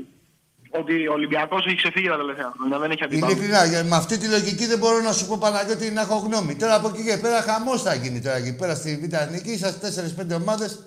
[0.79, 2.77] Ότι ο Ολυμπιακός έχει ξεφύγει τα τελευταία χρόνια.
[2.79, 3.35] Δεν έχει αντιπάλους.
[3.35, 6.55] Ειλικρινά, για- με αυτή τη λογική δεν μπορώ να σου πω Παναγιώτη να έχω γνώμη.
[6.55, 9.51] Τώρα από εκεί και πέρα χαμός θα γίνει τώρα εκεί πέρα στη Β' Εθνική.
[9.51, 10.79] Είσαστε 4-5 ομάδες.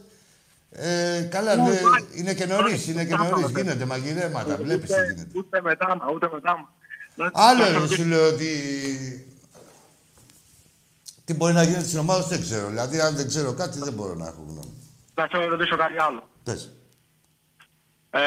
[0.71, 1.81] Ε, καλά, Ναι, δε- ναι.
[2.15, 3.51] είναι και νωρίς, είναι και Ναι, νωρίς.
[3.51, 3.61] ναι.
[3.61, 5.29] Γίνονται μαγειρέματα, βλέπεις τι Ούτε, γίνεται.
[5.39, 6.69] ούτε μετά, ούτε μετά.
[7.33, 8.51] Άλλο είναι, σου λέω ότι.
[11.33, 12.69] Τι μπορεί να γίνει στην ομάδα δεν ξέρω.
[12.69, 14.75] Δηλαδή, αν δεν ξέρω κάτι, δεν μπορώ να έχω γνώμη.
[15.15, 16.29] Να θέλω να ρωτήσω κάτι άλλο.
[16.43, 16.77] Πες.
[18.11, 18.21] Ε,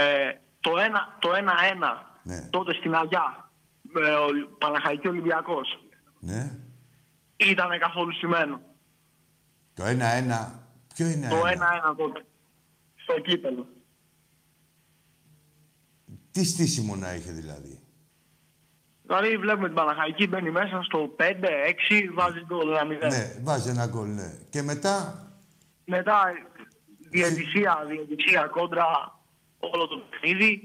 [0.60, 2.42] το 1-1 το 1-1 Ναι.
[2.50, 3.52] τότε στην Αγιά
[3.82, 5.68] με ο Παναχαϊκή Ολυμπιακός
[6.20, 6.52] Ναι.
[7.36, 8.62] ήταν καθόλου στημένο.
[9.74, 10.64] Το 1-1.
[10.94, 11.92] Ποιο είναι Το 1-1.
[11.92, 12.26] 1-1 τότε.
[12.96, 13.68] Στο κύπελο.
[16.32, 17.80] Τι στήσιμο να είχε δηλαδή;
[19.06, 21.24] Δηλαδή βλέπουμε την Παναχαϊκή μπαίνει μέσα στο 5-6,
[22.14, 23.10] βάζει γκολ ένα 0.
[23.10, 24.34] Ναι, βάζει ένα γκολ, ναι.
[24.50, 25.20] Και μετά;
[25.86, 26.16] Μετά
[27.10, 28.86] διαιτησία, διαιτησία κόντρα
[29.60, 30.62] όλο το παιχνίδι,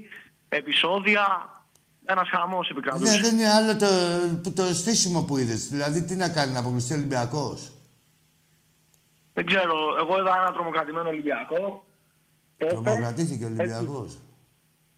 [0.49, 1.25] επεισόδια,
[2.05, 3.15] ένας χαμός επικρατούσε.
[3.15, 3.85] Ναι, δεν είναι άλλο το,
[4.43, 5.67] που- το στήσιμο που είδες.
[5.69, 7.71] Δηλαδή, τι να κάνει, να αποκλειστεί ο Ολυμπιακός;
[9.33, 11.85] Δεν ξέρω, εγώ είδα ένα τρομοκρατημένο Ολυμπιακό.
[12.57, 14.17] τότε, Τρομοκρατήθηκε ο Ολυμπιακός.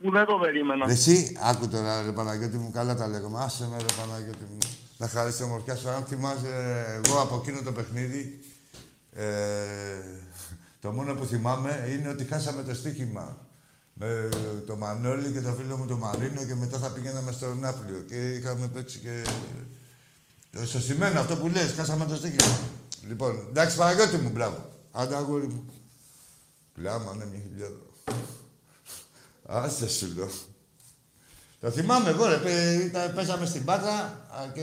[0.03, 0.85] Που δεν το περίμενα.
[0.89, 3.37] Εσύ, άκου τώρα, ρε Παναγιώτη μου, καλά τα λέγαμε.
[3.43, 4.57] Άσε με, ρε Παναγιώτη μου.
[4.97, 5.89] Να χαρίσει τη ομορφιά σου.
[5.89, 6.51] Αν θυμάσαι,
[7.05, 8.39] εγώ από εκείνο το παιχνίδι,
[9.11, 9.25] ε,
[10.79, 13.37] το μόνο που θυμάμαι είναι ότι χάσαμε το στοίχημα.
[13.93, 14.29] με
[14.67, 18.31] το Μανώλη και το φίλο μου το Μαρίνο και μετά θα πηγαίναμε στο Νάπλιο και
[18.31, 19.25] είχαμε παίξει και...
[20.51, 22.57] Το σωσημένο αυτό που λες, κάσαμε το στίχημα.
[23.07, 24.69] Λοιπόν, εντάξει Παναγιώτη μου, μπράβο.
[24.91, 25.65] Άντε αγόρι μου.
[26.73, 27.79] Πλάμα, ναι, μια χιλιάδα.
[29.45, 30.29] Άσε σου λέω.
[31.59, 32.37] Το θυμάμαι εγώ, ρε.
[32.37, 33.93] πέ- ήταν- Παίζαμε στην Πάτρα
[34.31, 34.61] α, και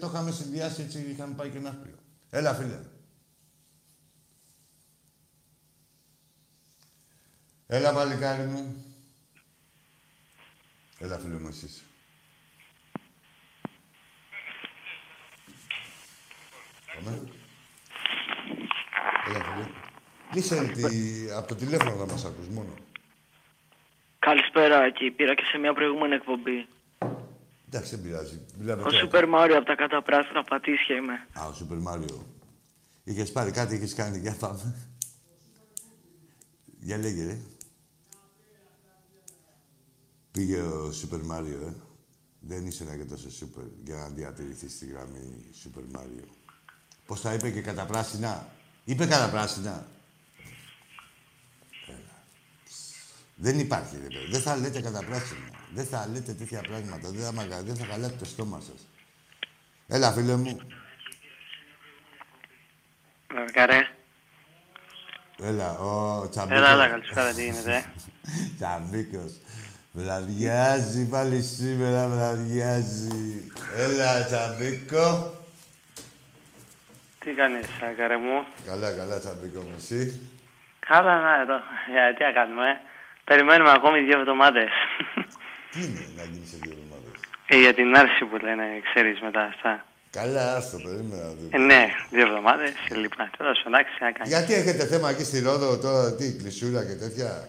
[0.00, 1.94] το είχαμε συνδυάσει έτσι, είχαμε πάει και ένα πλοίο.
[2.30, 2.78] Έλα, φίλε.
[7.66, 8.84] Έλα, παλικάρι μου.
[10.98, 11.82] Έλα, φίλε μου, εσείς.
[16.94, 17.22] Πάμε.
[19.28, 19.66] Έλα, φίλε.
[20.30, 21.30] Κλείσε τη...
[21.30, 22.74] από το τηλέφωνο να μας ακούς μόνο.
[24.26, 25.10] Καλησπέρα εκεί.
[25.10, 26.68] Πήρα και σε μια προηγούμενη εκπομπή.
[27.66, 28.40] Εντάξει, δεν πειράζει.
[28.58, 28.98] Μιλάμε Ο τώρα.
[28.98, 31.26] Σούπερ Μάριο από τα καταπράσινα πατήσια είμαι.
[31.32, 32.26] Α, ο Σούπερ Μάριο.
[33.04, 34.18] Είχες πάρει κάτι, είχες κάνει.
[34.18, 34.90] Για πάμε.
[36.80, 37.38] Για λέγε, ρε.
[40.32, 41.74] Πήγε ο Σούπερ Μάριο, ε.
[42.40, 46.24] Δεν είσαι ένα και τόσο σούπερ για να διατηρηθείς στη γραμμή Σούπερ Μάριο.
[47.06, 48.46] Πώς τα είπε και κατά πράσινα.
[48.84, 49.86] Είπε κατά πράσινα.
[51.88, 52.24] Έλα.
[53.44, 54.30] Δεν υπάρχει, ρε παιδί.
[54.30, 55.40] Δεν θα λέτε κατά πράσινα.
[55.74, 57.10] Δεν θα λέτε τέτοια πράγματα.
[57.10, 58.88] Δεν θα, μαγα- δεν θα χαλάτε το στόμα σας.
[59.88, 60.60] Έλα, φίλε μου.
[63.52, 63.88] Καρέ.
[65.42, 66.58] Έλα, ο Τσαμπίκος.
[66.58, 67.84] Έλα, έλα, καλησπέρα, τι γίνεται.
[68.58, 69.32] Τσαμπίκος.
[69.92, 73.50] Βραδιάζει πάλι σήμερα, βραδιάζει.
[73.76, 75.34] Έλα, Τσαμπίκο.
[77.18, 77.66] Τι κάνεις,
[77.96, 80.20] καρέ μου; Καλά, καλά, Τσαμπίκο μου, εσύ.
[80.78, 81.56] Καλά, να, εδώ.
[81.92, 82.80] Για, τι να κάνουμε, ε;
[83.24, 84.70] Περιμένουμε ακόμη δύο εβδομάδες.
[85.72, 87.12] Τι είναι να γίνει σε δύο εβδομάδες;
[87.46, 89.84] ε, για την άρση που λένε, ξέρεις, μετά αυτά.
[90.10, 91.58] Καλά, άστο, περίμενα να Ε, δούμε.
[91.58, 93.30] ναι, δύο εβδομάδες και λοιπά.
[93.36, 94.32] Τέλος πάντων, εντάξει, τι να κάνεις.
[94.32, 97.48] Γιατί έχετε θέμα εκεί στη Ρόδο τώρα, τι, κλεισούρα και τέτοια;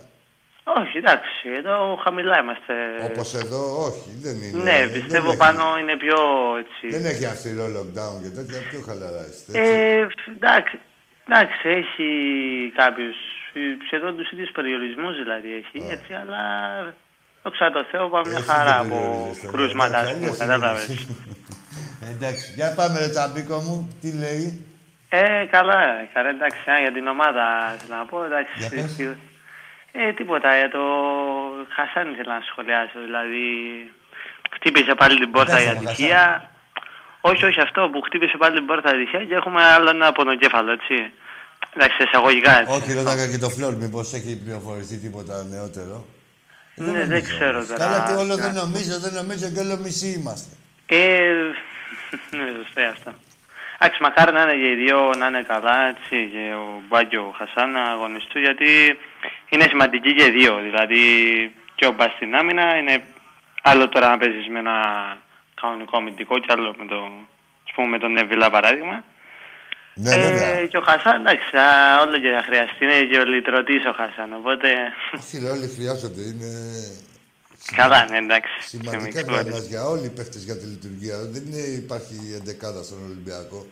[0.64, 2.74] Όχι, εντάξει, εδώ χαμηλά είμαστε.
[3.10, 4.64] Όπως εδώ, όχι, δεν είναι.
[4.64, 6.18] Ναι, δεν πιστεύω έχει- πάνω είναι πιο
[6.64, 6.86] έτσι.
[6.98, 9.50] Δεν έχει αυστηρό lockdown και τέτοια, πιο χαλαρά είστε.
[9.60, 9.72] έτσι.
[9.72, 10.08] Ε,
[10.38, 10.76] εντάξει,
[11.28, 12.08] εντάξει, έχει
[12.82, 13.43] κάποιους, ε,
[13.86, 16.42] σχεδόν τους ίδιους περιορισμούς δηλαδή έχει, έτσι, αλλά
[17.44, 20.38] δόξα τω Θεώ πάμε μια Εσύ χαρά δεν από περιορίζεσαι, κρούσματα, ας εντάξει, πούμε, αλλιώς
[20.38, 20.88] κατάλαβες.
[20.88, 21.16] είναι.
[22.14, 24.66] Εντάξει, για πάμε ρε Τσαμπίκο μου, τι λέει;
[25.10, 25.80] Ε, καλά,
[26.14, 28.54] καλά, εντάξει, α, για την ομάδα θέλω να πω, εντάξει.
[28.58, 28.96] Για πες.
[28.96, 29.32] τι-
[29.96, 30.84] Ε, τίποτα, για το
[31.76, 33.46] Χασάν ήθελα να σχολιάσω, δηλαδή
[34.56, 36.50] χτύπησε πάλι την πόρτα η Εντάξει, ο ατυχία.
[37.22, 40.72] Όχι, όχι αυτό που χτύπησε πάλι την πόρτα η ατυχία και έχουμε άλλο ένα πονοκέφαλο,
[40.72, 41.12] έτσι.
[41.76, 42.74] Εντάξει, εισαγωγικά έτσι.
[42.74, 46.06] Όχι, ρώταγα και το φλόρ, μήπως έχει πληροφορηθεί τίποτα νεότερο.
[46.76, 47.68] Ναι, δεν νομίζω ξέρω όμως.
[47.68, 47.80] τώρα.
[47.86, 48.42] Καλά, τι όλο Ναι.
[48.42, 50.56] δεν νομίζω, δεν νομίζω και όλο μισή είμαστε.
[50.86, 51.32] Ε,
[52.38, 53.14] ναι, σωστό αυτό.
[53.80, 57.36] Εντάξει, μακάρι να είναι και οι δύο να είναι καλά, έτσι, και ο Μπάγκη ο
[57.38, 58.70] Χασάν να αγωνιστούν, γιατί
[59.50, 60.60] είναι σημαντικοί και οι δύο.
[60.68, 61.02] Δηλαδή,
[61.76, 63.04] και ο Μπάς στην άμυνα είναι
[63.62, 64.78] άλλο τώρα να παίζεις με ένα
[65.62, 66.96] κανονικό αμυντικό και άλλο με, το,
[67.68, 69.04] ας πούμε, με τον Εβιλά παράδειγμα.
[69.96, 70.48] Ναι, βέβαια.
[70.48, 73.94] ε, και ο Χασάν, εντάξει, α, όλο και θα χρειαστεί, είναι και ο λυτρωτής ο
[74.00, 74.68] Χασάν, οπότε
[75.20, 76.22] Όχι, ρε, όλοι χρειάζονται.
[76.22, 76.52] Είναι
[77.76, 78.54] καλά, ναι, εντάξει.
[78.60, 79.50] και σημαντικά μικρό, έτσι.
[79.50, 81.18] γραμμές για όλοι οι παίχτες για τη λειτουργία.
[81.34, 83.66] Δεν είναι, υπάρχει εντεκάδα στον Ολυμπιακό.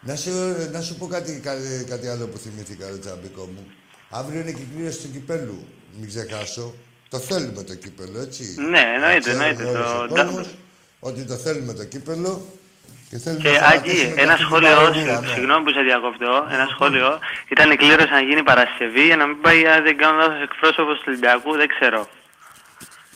[0.00, 0.30] Να σου,
[0.72, 3.66] να σου πω κάτι, κάτι, κάτι άλλο που θυμήθηκα, ρε Τσαμπίκο μου.
[4.10, 5.66] Αύριο είναι κυκλήρωση του κυπέλου.
[5.98, 6.74] Μην ξεχάσω.
[7.08, 8.54] Το θέλουμε το κύπελο, έτσι.
[8.58, 10.54] Ναι, εννοείται, Να ξέρει εννοείται, όλος το ο κόσμος
[11.00, 12.46] Ότι το θέλουμε το κύπελο.
[13.14, 15.32] Και, θέλουμε Και να Άκη, σταματήσουμε ένα αυτή την σχόλιο, παρομοίρα, ναι.
[15.34, 17.08] συγγνώμη που σε διακόπτω, ένα σχόλιο.
[17.54, 20.94] Ήταν η κλήρωση να γίνει Παρασκευή για να μην πάει, αν δεν κάνω λάθος, εκπρόσωπος
[20.98, 22.00] του Ολυμπιακού, δεν ξέρω.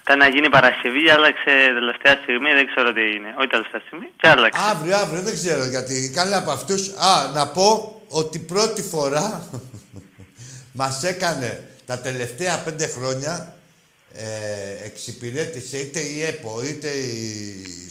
[0.03, 3.29] Ήταν να γίνει Παρασκευή, άλλαξε τελευταία στιγμή, δεν ξέρω τι έγινε.
[3.39, 4.61] Όχι τελευταία στιγμή, και άλλαξε.
[4.73, 5.97] Αύριο, αύριο, δεν ξέρω γιατί.
[6.19, 6.83] Καλά από αυτούς.
[7.11, 7.69] Α, να πω
[8.21, 9.27] ότι πρώτη φορά
[10.81, 11.51] μας έκανε
[11.91, 13.33] τα τελευταία πέντε χρόνια
[14.13, 17.23] ε, εξυπηρέτησε είτε η ΕΠΟ είτε η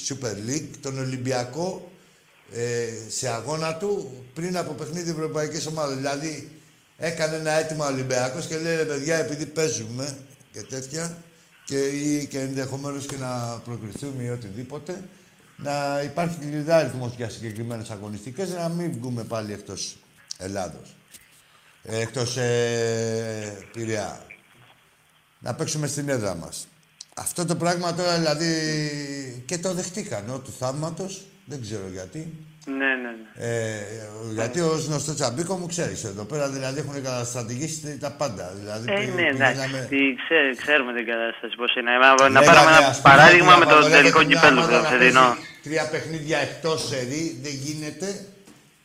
[0.07, 1.91] Super League τον Ολυμπιακό
[2.53, 5.95] ε, σε αγώνα του πριν από παιχνίδι Ευρωπαϊκής Ομάδας.
[5.95, 6.51] Δηλαδή
[6.97, 10.17] έκανε ένα αίτημα ο Ολυμπιακός και λέει ρε παιδιά επειδή παίζουμε
[10.51, 11.17] και τέτοια
[11.65, 15.03] και, ή, και ενδεχομένως και να προκριθούμε ή οτιδήποτε
[15.57, 19.97] να υπάρχει κλειδάριθμος για συγκεκριμένες αγωνιστικές να μην βγούμε πάλι εκτός
[20.37, 20.95] Ελλάδος.
[21.83, 24.25] Ε, εκτός ε, Πειραιά.
[25.39, 26.67] Να παίξουμε στην έδρα μας.
[27.15, 31.25] Αυτό το πράγμα τώρα δηλαδή και το δεχτήκαν ό, του θαύματος.
[31.49, 32.21] Δεν ξέρω γιατί.
[32.65, 33.45] Ναι, ναι, ναι.
[33.47, 33.81] Ε,
[34.33, 38.53] γιατί ω γνωστός τσαμπίκο μου ξέρεις εδώ πέρα δηλαδή έχουν καταστρατηγήσει τα πάντα.
[38.59, 41.91] Δηλαδή, Ε, πη- ναι, εντάξει, πηγαίναμε- τι ξέ- ξέρουμε την κατάσταση πώς είναι.
[41.91, 44.59] Να, να Λέγανε, πάρουμε ας ένα πούμε, παράδειγμα ότι με το απαγορεύεται τελικό μια κυπέλο,
[44.59, 45.27] ομάδα το να φετινό.
[45.27, 48.07] παίζει Τρία παιχνίδια εκτός σερή δεν γίνεται.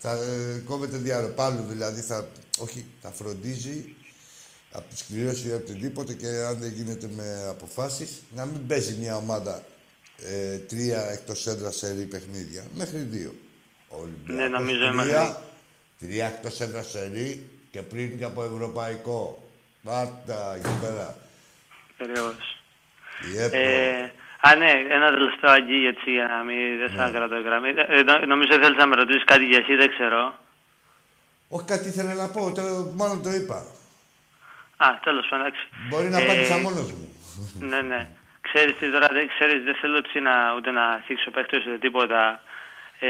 [0.04, 2.28] Θα ε, κόβεται διαρροπάλου δηλαδή, θα,
[2.58, 3.94] όχι, θα φροντίζει
[4.72, 9.16] από τις κληρώσεις ή οτιδήποτε και αν δεν γίνεται με αποφάσεις, να μην παίζει μια
[9.16, 9.62] ομάδα
[10.18, 12.62] ε, τρία εκτός έδρας σε ρί παιχνίδια.
[12.74, 13.34] Μέχρι δύο.
[13.88, 15.34] Ο Ολυμπιακός Ναι, νομίζω τρία, μέχρι-
[16.00, 19.42] τρία εκτός έδρας σε ρί και πριν και από ευρωπαϊκό.
[19.84, 21.16] Πάρτα εκεί πέρα.
[21.96, 22.62] Περίεργος.
[23.34, 23.56] Η ΕΠΟ.
[23.56, 26.96] Ε, α, ναι, ένα τελευταίο αγγί έτσι για να μην δεν Ναι.
[26.96, 27.68] θα κρατώ γραμμή.
[27.88, 30.38] Ε, νο- νομίζω θέλεις να με ρωτήσεις κάτι για εσύ, δεν ξέρω.
[31.48, 32.62] Όχι κάτι ήθελα να πω, το,
[32.94, 33.66] μόνο το είπα.
[34.76, 35.68] Α, τέλος πάντων, εντάξει.
[35.88, 37.08] Μπορεί να Ε, απάντησα μόνος μου.
[37.58, 38.08] Ναι, ναι.
[38.48, 42.22] Ξέρεις τι τώρα, δεν ξέρεις, δεν θέλω έτσι να, ούτε να θίξω παίχτες ούτε τίποτα.
[43.04, 43.08] Ε,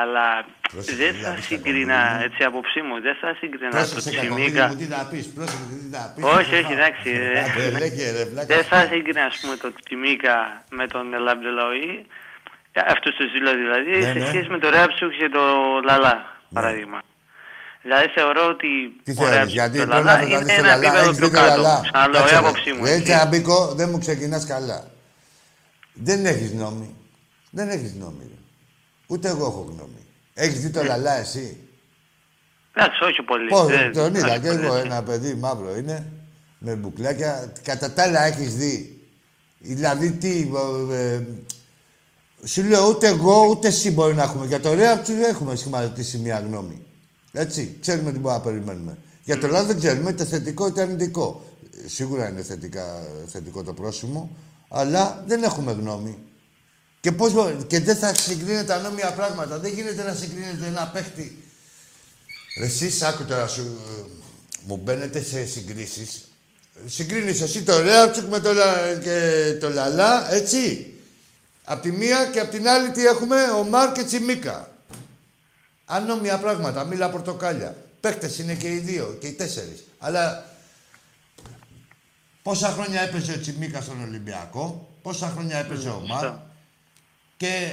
[0.00, 0.26] αλλά
[0.72, 2.24] Πρόσεξε, δεν τι θα να πεις, συγκρίνα, κακομοίρη μου.
[2.28, 4.66] έτσι άποψή μου, δεν θα συγκρίνα το Πρόσεξε κακομοίρη Τσιμίκα.
[4.68, 6.24] μου, τι να πεις, πρόσεξε τι να πεις.
[6.38, 7.40] Όχι, όχι, εντάξει, ε.
[7.44, 8.46] Άντε, λέγε, ρε, βλάκα.
[8.54, 10.36] Δεν θα συγκρίνα, ας πούμε, το Τσιμίκα
[10.78, 12.06] με τον Λαμπτελαοή,
[12.94, 14.26] αυτούς τους δύο δηλαδή, Ναι, σε ναι.
[14.30, 15.42] σχέση με το Ρέαψουκ και το
[15.88, 16.16] Λαλά,
[16.52, 17.00] παράδειγμα.
[17.86, 18.68] Δηλαδή θεωρώ ότι
[19.04, 20.68] Τι ο θέλεις, Ρέαψουκ γιατί και το πρέπει Λαλά να το είναι κάνεις στο ένα
[20.76, 21.60] Λαλά, επίπεδο έχεις πιο δει το κάτω.
[21.62, 21.80] Λαλά.
[21.82, 22.40] Ξαναλέω, η Κάτσε, ρε.
[22.46, 22.84] άποψή μου.
[22.84, 23.02] Ρε έτσι.
[23.02, 24.90] Τσαμπίκο, δεν μου ξεκινάς καλά.
[25.92, 26.88] Δεν έχεις γνώμη.
[27.50, 28.22] Δεν έχεις γνώμη.
[28.30, 28.38] ρε.
[29.06, 30.02] Ούτε εγώ έχω γνώμη.
[30.34, 30.88] Έχεις δει το Ναι.
[30.88, 31.56] Λαλά εσύ;
[32.74, 33.48] Εντάξει, όχι πολύ.
[33.48, 34.64] Πώς, Δεν- τον είδα όχι και πολύ.
[34.64, 36.12] εγώ, ένα παιδί μαύρο είναι,
[36.58, 37.52] με μπουκλάκια.
[37.62, 39.00] Κατά τα άλλα έχεις δει.
[39.58, 40.50] Δηλαδή τι,
[40.92, 41.20] ε, ε,
[42.44, 44.46] σου λέω ούτε εγώ ούτε εσύ μπορεί να έχουμε.
[44.46, 46.85] Για το Ρέα του έχουμε σχηματίσει μια γνώμη.
[47.38, 48.98] Έτσι, ξέρουμε τι μπορούμε να περιμένουμε.
[49.24, 51.44] Για το λάθο δεν ξέρουμε είτε θετικό είτε αρνητικό.
[51.84, 52.84] Ε, Σίγουρα είναι θετικά,
[53.26, 54.36] θετικό το πρόσημο,
[54.68, 56.18] αλλά δεν έχουμε γνώμη.
[57.00, 59.58] Και, πώς, μπο- και δεν θα συγκρίνεται ανώμια πράγματα.
[59.58, 61.42] Δεν γίνεται να συγκρίνεται ένα παίχτη
[62.58, 64.02] Ρε Εσείς, άκου τώρα, σου, ε,
[64.66, 66.28] μου μπαίνετε σε συγκρίσεις.
[66.86, 70.92] Συγκρίνεις εσύ το Ρέατσουκ με το, Λα- και το Λαλά, έτσι.
[71.64, 74.75] Απ' τη μία και απ' την άλλη τι έχουμε, ο Μάρ και Τσιμίκα.
[75.86, 77.76] Ανώμια πράγματα, μίλα πορτοκάλια.
[78.00, 79.84] Παίχτες είναι και οι δύο και οι τέσσερις.
[79.98, 80.44] Αλλά
[82.42, 86.20] πόσα χρόνια έπαιζε ο Τσιμίκα στον Ολυμπιακό, πόσα χρόνια έπαιζε ο Μάρ.
[86.20, 86.50] σωστά.
[87.36, 87.68] Και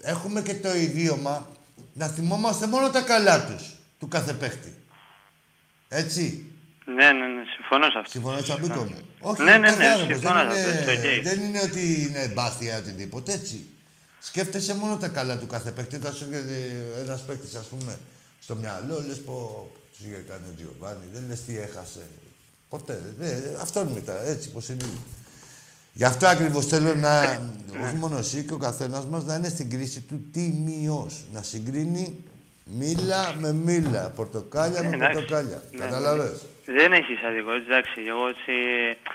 [0.00, 1.48] έχουμε και το ιδίωμα
[1.92, 4.74] να θυμόμαστε μόνο τα καλά τους, του κάθε παίχτη.
[5.88, 6.48] Έτσι.
[6.86, 8.10] Ναι, ναι, ναι, συμφωνώ σε αυτό.
[8.10, 8.98] Συμφωνώ, Τσαμπίκο μου.
[9.20, 10.18] Όχι, Ναι, ναι, κάθε ναι, άνθρωπος.
[10.18, 11.22] συμφωνώ δεν, σε αυτό, είναι, οκ.
[11.22, 13.66] δεν είναι ότι είναι εμπάθεια οτιδήποτε, έτσι.
[14.26, 15.98] Σκέφτεσαι μόνο τα καλά του κάθε παίχτη.
[15.98, 16.56] Θα σου έρχεται
[17.02, 17.98] ένας παίχτης, ας πούμε,
[18.40, 22.00] στο μυαλό, λες πω, τους είχε κάνει ο Τζιοβάνι, δεν λες τι έχασε.
[22.68, 23.14] Ποτέ.
[23.20, 24.84] Ε, αυτό είναι μετά, έτσι πως είναι.
[25.92, 27.20] Γι' αυτό ακριβώς θέλω να.
[27.84, 31.10] όχι μόνο εσύ και ο καθένας μας να είναι στην κρίση του τιμιό.
[31.32, 32.24] Να συγκρίνει
[32.64, 35.12] μήλα με μήλα, πορτοκάλια με Εντάξει.
[35.18, 35.62] πορτοκάλια.
[35.72, 36.36] Ναι, Καταλαβες.
[36.78, 37.98] Δεν έχεις αδικό, εντάξει.
[38.12, 38.54] Εγώ έτσι.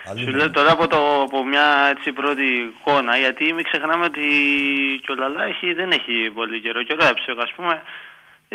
[0.10, 0.30] Αλλήμον.
[0.32, 4.26] Σου λέω τώρα από, το, από μια έτσι πρώτη εικόνα, γιατί μην ξεχνάμε ότι
[5.04, 6.80] και ο Λαλά έχει, δεν έχει πολύ καιρό.
[6.84, 7.74] Και ο Ρέψεκ, ας πούμε,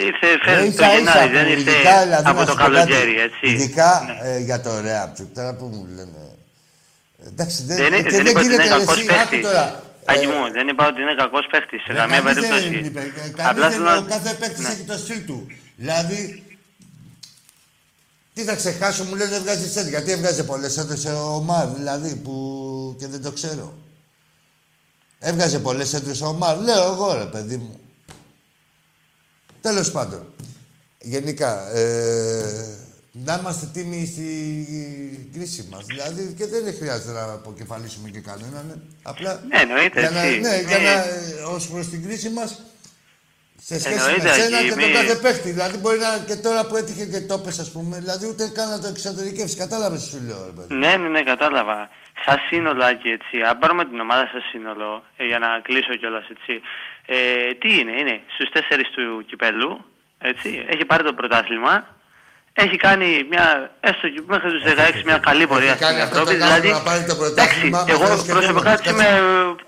[0.09, 2.57] ήρθε Ε, φέτο το ίσα-ίσα Γενάρη, που δεν ήρθε ειδικά, δηλαδή, από να το σου
[2.59, 3.43] πω κάτι, καλοκαίρι, έτσι.
[3.53, 4.15] Ειδικά Ναι.
[4.31, 6.23] ε, για το Ρέαπτσουκ, τώρα που μου λένε.
[7.31, 9.39] Εντάξει, δεν, Δεν, είναι- και δεν είπα ότι είναι γίνεται, κακό εσύ, άκου παίχτη.
[9.47, 9.67] τώρα.
[10.05, 12.85] Άγι Ε, μου, δεν είπα ότι είναι κακός παίχτη σε Ρε, καμία κανείς δεν περίπτωση.
[12.85, 14.69] είπε, ε, Απλά Κανείς θέλω δεν να- ο κάθε παίκτης Ναι.
[14.69, 15.47] έχει το στυλ του.
[15.77, 16.43] Δηλαδή,
[18.35, 19.89] τι θα ξεχάσω, μου λένε δεν βγάζει σέντ.
[19.89, 23.75] Γιατί έβγαζε πολλές έντρε ο Μαρ, δηλαδή, που και δεν το ξέρω.
[25.19, 26.59] Έβγαζε πολλές έντρε ο Μαρ.
[26.59, 27.81] Λέω εγώ, ρε παιδί μου.
[29.61, 30.33] Τέλος πάντων.
[30.99, 32.79] Γενικά, ε,
[33.17, 34.27] να είμαστε τίμοι στη
[35.35, 35.85] κρίση μας.
[35.87, 38.71] Δηλαδή, και δεν χρειάζεται να αποκεφαλίσουμε και κανέναν.
[38.71, 38.81] ε.
[39.03, 39.41] Απλά.
[39.49, 40.41] Ναι, εννοείται, για να, έτσι.
[40.41, 40.85] ναι, για Ναι.
[40.85, 42.63] να, ως προς την κρίση μας,
[43.61, 45.51] σε σχέση Εννοείται, με σένα Αγγί, και τον μη- κάθε παίχτη.
[45.51, 48.69] Δηλαδή, μπορεί να και τώρα που έτυχε και το πες, ας πούμε, δηλαδή ούτε καν
[48.71, 49.57] να το εξωτερικεύσει.
[49.57, 50.75] Κατάλαβες, σου λέω, ρε παιδί.
[50.75, 51.89] Ναι, ναι, ναι, κατάλαβα.
[52.25, 56.27] Σαν σύνολο, Άκη, έτσι, αν πάρουμε την ομάδα σαν σύνολο, ε, για να κλείσω κιόλας,
[56.35, 56.61] έτσι.
[57.07, 57.17] Ε,
[57.61, 59.85] τι είναι, είναι στους τέσσερις του κυπέλου,
[60.19, 61.75] έτσι, έχει πάρει το πρωτάθλημα,
[62.63, 63.47] έχει κάνει μια,
[63.89, 66.39] έστω και μέχρι τους 16, μια καλή πορεία Έχει κάνει στην αυτό το Ευρώπη.
[66.39, 69.03] λάθος Δηλαδή, να πάρει το εντάξει, πρωτάθλημα, εγώ μας λες και προσωπικά δεν έτσι μας.
[69.03, 69.11] είμαι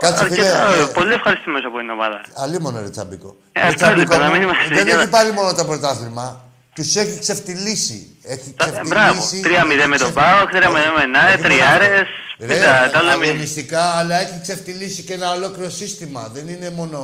[0.03, 2.19] Κάτσε, φίλε, αρκετά, ε, πολύ ευχαριστημένος από την ομάδα.
[2.43, 3.31] Αλλήμον, ρε Τσαμπίκο.
[3.53, 5.65] Ε, Ρε αυτό Τσαμπίκο είπα, να μου, μην είμαστε δεν για- έχει πάρει μόνο το
[5.71, 6.27] πρωτάθλημα.
[6.77, 7.99] Τους έχει ξεφτυλίσει.
[8.35, 9.41] Έχει Ε, Μπράβο, ξεφτυλίσει.
[9.47, 12.47] 3-0 με τον ξεφ- ΠΑΟΚ, 3-0 με ΝΑΕ, Όχι μόνο τριάρες, αυτό.
[12.47, 13.27] Ρε, κοίτα, τα λέμε.
[13.27, 16.23] αγωνιστικά, αλλά έχει ξεφτυλίσει και ένα ολόκληρο σύστημα.
[16.35, 16.99] Δεν είναι μόνο...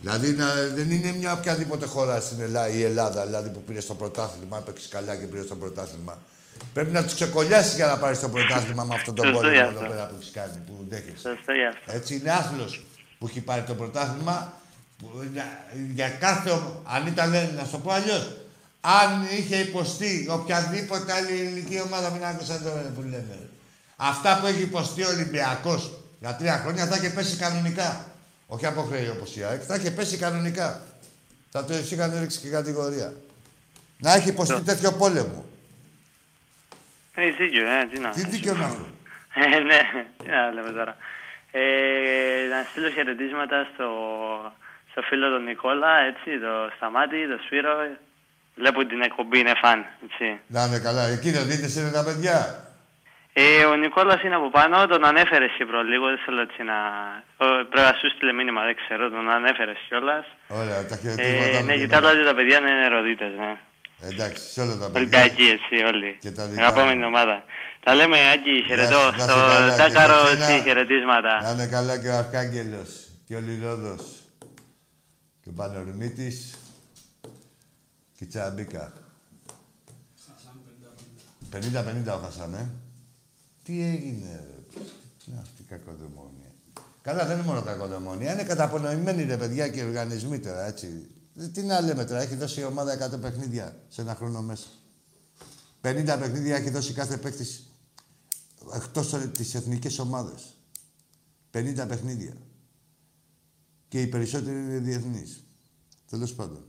[0.00, 3.94] Δηλαδή να, δεν είναι μια οποιαδήποτε χώρα στην Ελλάδα, η Ελλάδα δηλαδή, που πήρε στο
[3.94, 6.18] πρωτάθλημα, έπαιξε καλά και πήρε στο πρωτάθλημα.
[6.72, 9.68] Πρέπει να τους ξεκολλιάσεις για να πάρεις το πρωτάθλημα με αυτόν τον Σωστό πόλεμο γι'
[9.68, 9.90] εδώ αυτό.
[9.90, 11.12] πέρα που έχεις κάνει, που δέχεσαι.
[11.28, 11.92] Σωστό γι' αυτό.
[11.96, 12.84] Έτσι είναι άθλος
[13.18, 14.52] που έχει πάρει το πρωτάθλημα.
[14.98, 15.64] που για-
[15.94, 16.50] Για κάθε.
[16.50, 18.36] ομ- Αν ήταν, να σου το πω αλλιώς,
[18.80, 23.26] αν είχε υποστεί οποιαδήποτε άλλη ελληνική ομάδα, μην άκουσα τώρα που λέμε.
[23.40, 23.46] ρε.
[23.96, 25.90] Αυτά που έχει υποστεί ο Ολυμπιακός
[26.20, 28.04] για τρία χρόνια θα είχε πέσει κανονικά.
[28.52, 30.82] Όχι από χρέη όπως η ΑΕΚ, θα είχε πέσει κανονικά.
[31.50, 33.12] Θα το είχαν ρίξει και κατηγορία.
[33.98, 35.44] Να έχει υποστεί τέτοιο πόλεμο.
[37.14, 38.10] Έχεις δίκιο, ε, τι να.
[38.10, 38.86] Τι δίκιο να έχω.
[39.34, 39.80] Ε, ναι,
[40.16, 40.96] τι να λέμε τώρα.
[41.50, 41.60] Ε,
[42.50, 43.88] να στείλω χαιρετίσματα στο,
[44.90, 47.74] στο φίλο τον Νικόλα, έτσι, το Σταμάτη, το Σπύρο.
[48.54, 50.40] Βλέπω την εκπομπή, είναι φαν, έτσι.
[50.46, 51.02] Να είναι καλά.
[51.06, 52.69] Εκεί δεν δείτε είναι τα παιδιά.
[53.32, 56.06] Ε, ο Νικόλας είναι από πάνω, τον ανέφερε εσύ προ λίγο.
[56.12, 56.76] Δεν θέλω έτσι να.
[57.44, 60.24] ο- Πρέπει να σου στείλε μήνυμα, δεν ξέρω, τον ανέφερε κιόλας.
[60.60, 61.56] Ωραία, τα χαιρετίσματα.
[61.56, 62.10] Ε, μου ναι, και και τα εμένα.
[62.12, 63.52] άλλα τα παιδιά είναι ερωτήτες, ναι.
[64.10, 64.98] Εντάξει, σε όλα τα παιδιά.
[65.00, 66.10] Ολυμπιακοί έτσι όλοι.
[66.24, 66.92] Και τα δικά Αγαπάμε μου.
[66.96, 67.36] την ομάδα.
[67.84, 69.00] Τα λέμε, Άκη, χαιρετώ.
[69.04, 70.46] Να- να είστε Στο καλά και Τάκαρο, σε σένα.
[70.46, 71.32] έτσι, χαιρετίσματα.
[71.42, 72.90] Να είναι καλά και ο Αρχάγγελος
[73.26, 74.02] και ο Λιρόδος
[75.42, 76.36] και ο Πανορμίτης
[78.16, 78.92] και η Τσαμπίκα.
[81.50, 82.64] 50-50 ο Χασάν, ε.
[83.70, 84.80] Τι έγινε, ρε.
[85.18, 86.54] Τι είναι αυτή η κακοδαιμόνια.
[87.02, 88.32] Καλά, δεν είναι μόνο κακοδαιμόνια.
[88.32, 91.06] Είναι καταπονοημένοι ρε παιδιά και οι οργανισμοί τώρα, έτσι.
[91.36, 94.66] Ε, Τι να λέμε τώρα, έχει δώσει η ομάδα 100 παιχνίδια σε ένα χρόνο μέσα.
[95.82, 97.46] 50 παιχνίδια έχει δώσει κάθε παίκτη
[98.74, 100.56] εκτός τις εθνικές ομάδες.
[101.50, 102.36] 50 παιχνίδια.
[103.88, 105.44] Και οι περισσότεροι είναι διεθνείς.
[106.10, 106.64] Τέλος πάντων.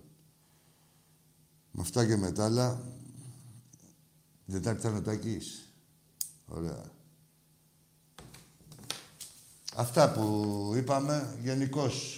[1.71, 2.81] Με αυτά και μετά άλλα,
[4.45, 5.60] δεν τα ήταν ο Τάκης.
[6.55, 6.83] Ωραία.
[9.75, 12.15] Αυτά που είπαμε, γενικώς.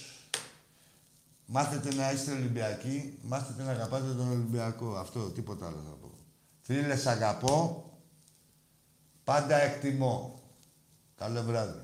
[1.45, 4.95] Μάθετε να είστε Ολυμπιακοί, μάθετε να αγαπάτε τον Ολυμπιακό.
[4.95, 6.11] Αυτό, τίποτα άλλο να πω.
[6.61, 7.85] Φίλες, σ' αγαπώ,
[9.23, 10.41] πάντα εκτιμώ.
[11.15, 11.82] Καλό βράδυ.